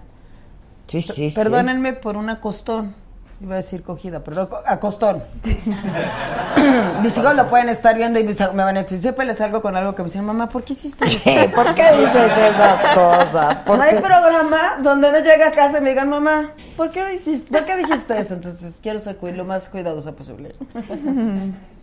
[0.87, 1.37] Sí, sí, sí.
[1.37, 2.95] Perdónenme por un acostón.
[3.41, 5.23] Iba a decir cogida, pero no, co- acostón.
[7.03, 8.33] Mis hijos lo pueden estar viendo y me
[8.65, 11.05] van a decir, siempre les salgo con algo que me dicen, mamá, ¿por qué hiciste
[11.07, 11.21] eso?
[11.21, 13.61] Sí, ¿por qué dices esas cosas?
[13.61, 17.03] ¿Por No hay programa donde no llegue a casa y me digan, mamá, ¿por qué,
[17.05, 17.57] lo hiciste?
[17.57, 18.35] ¿por qué dijiste eso?
[18.35, 20.53] Entonces quiero ser lo más cuidadosa posible.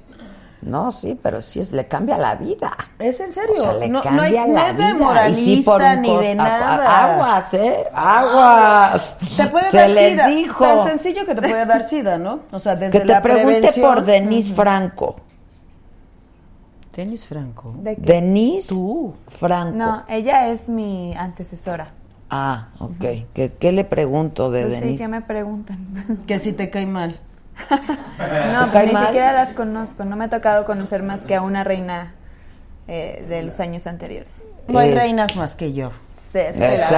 [0.66, 2.76] No, sí, pero sí es, le cambia la vida.
[3.00, 3.54] ¿Es en serio?
[3.58, 4.96] O sea, le no, hay, no la es de vida.
[4.96, 7.04] moralista sí, por ni de nada.
[7.14, 7.84] Aguas, ¿eh?
[7.94, 9.16] Aguas.
[9.38, 10.28] Te puede Se dar les sida.
[10.28, 10.66] dijo.
[10.66, 12.40] Tan sencillo que te puede dar sida, ¿no?
[12.52, 13.86] O sea, desde Que te la pregunte prevención.
[13.96, 15.16] por Denise Franco.
[16.96, 17.74] Denis Franco.
[17.82, 18.02] ¿De qué?
[18.02, 18.74] Denise
[19.28, 19.78] Franco.
[19.78, 21.88] No, ella es mi antecesora.
[22.30, 23.06] Ah, ok.
[23.34, 24.98] ¿Qué, qué le pregunto de Pues sí, Denise?
[25.04, 25.78] ¿qué me preguntan?
[26.26, 27.20] Que si te cae mal.
[28.52, 29.06] No, ¿Te pues ni mal?
[29.08, 30.04] siquiera las conozco.
[30.06, 32.14] No me ha tocado conocer más que a una reina
[32.88, 34.46] eh, de los años anteriores.
[34.68, 35.92] No hay Es- reinas más que yo.
[36.32, 36.96] Sí, Exacto.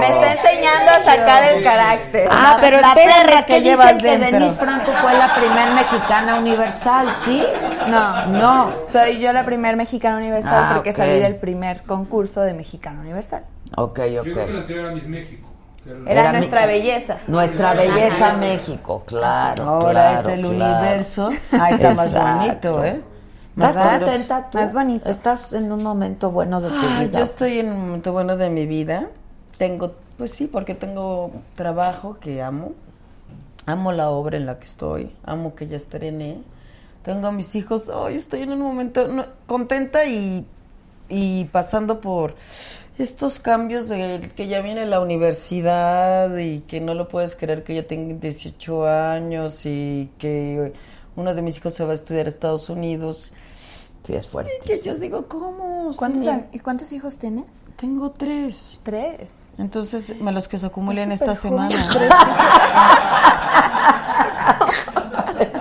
[0.00, 2.28] Me está enseñando a sacar el carácter.
[2.30, 4.30] Ah, pero La perra es que que dicen llevas que dentro.
[4.40, 7.44] Denise Franco fue la primer mexicana universal, ¿sí?
[7.88, 8.72] No, No.
[8.90, 10.96] Soy yo la primer mexicana universal Ah, porque ok.
[10.96, 13.44] salí del primer concurso de mexicana universal.
[13.76, 14.56] Ok, Yo creo que la ok.
[14.62, 15.46] anterior era Miss México.
[15.86, 17.18] Era- Era, Era mi- nuestra belleza.
[17.26, 19.64] Nuestra belleza México, claro.
[19.64, 20.54] Ahora claro, es el claro.
[20.54, 21.30] universo.
[21.52, 23.02] Ah, está más bonito, ¿eh?
[23.56, 24.58] ¿Estás Más contenta tú?
[24.58, 25.08] Más bonito.
[25.08, 27.18] ¿Estás en un momento bueno de tu Ah, vida?
[27.18, 29.08] yo estoy en un momento bueno de mi vida.
[29.58, 32.72] Tengo, pues sí, porque tengo trabajo que amo.
[33.66, 35.14] Amo la obra en la que estoy.
[35.24, 36.38] Amo que ya estrené.
[37.04, 37.88] Tengo a mis hijos.
[37.90, 40.44] Hoy estoy en un momento no, contenta y,
[41.08, 42.34] y pasando por
[42.98, 47.74] estos cambios de que ya viene la universidad y que no lo puedes creer que
[47.74, 50.72] ya tengo 18 años y que
[51.16, 53.32] uno de mis hijos se va a estudiar a Estados Unidos.
[54.04, 54.52] Sí, es fuerte.
[54.62, 55.90] Y que yo digo, ¿cómo?
[55.96, 57.64] ¿Cuántos, Sí, ¿Y cuántos hijos tienes?
[57.76, 58.78] tengo tres.
[58.82, 59.54] Tres.
[59.58, 61.74] Entonces, me los que se acumulen esta semana.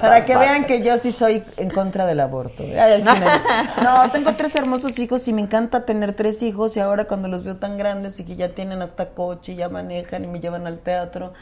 [0.02, 2.64] Para que vean que yo sí soy en contra del aborto.
[2.64, 6.82] Ay, sí me- No, tengo tres hermosos hijos y me encanta tener tres hijos y
[6.82, 10.28] ahora cuando los veo tan grandes y que ya tienen hasta coche, ya manejan y
[10.28, 11.34] me llevan al teatro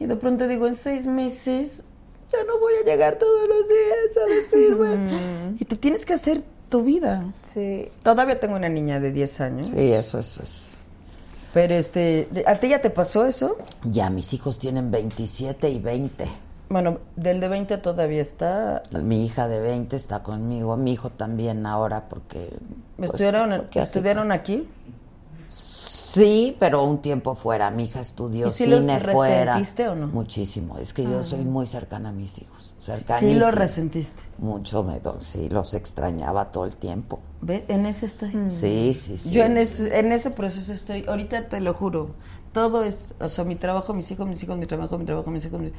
[0.00, 1.84] y de pronto digo, en seis meses
[2.32, 5.56] ya no voy a llegar todos los días a decirme.
[5.58, 7.32] Y te tienes que hacer tu vida.
[7.42, 7.88] Sí.
[8.02, 9.66] Todavía tengo una niña de 10 años.
[9.66, 10.66] Sí, eso, eso es.
[11.54, 13.56] Pero este, ¿a ti ya te pasó eso?
[13.84, 16.26] Ya, mis hijos tienen 27 y 20.
[16.68, 18.82] Bueno, del de 20 todavía está.
[18.92, 22.50] Mi hija de 20 está conmigo, mi hijo también ahora porque...
[22.96, 24.68] pues, ¿Estudiaron, porque así ¿estudiaron aquí?
[26.16, 27.70] Sí, pero un tiempo fuera.
[27.70, 29.54] Mi hija estudió ¿Y si los cine fuera.
[29.54, 30.06] resentiste o no?
[30.08, 30.78] Muchísimo.
[30.78, 31.22] Es que yo Ah.
[31.22, 32.72] soy muy cercana a mis hijos.
[33.18, 34.22] Sí lo resentiste.
[34.38, 37.18] Mucho me do- sí, los extrañaba todo el tiempo.
[37.40, 37.64] ¿Ves?
[37.68, 38.32] En eso estoy.
[38.48, 39.30] Sí, sí, sí.
[39.30, 42.10] Yo en ese, en ese proceso estoy, ahorita te lo juro,
[42.56, 45.44] todo es, o sea, mi trabajo, mis hijos, mis hijos, mi trabajo, mi trabajo, mis
[45.44, 45.72] hijos, mi-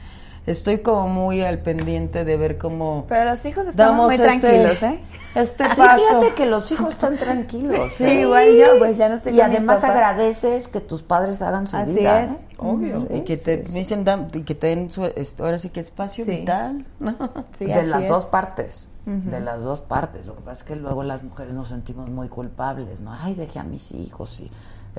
[0.45, 4.84] estoy como muy al pendiente de ver cómo Pero los hijos estamos muy este- tranquilos,
[4.84, 4.99] ¿eh?
[5.34, 5.98] Este Sí, paso.
[6.08, 7.91] fíjate que los hijos están tranquilos.
[7.94, 8.22] Sí, ¿eh?
[8.22, 9.95] igual yo, pues ya no estoy Y con mis además papás.
[9.95, 12.24] agradeces que tus padres hagan su Así vida.
[12.26, 12.49] es.
[12.62, 12.70] ¿no?
[12.74, 13.02] Obvio.
[13.10, 14.06] Sí, y que te me dicen,
[14.36, 16.32] y que te den su, este, ahora sí que espacio Sí.
[16.32, 16.86] vital.
[16.99, 17.16] ¿no?
[17.54, 18.10] Sí, de así las es.
[18.10, 18.88] dos partes.
[19.08, 20.26] De las dos partes.
[20.26, 23.14] Lo que pasa es que luego las mujeres nos sentimos muy culpables, ¿no?
[23.14, 24.52] Ay, dejé a mis hijos y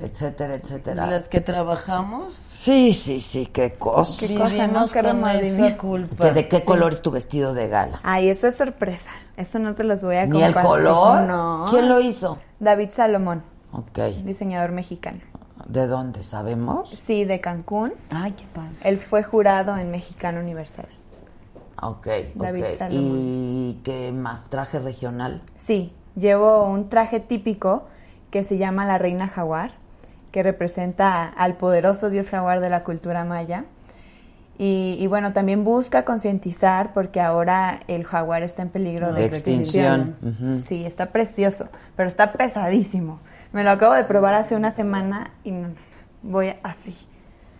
[0.02, 1.06] etcétera, etcétera.
[1.06, 2.32] Las que trabajamos.
[2.32, 4.26] Sí, sí, sí, qué cosa.
[4.26, 4.86] Qué cosa, ¿no?
[4.86, 5.00] Qué
[5.46, 6.24] esa culpa.
[6.26, 6.64] Que ¿De qué Sí.
[6.64, 8.00] color es tu vestido de gala?
[8.02, 9.10] Ay, eso es sorpresa.
[9.36, 11.22] Eso no te los voy a ¿Ni el color?
[11.22, 11.66] No.
[11.70, 12.38] ¿Quién lo hizo?
[12.58, 13.42] David Salomón,
[13.72, 13.98] Ok.
[14.24, 15.20] diseñador mexicano.
[15.66, 16.88] ¿De dónde sabemos?
[16.88, 17.92] Sí, de Cancún.
[18.10, 18.70] Ay, qué padre.
[18.82, 20.88] Él fue jurado en Mexicano Universal.
[21.82, 22.64] Ok, David.
[22.76, 23.12] Salomón.
[23.14, 24.48] ¿Y qué más?
[24.48, 25.40] ¿Traje regional?
[25.58, 27.84] Sí, llevo un traje típico
[28.30, 29.72] que se llama la reina jaguar,
[30.32, 33.64] que representa al poderoso dios jaguar de la cultura maya.
[34.60, 39.26] Y, y bueno, también busca concientizar porque ahora el jaguar está en peligro de De
[39.26, 40.16] extinción.
[40.60, 43.20] Sí, está precioso, pero está pesadísimo.
[43.52, 45.68] Me lo acabo de probar hace una semana y no,
[46.22, 46.94] voy así.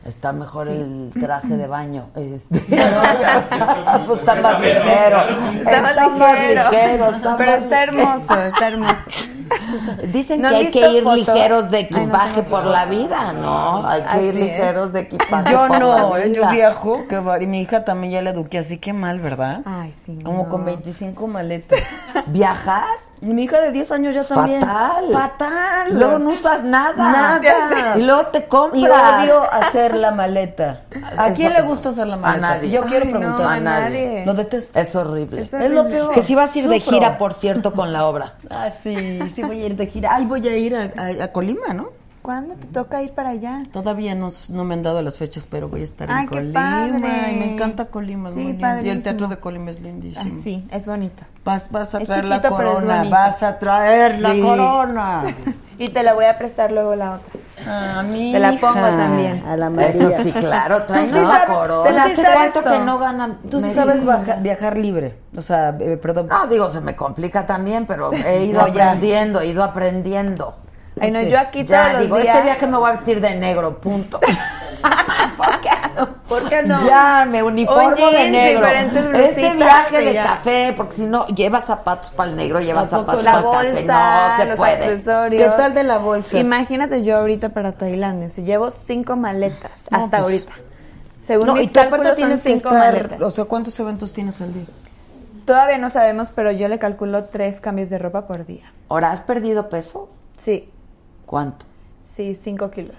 [0.05, 0.73] Está mejor Sí.
[0.73, 2.09] el traje de baño.
[2.17, 2.61] Este.
[4.07, 5.21] pues está más ligero.
[5.61, 9.11] Está más ligero, pero está hermoso, está hermoso.
[10.13, 11.19] Dicen ¿No que hay que ir fotos?
[11.19, 13.87] ligeros de Ay, no equipaje por la vida, ¿no?
[13.87, 14.41] Hay que Así ir es.
[14.41, 16.29] ligeros de equipaje Yo por no, la ¿eh?
[16.29, 16.35] vida.
[16.49, 19.61] yo viajo, que y mi hija también ya la eduqué así que mal, ¿verdad?
[19.65, 20.19] Ay, sí.
[20.25, 20.49] Como no.
[20.49, 21.81] con 25 maletas.
[22.27, 22.85] ¿Viajas?
[23.21, 24.61] Y mi hija de 10 años ya también.
[24.61, 25.05] Fatal.
[25.13, 25.89] Fatal.
[25.99, 26.95] Luego no usas nada.
[27.41, 27.95] Nada.
[27.99, 28.81] Y luego te compras.
[28.81, 30.83] Y odio hacer la maleta.
[31.17, 32.41] ¿A Eso- quién le eso- gusta hacer la a maleta?
[32.49, 32.71] nadie.
[32.71, 33.47] Yo quiero Ay, no, preguntar.
[33.57, 34.23] a nadie.
[34.25, 34.79] Lo detesto.
[34.79, 35.43] Es horrible.
[35.43, 36.13] Es Es lo peor.
[36.13, 38.35] Que si vas a ir de gira, por cierto, con la obra.
[38.51, 40.15] Ah, sí, sí voy a ir de gira.
[40.15, 41.98] Ay, voy a ir a, a- a Colima, ¿no?
[42.29, 43.63] ¿Cuándo te toca ir para allá?
[43.73, 44.29] Todavía no,
[44.65, 46.61] me han dado las fechas, pero voy a estar Ay, en qué Colima.
[46.61, 47.33] padre.
[47.33, 48.81] Y me encanta Colima, es Sí, muy lindo.
[48.83, 50.35] Y el teatro de Colima es lindísimo.
[50.37, 51.23] Ah, sí, es bonito.
[51.43, 53.17] Vas, vas a Es traer la chiquito, pero es corona, bonito.
[53.17, 55.23] vas a traer la corona.
[55.79, 57.99] Y te la voy a prestar luego la otra.
[57.99, 58.33] A mí.
[58.33, 59.43] Te la pongo también.
[59.47, 61.89] A la Eso sí, claro, trae sí la sabes- corona.
[61.89, 62.71] tú sí ¿Hace sabes cuánto esto.
[62.73, 63.39] que no gana?
[63.49, 65.17] Tú sí sabes baja- viajar libre.
[65.35, 66.27] O sea, eh, perdón.
[66.29, 68.89] No, digo, se me complica también, pero he ido No, ya.
[68.91, 70.57] aprendiendo, he ido aprendiendo.
[71.01, 71.29] Ay, no, Sí.
[71.29, 72.29] yo aquí Ya, todos los digo, días...
[72.37, 74.21] este viaje me voy a vestir de negro, punto.
[75.37, 76.09] ¿Por qué no?
[76.29, 76.87] ¿Por qué no?
[76.87, 78.61] Ya, me uniformo jeans, de negro.
[78.61, 80.23] diferentes Este viaje y de ya.
[80.23, 83.87] café, porque si no, llevas zapatos para el negro, llevas ¿A poco zapatos para el
[83.87, 83.87] café.
[83.87, 84.73] No se los puede.
[84.73, 85.43] accesorios.
[85.43, 86.39] ¿Qué tal de la bolsa?
[86.39, 90.23] Imagínate yo ahorita para Tailandia, si llevo cinco maletas No, hasta pues.
[90.23, 90.53] ahorita.
[91.23, 93.21] Según No, y mis tú cálculos son tienes que cinco estar, maletas.
[93.23, 94.65] o sea, ¿cuántos eventos tienes al día?
[95.45, 98.73] Todavía no sabemos, pero yo le calculo tres cambios de ropa por día.
[98.89, 100.09] ¿Ahora has perdido peso?
[100.37, 100.71] Sí,
[101.29, 101.67] ¿Cuánto?
[102.03, 102.97] sí, cinco kilos.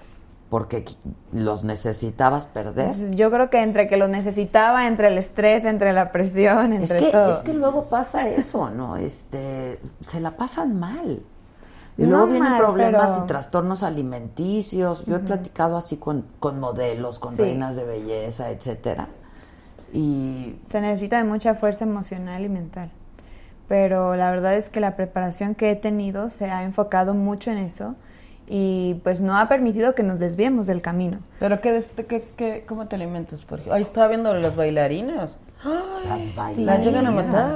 [0.50, 0.84] Porque
[1.32, 2.86] los necesitabas perder.
[2.86, 6.90] Entonces, Yo creo que entre que lo necesitaba, entre el estrés, entre la presión, Es
[6.90, 7.30] entre que, todo.
[7.32, 8.96] es que luego pasa eso, ¿no?
[8.96, 11.20] Este, se la pasan mal.
[11.98, 15.04] Y No luego vienen mal, problemas pero- y trastornos alimenticios.
[15.06, 17.42] Yo he platicado así con, con modelos, con Sí.
[17.42, 19.08] reinas de belleza, etcétera.
[19.92, 22.90] Y Se necesita de mucha fuerza emocional y mental.
[23.68, 27.58] Pero la verdad es que la preparación que he tenido se ha enfocado mucho en
[27.58, 27.94] eso
[28.52, 31.20] y pues no ha permitido que nos desviemos del camino.
[31.38, 33.44] ¿Pero qué, qué, qué- cómo te alimentas?
[33.44, 33.74] Por ejemplo?
[33.74, 35.38] Ahí estaba viendo las bailarinas.
[36.08, 36.58] las bailas.
[36.58, 37.54] Las llegan a matar.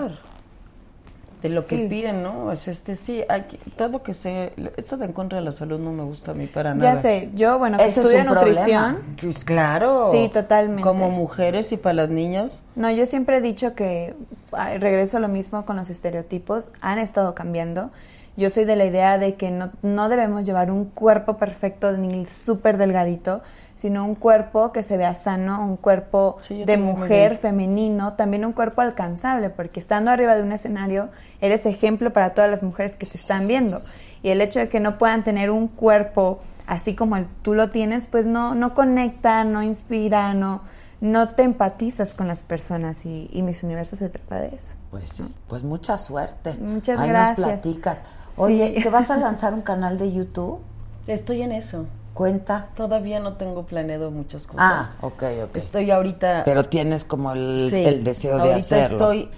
[1.43, 1.87] De lo que Sí.
[1.89, 2.53] piden, ¿no?
[2.53, 4.53] Es este, sí, hay que- todo que se...
[4.79, 6.95] Esto de en contra de la salud no me gusta a mí para nada.
[6.95, 8.99] Ya sé, yo bueno, que es estudio un nutrición.
[9.21, 10.09] Pues claro.
[10.12, 10.83] Sí, totalmente.
[10.83, 12.62] Como mujeres y para las niñas.
[12.77, 14.15] No, yo siempre he dicho que
[14.53, 17.91] ay, regreso a lo mismo con los estereotipos, han estado cambiando.
[18.36, 22.27] Yo soy de la idea de que no, no debemos llevar un cuerpo perfecto ni
[22.27, 23.43] súper delgadito,
[23.77, 28.52] sino un cuerpo que se vea sano, un cuerpo Sí, de mujer, femenino, también un
[28.52, 33.06] cuerpo alcanzable, porque estando arriba de un escenario eres ejemplo para todas las mujeres que
[33.06, 33.78] te están viendo.
[34.23, 37.70] Y el hecho de que no puedan tener un cuerpo así como el, tú lo
[37.70, 40.62] tienes, pues no, no conecta, no inspira, no,
[41.02, 44.73] no te empatizas con las personas y, y Mis Universo se trata de eso.
[44.90, 46.55] pues, sí, pues mucha suerte.
[46.55, 47.39] Muchas Ahí gracias.
[47.39, 48.02] nos platicas.
[48.36, 50.59] Oye, ¿te vas a lanzar un canal de YouTube?
[51.06, 51.86] Estoy en eso.
[52.15, 52.69] Cuenta.
[52.77, 54.98] Todavía no tengo planeado muchas Ah, cosas.
[55.01, 55.56] ok, ok.
[55.56, 56.43] Estoy ahorita...
[56.44, 58.97] Pero tienes como el, Sí, el deseo de ahorita hacerlo.
[59.12, 59.28] estoy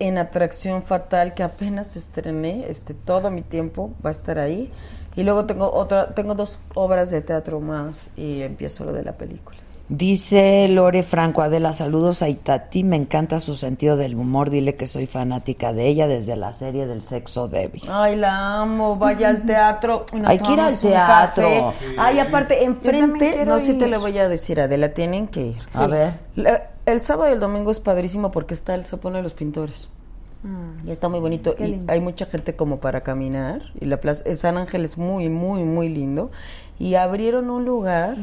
[0.00, 4.72] en Atracción Fatal, que apenas estrené, este, todo mi tiempo va a estar ahí.
[5.16, 9.12] Y luego tengo otra, tengo dos obras de teatro más y empiezo lo de la
[9.12, 9.58] película.
[9.96, 14.88] Dice Lore Franco, Adela, saludos a Itati, me encanta su sentido del humor, dile que
[14.88, 17.80] soy fanática de ella desde la serie del sexo débil.
[17.88, 20.04] Ay, la amo, vaya al teatro.
[20.12, 21.72] y nos Hay que ir al teatro.
[21.96, 25.58] Ay, aparte, enfrente, no sé si te lo voy a decir, Adela, tienen que ir.
[25.74, 26.14] A ver.
[26.34, 29.88] La- el sábado y el domingo es padrísimo porque está el Zapón de los Pintores.
[30.44, 31.54] Ah, Y está muy bonito.
[31.58, 33.62] Y hay mucha gente como para caminar.
[33.80, 36.30] Y la plaza, eh, San Ángel es muy, muy, muy lindo.
[36.78, 38.16] Y abrieron un lugar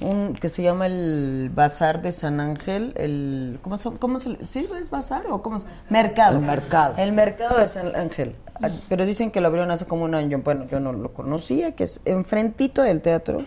[0.00, 2.92] un, que se llama el Bazar de San Ángel.
[2.96, 5.66] El, ¿Cómo se, cómo se le- ¿Sí es bazar o cómo es?
[5.88, 6.38] Mercado.
[6.38, 6.94] El mercado.
[6.98, 8.34] El mercado de San Ángel.
[8.60, 10.40] Ah, Pero dicen que lo abrieron hace como un año.
[10.44, 13.44] Bueno, yo no lo conocía, que es enfrentito del teatro.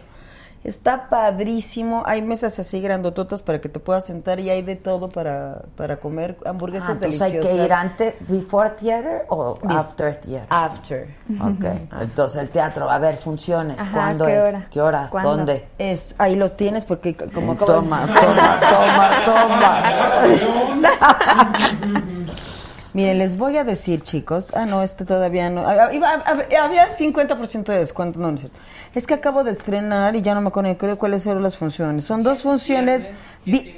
[0.65, 2.01] Está padrísimo.
[2.07, 5.97] Hay mesas así grandototas para que te puedas sentar y hay de todo para, para
[5.97, 7.59] comer hamburguesas Ah, entonces hay deliciosas.
[7.59, 10.47] que ir antes, before theater o after theater.
[10.49, 11.07] After.
[11.39, 11.65] Ok,
[12.01, 14.43] entonces el teatro, a ver, funciones, Ajá, ¿cuándo ¿qué es?
[14.43, 14.67] hora?
[14.71, 15.07] ¿Qué hora?
[15.11, 15.29] ¿Cuándo?
[15.37, 15.67] ¿Dónde?
[15.77, 19.93] Es, ahí lo tienes porque como acabo de- Toma, toma, toma, toma.
[22.95, 24.53] Miren, les voy a decir, chicos.
[24.55, 25.63] Ah, no, este todavía no.
[25.91, 26.23] iba-
[26.61, 28.57] Había 50% de descuento, no, no es cierto.
[28.93, 32.05] Es que acabo de estrenar y ya no me acuerdo creo cuáles fueron las funciones.
[32.05, 33.11] Son dos funciones.
[33.45, 33.73] vi-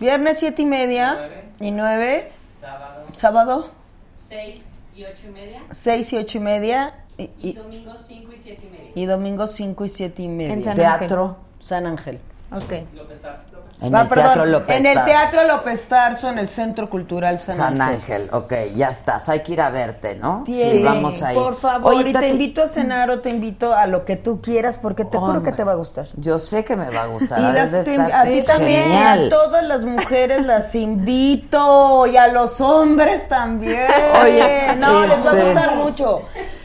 [0.00, 2.32] Viernes siete y media y nueve.
[2.60, 3.04] Sábado.
[3.12, 3.70] Sábado
[4.16, 4.64] 6
[4.96, 5.62] y 8 y media.
[5.70, 6.94] seis y ocho y media.
[7.16, 8.90] Y, Y y- domingo 5 y 7 y media.
[8.96, 10.52] y domingo cinco y siete y media.
[10.54, 11.36] En San Teatro.
[11.60, 12.18] San Ángel.
[12.50, 12.72] Ok.
[12.96, 13.51] López Tarso.
[13.82, 15.04] En el perdón, Teatro López En el.
[15.04, 19.54] Teatro López Tarso, en el Centro Cultural San, San Ángel, ok, ya estás, hay que
[19.54, 20.42] ir a verte, ¿no?
[20.46, 21.38] Tiene, Sí, vamos a ir.
[21.38, 24.40] Por favor, Oye, y te invito a cenar o te invito a lo que tú
[24.40, 26.06] quieras porque te juro que te va a gustar.
[26.16, 29.26] Yo sé que me va a gustar, Y las te- a ti también, genial.
[29.26, 33.86] a todas las mujeres las invito y a los hombres también.
[34.22, 36.22] Oye, no, les va a este- gustar mucho.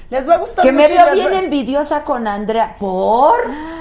[0.09, 2.77] Les va a gustar Que me veo bien va- envidiosa con Andrea.
[2.79, 3.35] ¿Por?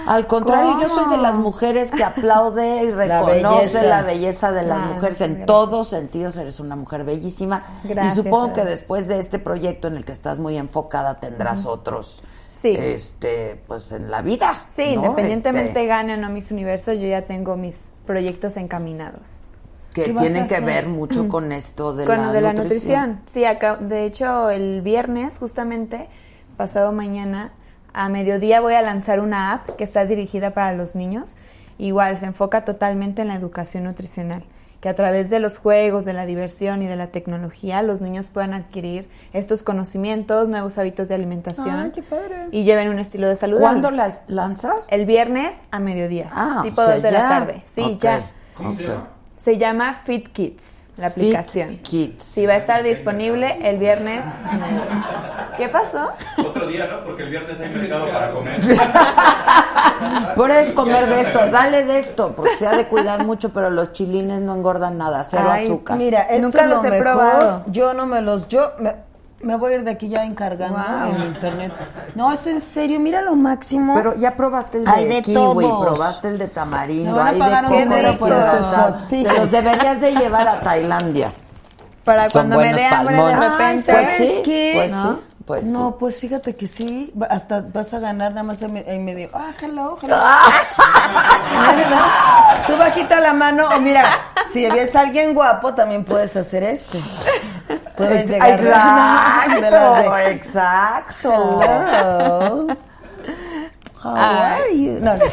[0.09, 3.83] Al contrario, yo soy de las mujeres que aplaude y reconoce belleza.
[3.85, 6.37] la belleza de las mujeres en todos sentidos.
[6.37, 7.63] Eres una mujer bellísima.
[7.85, 11.65] Gracias, y supongo que después de este proyecto en el que estás muy enfocada tendrás
[11.65, 12.23] otros.
[12.51, 12.77] Sí.
[12.79, 14.65] Este, pues en la vida.
[14.69, 15.03] Sí, ¿no?
[15.05, 19.43] independientemente Este, gane o no Miss Universo, yo ya tengo mis proyectos encaminados.
[19.97, 22.41] Que ¿Qué vas a tienen que ver mucho con esto de Con la lo de
[22.43, 23.09] la nutrición.
[23.13, 23.21] nutrición.
[23.25, 26.09] Sí, acá, de hecho, el viernes, justamente,
[26.59, 27.53] pasado mañana,
[27.95, 31.37] a mediodía voy a lanzar una app que está dirigida para los niños.
[31.79, 34.45] Igual, se enfoca totalmente en la educación nutricional.
[34.83, 38.29] Que a través de los juegos, de la diversión y de la tecnología, los niños
[38.29, 42.49] puedan adquirir estos conocimientos, nuevos hábitos de alimentación Ay, qué padre.
[42.53, 43.59] y lleven un estilo de salud.
[43.61, 44.87] ¿Cuándo las lanzas?
[44.91, 47.23] El viernes a mediodía, Ah, tipo o sea, 2 de ya.
[47.23, 47.63] la tarde.
[47.67, 48.31] Sí, ya.
[48.55, 48.89] ¿Cómo se Ok.
[48.91, 49.09] llama?
[49.37, 51.77] Se llama Fit Kids, la Fit aplicación.
[51.79, 52.25] Kids.
[52.25, 54.25] Sí, va a estar disponible el viernes.
[55.57, 56.11] ¿Qué pasó?
[56.39, 57.05] Otro día, ¿no?
[57.05, 58.59] Porque el viernes hay mercado para comer.
[60.37, 63.93] Puedes comer de esto, dale de esto, porque se ha de cuidar mucho, pero los
[63.93, 65.97] chilines no engordan nada, cero Ay, azúcar.
[65.97, 67.03] Mira, esto Nunca es lo los he mejor.
[67.05, 67.65] probado.
[67.69, 68.95] Yo no me los, yo me,
[69.43, 71.15] me voy a ir de aquí ya encargando Wow.
[71.17, 71.73] en internet.
[72.15, 73.95] No, es en serio, mira lo máximo.
[73.95, 75.35] Pero ya probaste el de, Hay de kiwi,
[75.65, 75.85] todos.
[75.85, 80.13] probaste el de tamarindo, hay pagar de un coco por spot, Te los deberías de
[80.13, 81.33] llevar a Tailandia.
[82.05, 83.93] Para Son cuando me buenos dé hambre de repente.
[83.93, 84.73] Pues ¿Sabes sí, qué?
[84.77, 85.15] pues ¿No?
[85.15, 85.97] sí, pues no, sí.
[86.01, 89.31] pues fíjate que sí, hasta vas a ganar nada más en me- en medio.
[89.33, 90.17] Ah, hello, hello.
[92.67, 94.05] Tú bajita la mano, o mira,
[94.51, 96.99] si ves a alguien guapo, también puedes hacer esto.
[97.97, 101.61] Puedes llegar Exacto, exacto.
[101.63, 102.67] Hello.
[104.15, 104.99] How are you?
[105.01, 105.25] No, no.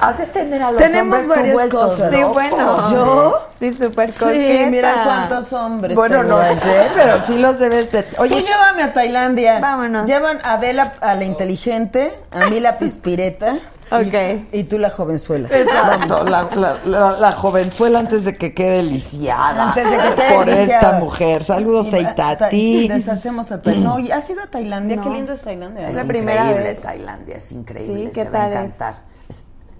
[0.00, 2.10] Has de tener a los Tenemos hombres varias cosas.
[2.10, 2.32] Sí, locos.
[2.34, 2.90] bueno.
[2.92, 3.48] ¿Yo?
[3.58, 4.70] Sí, súper Sí, coqueta.
[4.70, 5.94] mira cuántos hombres.
[5.96, 8.02] Bueno, no sé, pero sí los debes de...
[8.04, 9.60] Tú Oye, llévame a Tailandia.
[9.60, 10.06] Vámonos.
[10.06, 13.56] Llevan a Adela a la inteligente, a mí la pispireta.
[13.92, 14.46] Ok.
[14.52, 15.48] Y, y tú la jovenzuela.
[15.50, 20.34] Exacto, la, la, la- la jovenzuela antes de que quede lisiada Antes de que quede
[20.36, 21.42] por esta mujer.
[21.42, 22.88] Saludos a Y- ta- Itati.
[22.88, 23.88] Deshacemos a Tailandia.
[23.90, 24.96] No, ¿y ¿has ido a Tailandia?
[24.96, 25.02] No.
[25.02, 25.88] Qué lindo es Tailandia.
[25.90, 26.80] Es la primera increíble vez.
[26.82, 28.04] Tailandia, es increíble.
[28.06, 28.74] Sí, ¿qué te va a tal es?
[28.74, 28.94] encantar.
[28.94, 29.09] Es-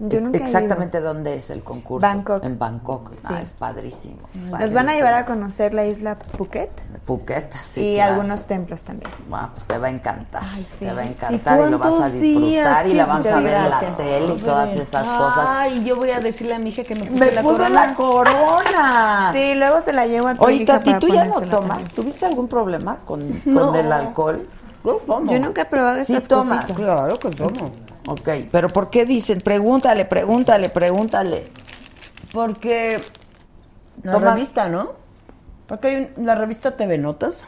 [0.02, 2.01] Yo nunca he exactamente dónde es el concurso.
[2.06, 2.43] Bangkok.
[2.43, 3.12] En Bangkok.
[3.22, 3.43] Ah, Sí.
[3.43, 4.16] es padrísimo.
[4.35, 4.93] es Nos van a padrísimo.
[4.93, 6.70] llevar a conocer la isla Phuket
[7.05, 8.12] Phuket, sí, y claro.
[8.14, 9.10] algunos templos también.
[9.31, 10.43] Ah, pues te va a encantar.
[10.43, 10.86] Ay, sí.
[10.86, 12.86] Te va a ¿Y encantar y, lo vas a cuántos disfrutar días?
[12.86, 15.47] y la ¿Qué vamos a ver en la tele y todas esas cosas.
[15.48, 17.86] Ay, yo voy a decirle a mi hija que me puse Me la puse corona.
[17.86, 19.31] la corona.
[19.35, 21.51] Sí, luego se la llevo a tu Oye, hija Tati, para ¿tú ya no tomas?
[21.68, 21.89] también.
[21.90, 23.74] ¿Tuviste algún problema con, con No.
[23.74, 24.47] el alcohol?
[24.82, 26.64] Yo nunca he probado Sí estas tomas.
[26.64, 26.77] cositas.
[26.82, 27.70] Claro que tomo.
[28.10, 29.40] Ok, pero ¿por qué dicen?
[29.40, 31.48] Pregúntale, pregúntale, pregúntale.
[32.32, 33.00] Porque
[34.02, 34.92] la revista, ¿no?
[35.66, 37.44] Porque hay un- la revista TV Notas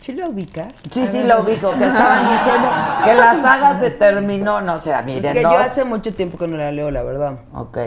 [0.00, 0.72] ¿Sí lo ubicas?
[0.90, 2.68] Sí, sí, lo ubico, que estaban diciendo
[3.04, 5.52] que la saga se terminó, no sé, Es miren, que no.
[5.52, 7.38] yo hace mucho tiempo que no la leo, la verdad.
[7.54, 7.78] Ok.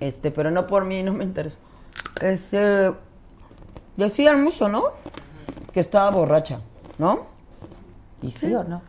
[0.00, 1.56] Este, pero no por mí, no me interesa.
[2.20, 2.92] Este,
[3.96, 4.84] decían mucho, ¿no?
[5.72, 6.60] Que estaba borracha,
[6.98, 7.20] ¿no?
[8.20, 8.82] ¿Y sí o no?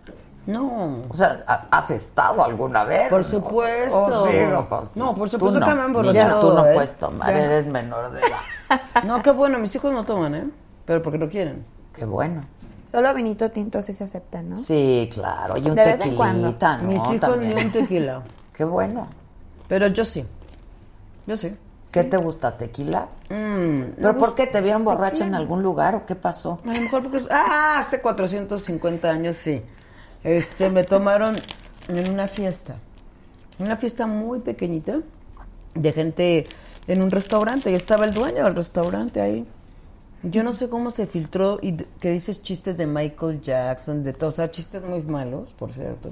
[0.48, 1.02] No.
[1.10, 3.10] O sea, ¿ha- ¿has estado alguna vez?
[3.10, 4.24] Por supuesto.
[4.24, 5.66] Oh, digo, pues, No, por supuesto no.
[5.66, 6.74] que me han Niña, emborrachado, tú no ¿eh?
[6.74, 7.44] puedes tomar, Ya.
[7.46, 8.82] eres menor de edad.
[9.06, 10.50] No, qué bueno, mis hijos no toman, ¿eh?
[10.86, 11.66] Pero porque no quieren.
[11.94, 12.44] Qué bueno.
[12.90, 14.58] Solo vinito tinto sí se acepta, ¿no?
[14.58, 16.48] Sí, claro, y un De vez en cuando.
[16.54, 16.84] tequilita, ¿no?
[16.88, 17.54] Mis hijos También.
[17.56, 18.22] ni un tequila.
[18.54, 19.08] Qué bueno.
[19.68, 20.26] Pero yo sí.
[21.26, 21.56] Yo sí.
[21.92, 23.08] ¿Qué te gusta, tequila?
[23.30, 24.48] Mm, ¿Pero por qué?
[24.48, 26.60] ¿Te vieron borracha en algún lugar o qué pasó?
[26.64, 27.26] A lo mejor porque...
[27.32, 29.62] Ah, hace 450 años sí.
[30.24, 31.36] Este, me tomaron
[31.88, 32.76] en una fiesta.
[33.60, 35.00] Una fiesta muy pequeñita
[35.74, 36.48] de gente
[36.88, 37.72] en un restaurante.
[37.72, 39.46] Y estaba el dueño del restaurante ahí.
[40.24, 44.30] Yo no sé cómo se filtró y que dices chistes de Michael Jackson, de todo,
[44.30, 46.12] o sea, chistes muy malos, por cierto.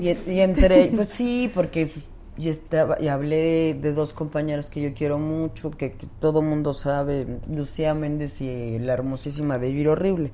[0.00, 4.80] Y, y entre, pues sí, porque es- y estaba y hablé de dos compañeras que
[4.80, 9.88] yo quiero mucho, que, que todo mundo sabe, Lucía Méndez y la hermosísima de Vivir
[9.88, 10.30] Horrible.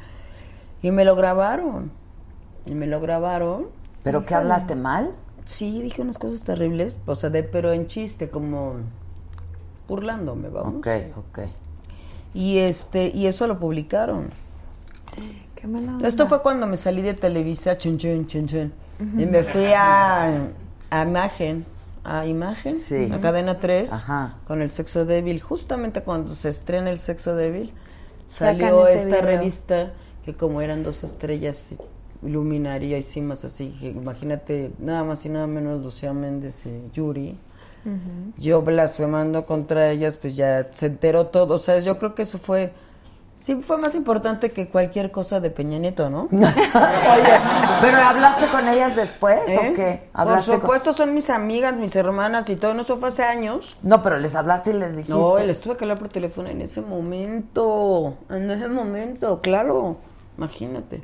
[0.82, 1.90] Y me lo grabaron.
[2.66, 3.66] Y me lo grabaron.
[4.03, 4.36] ¿Pero qué Híjole.
[4.53, 5.11] hablaste mal?
[5.45, 8.77] Sí, dije unas cosas terribles, o sea, de, pero en chiste, como
[9.89, 10.77] burlándome, vamos.
[10.77, 10.86] Ok,
[11.16, 11.39] ok.
[12.32, 14.31] Y este, y eso lo publicaron.
[15.55, 16.09] Qué mala onda.
[16.09, 20.49] Esto fue cuando me salí de Televisa, chun, chun, chun, y me fui a,
[20.91, 21.65] a Imagen,
[22.03, 23.11] a Imagen, Sí.
[23.12, 24.36] a Cadena 3, Ajá.
[24.47, 25.41] con el Sexo Débil.
[25.43, 27.73] Justamente cuando se estrena el Sexo Débil,
[28.27, 29.20] salió esta video.
[29.23, 29.93] revista
[30.24, 31.66] que como eran dos estrellas
[32.24, 37.38] luminaria y cimas así, que imagínate nada más y nada menos Lucía Méndez y Yuri.
[38.38, 41.56] Yo blasfemando contra ellas, pues ya se enteró todo.
[41.56, 42.72] O sea, yo creo que eso fue.
[43.36, 46.22] Sí, fue más importante que cualquier cosa de Peña Nieto, ¿no?
[46.32, 47.40] Oye,
[47.82, 49.59] ¿pero hablaste con ellas después ¿Eh?
[49.59, 50.09] o qué?
[50.12, 52.72] Por ¿Hablaste con- supuesto, son mis amigas, mis hermanas y todo.
[52.72, 53.74] No, eso fue hace años.
[53.82, 55.12] No, pero les hablaste y les dijiste.
[55.18, 58.16] No, les tuve que hablar por teléfono en ese momento.
[58.30, 59.98] En ese momento, claro.
[60.38, 61.02] Imagínate.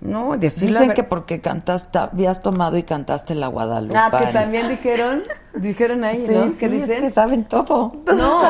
[0.00, 3.96] No, decir Dicen que porque cantaste, habías tomado y cantaste la Guadalupe.
[3.98, 5.22] Ah, que también dijeron,
[5.54, 6.48] dijeron ahí, Sí, ¿no?
[6.48, 7.00] sí, ¿Qué es dicen?
[7.00, 7.92] que saben todo.
[8.06, 8.42] No,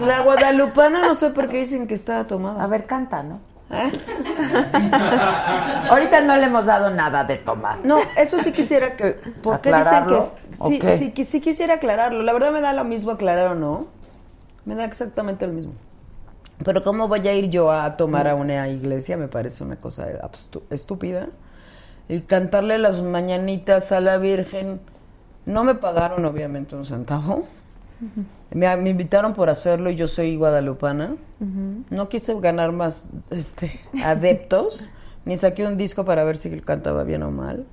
[0.00, 2.64] la guadalupana no sé por qué dicen que estaba tomada.
[2.64, 3.38] A ver, canta, ¿no?
[3.70, 3.90] ¿Eh?
[5.88, 7.78] Ahorita no le hemos dado nada de tomar.
[7.84, 9.12] No, eso sí quisiera que...
[9.12, 10.20] ¿Por qué dicen que...
[10.68, 12.22] Sí, sí, que sí quisiera aclararlo.
[12.22, 13.86] La verdad me da lo mismo aclarar o no.
[14.64, 15.72] Me da exactamente lo mismo.
[16.64, 19.16] Pero ¿cómo voy a ir yo a tomar a una iglesia?
[19.16, 20.06] Me parece una cosa
[20.70, 21.28] estúpida.
[22.08, 24.80] Y cantarle las mañanitas a la Virgen.
[25.46, 27.44] No me pagaron, obviamente, un centavo.
[28.50, 31.16] Me, me invitaron por hacerlo y yo soy guadalupana.
[31.90, 34.90] No quise ganar más este, adeptos,
[35.24, 37.66] ni saqué un disco para ver si él cantaba bien o mal.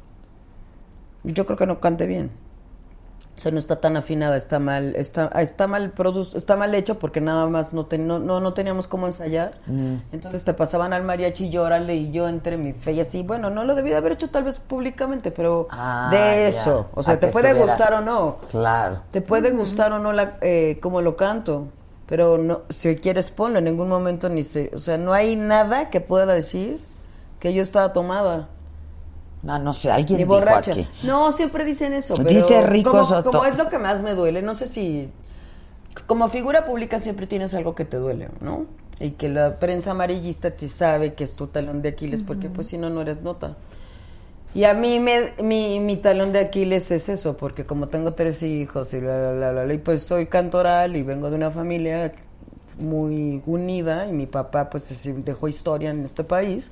[1.24, 2.32] Yo creo que no cante bien.
[3.40, 7.00] O sea, no está tan afinada, está mal, está, está mal produ- está mal hecho
[7.00, 9.54] porque nada más no, ten- no, no, no teníamos cómo ensayar.
[9.66, 9.94] Mm.
[10.12, 13.24] Entonces te pasaban al mariachi y llórale y yo entre mi fe y así.
[13.24, 16.48] Bueno, no lo debí de haber hecho tal vez públicamente, pero Ah, de ya.
[16.50, 16.88] eso.
[16.94, 18.38] O sea, A te puede estuvieras- gustar o no.
[18.50, 19.04] Claro.
[19.12, 21.68] Te puede gustar o no la, eh, cómo lo canto,
[22.08, 25.90] pero no, si quieres ponlo, en ningún momento ni se, o sea, no hay nada
[25.92, 26.82] que pueda decir
[27.40, 28.50] que yo estaba tomada.
[29.42, 30.72] No, no sé, alguien Ni dijo borracha.
[30.72, 30.88] aquí.
[31.04, 32.16] No, siempre dicen eso.
[32.16, 33.32] Pero Dice Rico como, Soto.
[33.32, 35.10] como es lo que más me duele, no sé si
[36.08, 38.66] como figura pública siempre tienes algo que te duele, ¿no?
[39.00, 42.68] Y que la prensa amarillista te sabe que es tu talón de Aquiles, porque pues
[42.68, 43.56] si no, no eres nota.
[44.54, 48.44] Y a mí me, mi, mi talón de Aquiles es eso, porque como tengo tres
[48.44, 52.12] hijos y bla, bla, bla, bla, y pues soy cantoral y vengo de una familia
[52.78, 54.90] muy unida y mi papá pues
[55.24, 56.72] dejó historia en este país.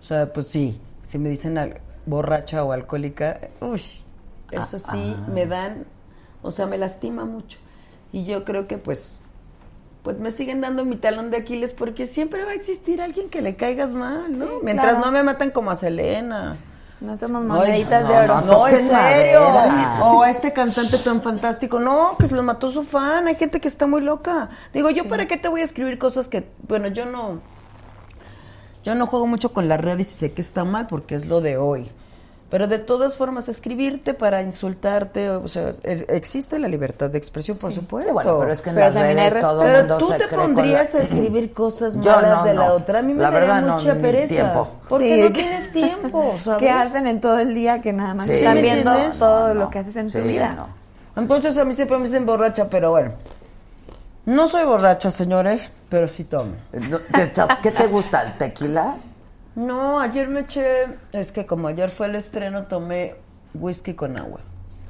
[0.00, 3.82] O sea, pues sí, si me dicen al- borracha o alcohólica, uy,
[4.50, 5.26] eso sí ah.
[5.32, 5.86] me dan,
[6.42, 7.58] o sea, me lastima mucho.
[8.12, 9.22] Y yo creo que pues
[10.02, 13.40] pues me siguen dando mi talón de Aquiles porque siempre va a existir alguien que
[13.40, 14.46] le caigas mal, ¿no?
[14.46, 15.06] Sí, Mientras claro.
[15.06, 16.56] no me matan como a Selena.
[17.00, 18.40] No somos moneditas no, de oro.
[18.42, 19.48] No, no, en serio.
[19.48, 20.04] madera.
[20.04, 21.80] O a este cantante tan fantástico.
[21.80, 23.26] No, que se lo mató su fan.
[23.26, 24.50] Hay gente que está muy loca.
[24.72, 26.48] Digo, ¿yo para qué te voy a escribir cosas que...
[26.66, 27.40] Bueno, yo no...
[28.84, 31.40] Yo no juego mucho con las redes y sé que está mal porque es lo
[31.40, 31.90] de hoy.
[32.50, 37.56] Pero de todas formas, escribirte para insultarte, o sea, es- existe la libertad de expresión,
[37.58, 38.10] por supuesto.
[38.10, 40.24] Sí, bueno, pero es que en Pero las redes todo Pero mundo tú se te
[40.26, 42.74] cree con pondrías la- a escribir cosas malas no, de la no.
[42.74, 42.98] otra.
[42.98, 44.34] A mí me La daría verdad, no, mucha ni pereza.
[44.34, 44.68] tiempo.
[44.86, 45.20] Porque Sí.
[45.22, 46.58] no tienes tiempo, ¿sabes?
[46.60, 49.54] ¿Qué hacen en todo el día que nada más están ¿Sí me viendo todo No,
[49.54, 49.70] lo no.
[49.70, 50.52] que haces en tu vida?
[50.54, 50.66] no.
[51.22, 53.12] Entonces a mí siempre me dicen borracha, pero bueno.
[54.26, 56.26] No soy borracha, señores, pero sí.
[56.32, 58.22] No, ¿te echas- ¿Qué te gusta?
[58.22, 58.96] ¿El tequila?
[59.54, 63.14] No, ayer me eché, es que como ayer fue el estreno, tomé
[63.52, 64.40] whisky con agua.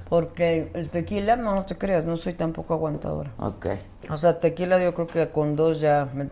[0.09, 3.31] Porque el tequila, no te creas, no soy tampoco aguantadora.
[3.41, 3.67] Ok.
[4.11, 6.07] O sea, tequila yo creo que con dos ya...
[6.15, 6.29] me-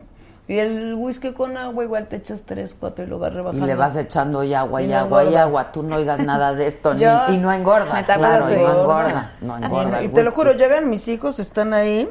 [0.46, 3.66] Y el whisky con agua igual te echas tres, cuatro y lo vas Y rebajando.
[3.66, 5.72] le vas echando y agua y, Y no agua y agua.
[5.72, 7.92] Tú no oigas nada de esto ni- Yo y no engorda.
[7.92, 9.32] me Claro, y no engorda.
[9.40, 10.02] No engorda.
[10.04, 12.08] Y te lo juro, llegan mis hijos, están ahí.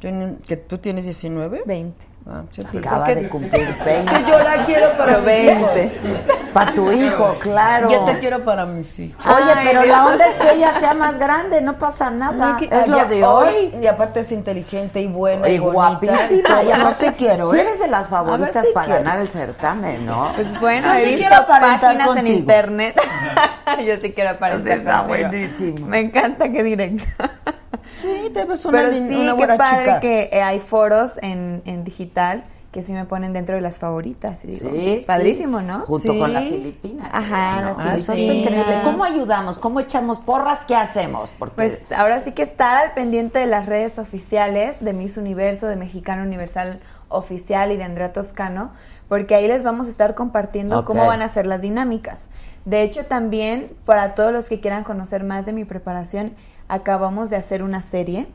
[0.00, 1.62] Que tú tienes 19?
[1.66, 2.06] 20.
[2.26, 4.00] Ah, sí, Acaba porque- de cumplir 20.
[4.12, 5.84] Es que yo la quiero para mis 20.
[5.84, 6.20] hijos.
[6.52, 7.88] Para tu hijo, claro.
[7.90, 9.24] Yo te quiero para mis hijos.
[9.26, 12.56] Oye, Ay, pero la onda es que ella sea más grande, no pasa nada.
[12.58, 13.74] Que- es lo de hoy.
[13.80, 16.48] Y aparte es inteligente y buena y, Y guapísima.
[16.62, 17.60] Ya y no aparte, te quiero, Si ¿eh?
[17.60, 19.02] eres de las favoritas si para quiero.
[19.04, 20.32] ganar el certamen, ¿no?
[20.34, 22.38] Pues bueno, Yo he sí visto quiero páginas en contigo.
[22.38, 23.00] internet.
[23.86, 25.28] Yo sí quiero aparecer Está contigo.
[25.28, 25.86] buenísimo.
[25.86, 27.04] Me encanta que directo.
[27.84, 30.00] Sí, te ves una, Pero sí, una qué padre chica.
[30.00, 34.44] que eh, hay foros en, en digital que sí me ponen dentro de las favoritas.
[34.44, 35.06] Y digo, Sí, sí.
[35.06, 35.80] padrísimo, ¿no?
[35.86, 36.18] Junto Sí.
[36.20, 37.08] con la Filipina.
[37.12, 37.76] Ajá, ¿no?
[37.78, 38.42] la Eso está Filipina.
[38.60, 38.80] increíble.
[38.84, 39.58] ¿Cómo ayudamos?
[39.58, 40.60] ¿Cómo echamos porras?
[40.68, 41.32] ¿Qué hacemos?
[41.36, 45.66] Porque Pues ahora sí que estar al pendiente de las redes oficiales de Miss Universo,
[45.66, 48.70] de Mexicano Universal Oficial y de Andrea Toscano,
[49.08, 52.28] porque ahí les vamos a estar compartiendo cómo van a ser las dinámicas.
[52.66, 56.34] De hecho, también para todos los que quieran conocer más de mi preparación,
[56.70, 58.26] acabamos de hacer una serie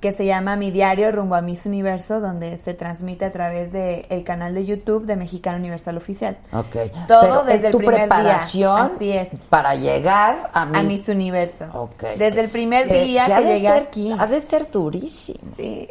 [0.00, 4.22] que se llama Mi Diario rumbo a Miss Universo, donde se transmite a través del
[4.24, 6.38] canal de YouTube de Mexicano Universal Oficial.
[6.52, 6.76] Ok.
[7.08, 8.06] Todo Pero desde es el tu primer día.
[8.08, 9.44] preparación Así es.
[9.50, 11.64] para llegar a Miss, A Miss Universo.
[11.74, 12.04] Ok.
[12.16, 14.14] Desde el primer Eh, día que que, de llegué ser- aquí.
[14.16, 15.40] Ha de ser durísimo.
[15.56, 15.88] Sí.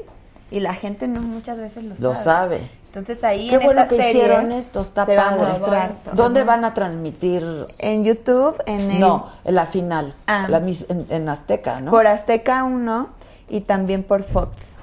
[0.52, 2.70] Y la gente no muchas veces lo, Lo sabe.
[2.88, 5.92] Entonces ahí Qué en bueno esta que serie hicieron esto, está se va a mostrar.
[6.14, 7.44] ¿Dónde van a transmitir?
[7.80, 10.16] En YouTube, en el, No, en la final.
[10.26, 10.48] Ah.
[10.50, 11.92] La mis- en, en Azteca, ¿no?
[11.92, 13.10] por Azteca 1
[13.50, 14.77] y también por Fox.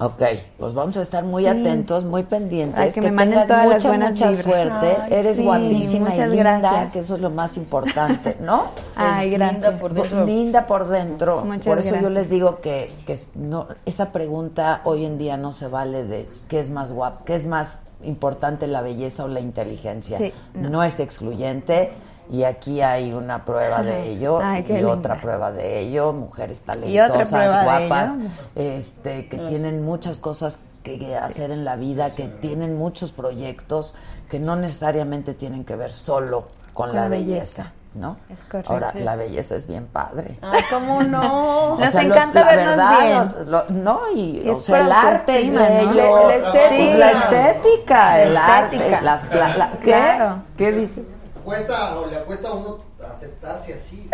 [0.00, 0.22] Ok,
[0.58, 1.48] pues vamos a estar muy Sí.
[1.48, 2.80] atentos, muy pendientes.
[2.80, 4.44] Ay, que me manden tengas todas las mucha, buenas mucha vibras.
[4.44, 4.96] suerte.
[5.02, 6.92] Ay, Eres sí, guapísima muchas y linda, gracias.
[6.92, 8.64] que eso es lo más importante, ¿no?
[8.96, 9.62] Ay, gracias.
[9.62, 10.26] Linda por dentro.
[10.26, 11.44] Linda por dentro.
[11.44, 15.52] Muchas por eso yo les digo que, que no, esa pregunta hoy en día no
[15.52, 19.40] se vale de qué es más guapo, qué es más importante la belleza o la
[19.40, 20.18] inteligencia.
[20.18, 20.68] Sí, no.
[20.70, 20.82] no.
[20.82, 21.92] es excluyente.
[22.30, 24.88] Y aquí hay una prueba de ello Ay, y linda.
[24.92, 28.18] otra prueba de ello, mujeres talentosas, guapas,
[28.54, 33.94] este, que tienen muchas cosas que, hacer en la vida, que tienen muchos proyectos
[34.30, 37.72] que no necesariamente tienen que ver solo con, Con la belleza, belleza.
[37.94, 38.16] ¿no?
[38.28, 38.72] Es correcto.
[38.72, 40.38] Ahora, la belleza es bien padre.
[40.42, 41.74] Ay, ¿cómo no?
[41.74, 43.18] O Nos sea, los- encanta la vernos verdad, bien.
[43.18, 45.68] los- lo- no, y, o sea, el arte es La-
[46.34, 46.96] estética.
[46.98, 49.00] la estética, La el arte, estética.
[49.02, 49.82] las, la- la- ¿qué?
[49.92, 50.42] Claro.
[50.56, 51.04] ¿Qué dice?
[51.44, 52.78] Cuesta, o le cuesta a uno
[53.12, 54.08] aceptarse así.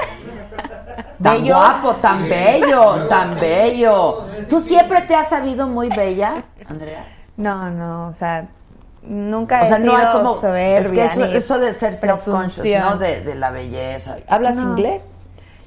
[1.23, 1.55] Tan Bello.
[1.55, 2.29] guapo, tan Sí.
[2.29, 4.25] bello, Luego tan sí, bello.
[4.49, 7.05] ¿Tú siempre te has sabido muy bella, Andrea?
[7.37, 8.49] No, no, o sea,
[9.03, 11.95] nunca O sea, he no sido hay como soberbia es que eso, eso de ser
[11.95, 12.81] self-conscious.
[12.81, 12.97] ¿no?
[12.97, 14.17] De, de la belleza.
[14.29, 14.71] ¿Hablas No.
[14.71, 15.15] inglés?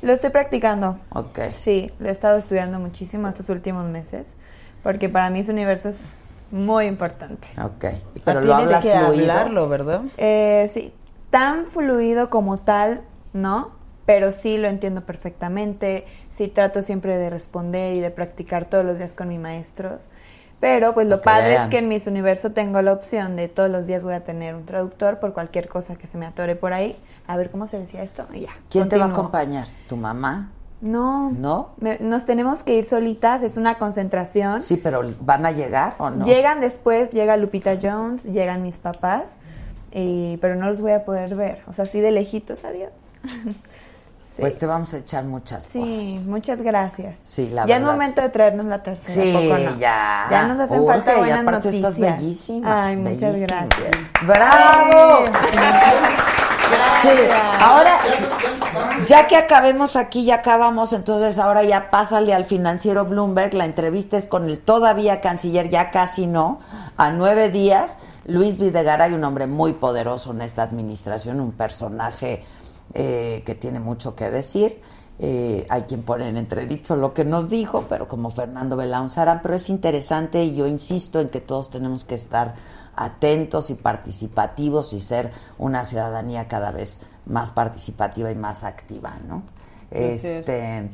[0.01, 0.97] Lo estoy practicando.
[1.11, 1.39] Ok.
[1.55, 4.35] Sí, lo he estado estudiando muchísimo estos últimos meses,
[4.83, 5.97] porque para mí ese universo es
[6.51, 7.47] muy importante.
[7.63, 7.85] Ok.
[8.25, 9.31] Pero lo tienes hablas que fluido.
[9.31, 10.01] hablarlo, ¿verdad?
[10.17, 10.93] Eh, sí,
[11.33, 13.01] tan fluido como tal,
[13.33, 13.71] ¿no?
[14.05, 18.99] Pero sí lo entiendo perfectamente, sí trato siempre de responder y de practicar todos los
[18.99, 20.09] días con mis maestros.
[20.59, 23.87] Pero pues lo padre es que en Miss Universo tengo la opción de todos los
[23.87, 26.95] días voy a tener un traductor por cualquier cosa que se me atore por ahí.
[27.25, 28.51] A ver cómo se decía esto y ya.
[28.69, 29.67] ¿Quién te va a acompañar?
[29.87, 30.51] ¿Tu mamá?
[30.81, 31.31] No.
[31.31, 31.69] ¿No?
[31.79, 34.61] Me- nos tenemos que ir solitas, es una concentración.
[34.61, 36.23] Sí, pero ¿van a llegar o no?
[36.25, 39.37] Llegan después, llega Lupita Jones, llegan mis papás,
[39.93, 41.61] y, pero no los voy a poder ver.
[41.67, 42.91] O sea, así de lejitos, adiós.
[43.25, 43.55] Sí.
[44.41, 47.19] Pues te vamos a echar muchas Sí, muchas gracias.
[47.23, 49.13] Sí, la ya es momento de traernos la tercera.
[49.13, 49.79] Sí, ¿a poco no?
[49.79, 50.25] ya.
[50.31, 51.93] Ya nos hacen Urge, falta y buenas aparte noticias.
[51.93, 52.85] estás bellísima.
[52.87, 53.91] Ay, muchas gracias.
[54.25, 55.25] ¡Bravo!
[57.03, 57.09] Sí,
[57.59, 57.97] ahora,
[59.07, 64.17] ya que acabemos aquí, ya acabamos, entonces ahora ya pásale al financiero Bloomberg, la entrevista
[64.17, 66.59] es con el todavía canciller, ya casi no,
[66.97, 72.43] a nueve días, Luis Videgaray, un hombre muy poderoso en esta administración, un personaje
[72.93, 74.81] eh, que tiene mucho que decir.
[75.19, 79.55] Eh, hay quien pone en entredicho lo que nos dijo, pero como Fernando Belaunzarán, pero
[79.55, 82.55] es interesante y yo insisto en que todos tenemos que estar
[82.95, 89.43] atentos y participativos y ser una ciudadanía cada vez más participativa y más activa, ¿no?
[89.91, 90.89] Este,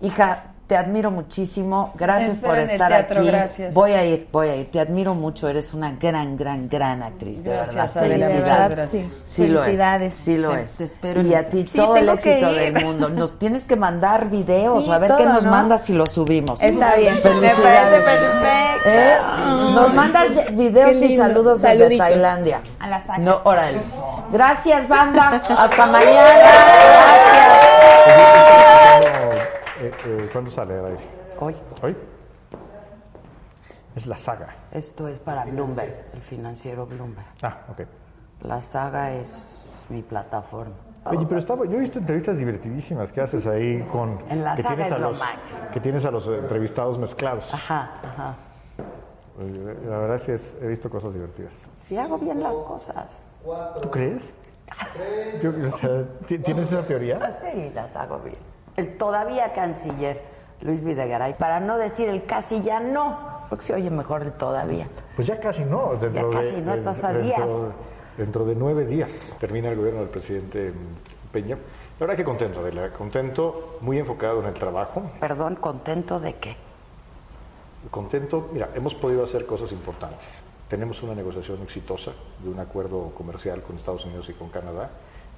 [0.00, 3.26] hija, te admiro muchísimo, gracias Espero por estar teatro, aquí.
[3.28, 3.74] gracias.
[3.74, 4.70] Voy a ir, voy a ir.
[4.70, 8.08] Te admiro mucho, eres una gran, gran, gran actriz, de Gracias, verdad.
[8.08, 8.76] Felicidades.
[8.78, 9.24] gracias.
[9.28, 9.64] Sí lo es.
[9.66, 10.14] Felicidades.
[10.14, 10.76] Sí lo Te- es.
[10.78, 13.10] te espero y a ti Sí, todo el éxito del mundo.
[13.10, 15.50] Nos tienes que mandar videos Sí, o a ver todo, qué nos ¿no?
[15.50, 16.62] mandas y los subimos.
[16.62, 17.16] Está bien.
[17.16, 17.60] Me Felicidades.
[17.60, 18.88] parece perfecto.
[18.88, 19.16] ¿Eh?
[19.74, 22.06] Nos mandas videos y saludos desde Saluditos.
[22.08, 22.60] Tailandia.
[22.80, 23.18] A la saca.
[23.18, 23.78] No, órale.
[24.32, 25.42] Gracias, banda.
[25.50, 26.50] Hasta mañana.
[29.82, 31.00] Eh, eh, ¿Cuándo sale al aire?
[31.40, 31.56] Hoy.
[31.82, 31.96] ¿Hoy?
[33.96, 34.54] Es la saga.
[34.70, 37.26] Esto es para Bloomberg, el financiero Bloomberg.
[37.42, 37.80] Ah, ok.
[38.42, 40.74] La saga es mi plataforma.
[41.06, 44.18] Oye, pero estaba, yo he visto entrevistas divertidísimas que haces ahí con...
[44.30, 45.58] En la que saga tienes es a lo los, máximo.
[45.74, 47.52] Que tienes a los entrevistados mezclados.
[47.52, 48.34] Ajá, ajá.
[49.88, 51.52] La verdad es que es- he visto cosas divertidas.
[51.78, 53.26] Si hago bien las cosas.
[53.82, 54.22] ¿Tú crees?
[55.42, 57.36] Yo- o sea, ¿ti- ¿Tienes esa teoría?
[57.42, 58.51] Sí, las hago bien.
[58.76, 60.22] El todavía canciller,
[60.60, 63.18] Luis Videgaray, para no decir el casi ya no,
[63.50, 64.88] porque se oye mejor el todavía.
[65.16, 65.94] Pues ya casi no.
[65.96, 67.50] Dentro Ya casi de, no, estás a dentro- días.
[68.16, 69.10] Dentro de nueve días
[69.40, 70.72] termina el gobierno del presidente
[71.32, 71.56] Peña.
[71.98, 72.90] La verdad que contento, Adela.
[72.90, 75.02] Contento, muy enfocado en el trabajo.
[75.20, 76.56] Perdón, ¿contento de qué?
[77.90, 80.42] Contento, mira, hemos podido hacer cosas importantes.
[80.68, 84.90] Tenemos una negociación exitosa de un acuerdo comercial con Estados Unidos y con Canadá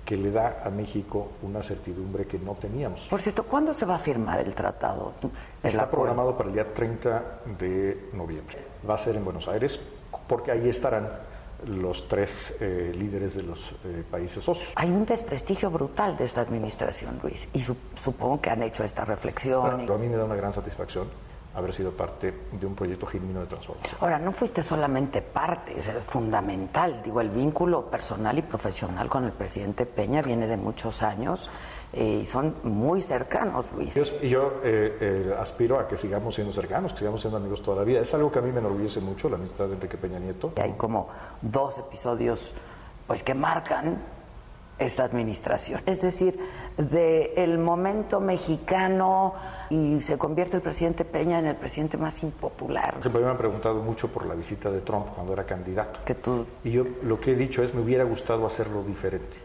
[0.04, 3.00] que le da a México una certidumbre que no teníamos.
[3.08, 5.14] Por cierto, ¿cuándo se va a firmar el tratado?
[5.22, 5.30] El
[5.62, 5.90] Está acuerdo.
[6.02, 7.22] programado para el día 30
[7.58, 8.58] de noviembre.
[8.88, 9.80] Va a ser en Buenos Aires
[10.28, 11.08] porque ahí estarán
[11.66, 14.70] los tres eh, líderes de los eh, países socios.
[14.76, 19.04] Hay un desprestigio brutal de esta administración, Luis, y su- supongo que han hecho esta
[19.06, 19.80] reflexión.
[19.80, 21.08] y- Pero a mí me da una gran satisfacción
[21.54, 23.96] haber sido parte de un proyecto genuino de transformación.
[24.00, 27.00] Ahora, no fuiste solamente parte, es fundamental.
[27.04, 31.48] Digo, el vínculo personal y profesional con el presidente Peña viene de muchos años
[31.92, 33.94] eh, y son muy cercanos, Luis.
[33.94, 37.78] Yo, yo eh, eh, aspiro a que sigamos siendo cercanos, que sigamos siendo amigos toda
[37.78, 38.00] la vida.
[38.00, 40.52] Es algo que a mí me enorgullece mucho, la amistad de Enrique Peña Nieto.
[40.60, 41.08] Hay como
[41.40, 42.52] dos episodios
[43.06, 44.02] pues que marcan
[44.78, 45.82] esta administración.
[45.86, 46.38] Es decir,
[46.76, 49.34] de el momento mexicano
[49.70, 52.96] y se convierte el presidente Peña en el presidente más impopular.
[53.04, 56.00] Mí me han preguntado mucho por la visita de Trump cuando era candidato.
[56.04, 56.46] Que tú...
[56.64, 59.36] Y yo lo que he dicho es, me hubiera gustado hacerlo diferente.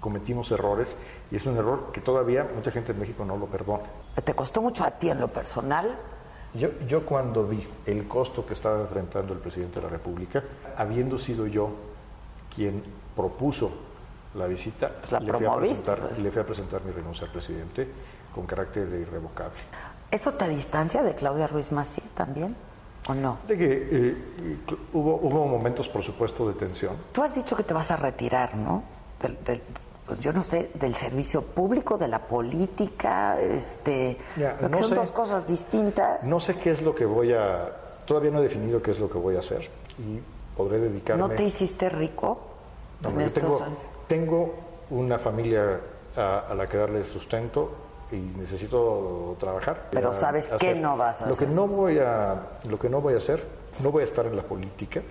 [0.00, 0.94] Cometimos errores
[1.30, 3.84] y es un error que todavía mucha gente en México no lo perdona.
[4.22, 5.96] ¿Te costó mucho a ti en lo personal?
[6.54, 10.42] Yo, yo cuando vi el costo que estaba enfrentando el presidente de la República,
[10.76, 11.70] habiendo sido yo
[12.54, 12.82] quien
[13.14, 13.70] propuso
[14.34, 16.18] la visita, la le, fui a presentar, pues.
[16.18, 17.88] le fui a presentar mi renuncia al presidente
[18.36, 19.58] con carácter de irrevocable.
[20.10, 22.54] ¿Eso te distancia de Claudia Ruiz Massieu también?
[23.08, 23.38] ¿O no?
[23.48, 24.16] De que eh,
[24.92, 26.96] hubo, hubo momentos, por supuesto, de tensión.
[27.12, 28.82] Tú has dicho que te vas a retirar, ¿no?
[29.20, 29.62] Del, del-
[30.06, 34.94] pues yo no sé, del servicio público, de la política, este, Ya, no son sé.
[34.94, 36.24] dos cosas distintas.
[36.24, 37.72] No sé qué es lo que voy a...
[38.04, 40.20] Todavía no he definido qué es lo que voy a hacer y
[40.56, 41.20] podré dedicarme...
[41.26, 42.38] ¿No te hiciste rico
[43.00, 43.60] No, yo tengo,
[44.06, 44.54] tengo
[44.90, 45.80] una familia
[46.16, 47.72] a, a la que darle sustento
[48.12, 49.88] y necesito trabajar.
[49.90, 50.76] Pero ¿sabes qué hacer.
[50.78, 51.48] no vas a lo hacer?
[51.48, 53.44] Que no voy a, lo que no voy a hacer,
[53.82, 55.02] no voy a estar en la política.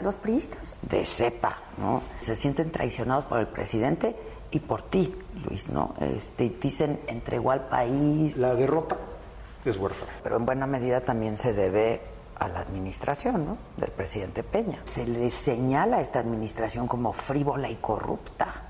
[0.00, 2.02] Los priistas de cepa, ¿no?
[2.20, 4.14] Se sienten traicionados por el presidente
[4.50, 5.94] y por ti, Luis, ¿no?
[6.00, 8.36] Este, dicen entregó al país.
[8.36, 8.96] La derrota
[9.64, 10.12] es huérfana.
[10.22, 12.00] Pero en buena medida también se debe
[12.38, 13.58] a la administración, ¿no?
[13.76, 14.80] Del presidente Peña.
[14.84, 18.67] Se le señala a esta administración como frívola y corrupta.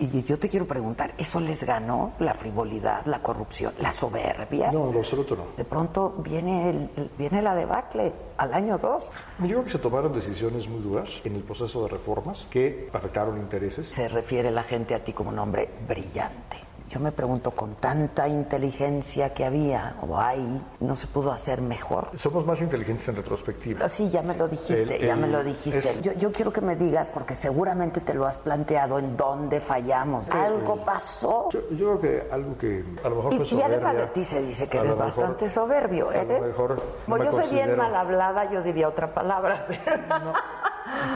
[0.00, 4.72] Y, y yo te quiero preguntar, ¿eso les ganó la frivolidad, la corrupción, la soberbia?
[4.72, 5.44] No, en lo absoluto no.
[5.56, 9.06] De pronto viene, el, el- viene la debacle al año 2.
[9.40, 13.38] Yo creo que se tomaron decisiones muy duras en el proceso de reformas que afectaron
[13.38, 13.88] intereses.
[13.88, 16.56] Se refiere la gente a ti como un hombre brillante.
[16.88, 22.08] Yo me pregunto, con tanta inteligencia que había o hay, ¿no se pudo hacer mejor?
[22.16, 23.86] Somos más inteligentes en retrospectiva.
[23.90, 25.78] Sí, ya me lo dijiste, El- ya el- me lo dijiste.
[25.78, 29.60] es- Yo, yo quiero que me digas, porque seguramente te lo has planteado, en dónde
[29.60, 30.28] fallamos.
[30.30, 31.48] Algo pasó.
[31.50, 34.12] Yo, yo creo que algo que a lo mejor fue Y, y además de soberbia,
[34.14, 36.46] ti se dice que eres mejor- bastante soberbio, a lo ¿eres?
[36.48, 39.66] mejor no Como me yo soy bien mal hablada, yo diría otra palabra.
[40.08, 40.32] la-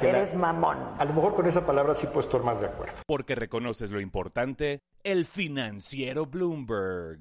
[0.01, 0.78] eres mamón.
[0.99, 2.94] A lo mejor con esa palabra sí puedo estar más de acuerdo.
[3.07, 7.20] Porque reconoces lo importante, el financiero Bloomberg.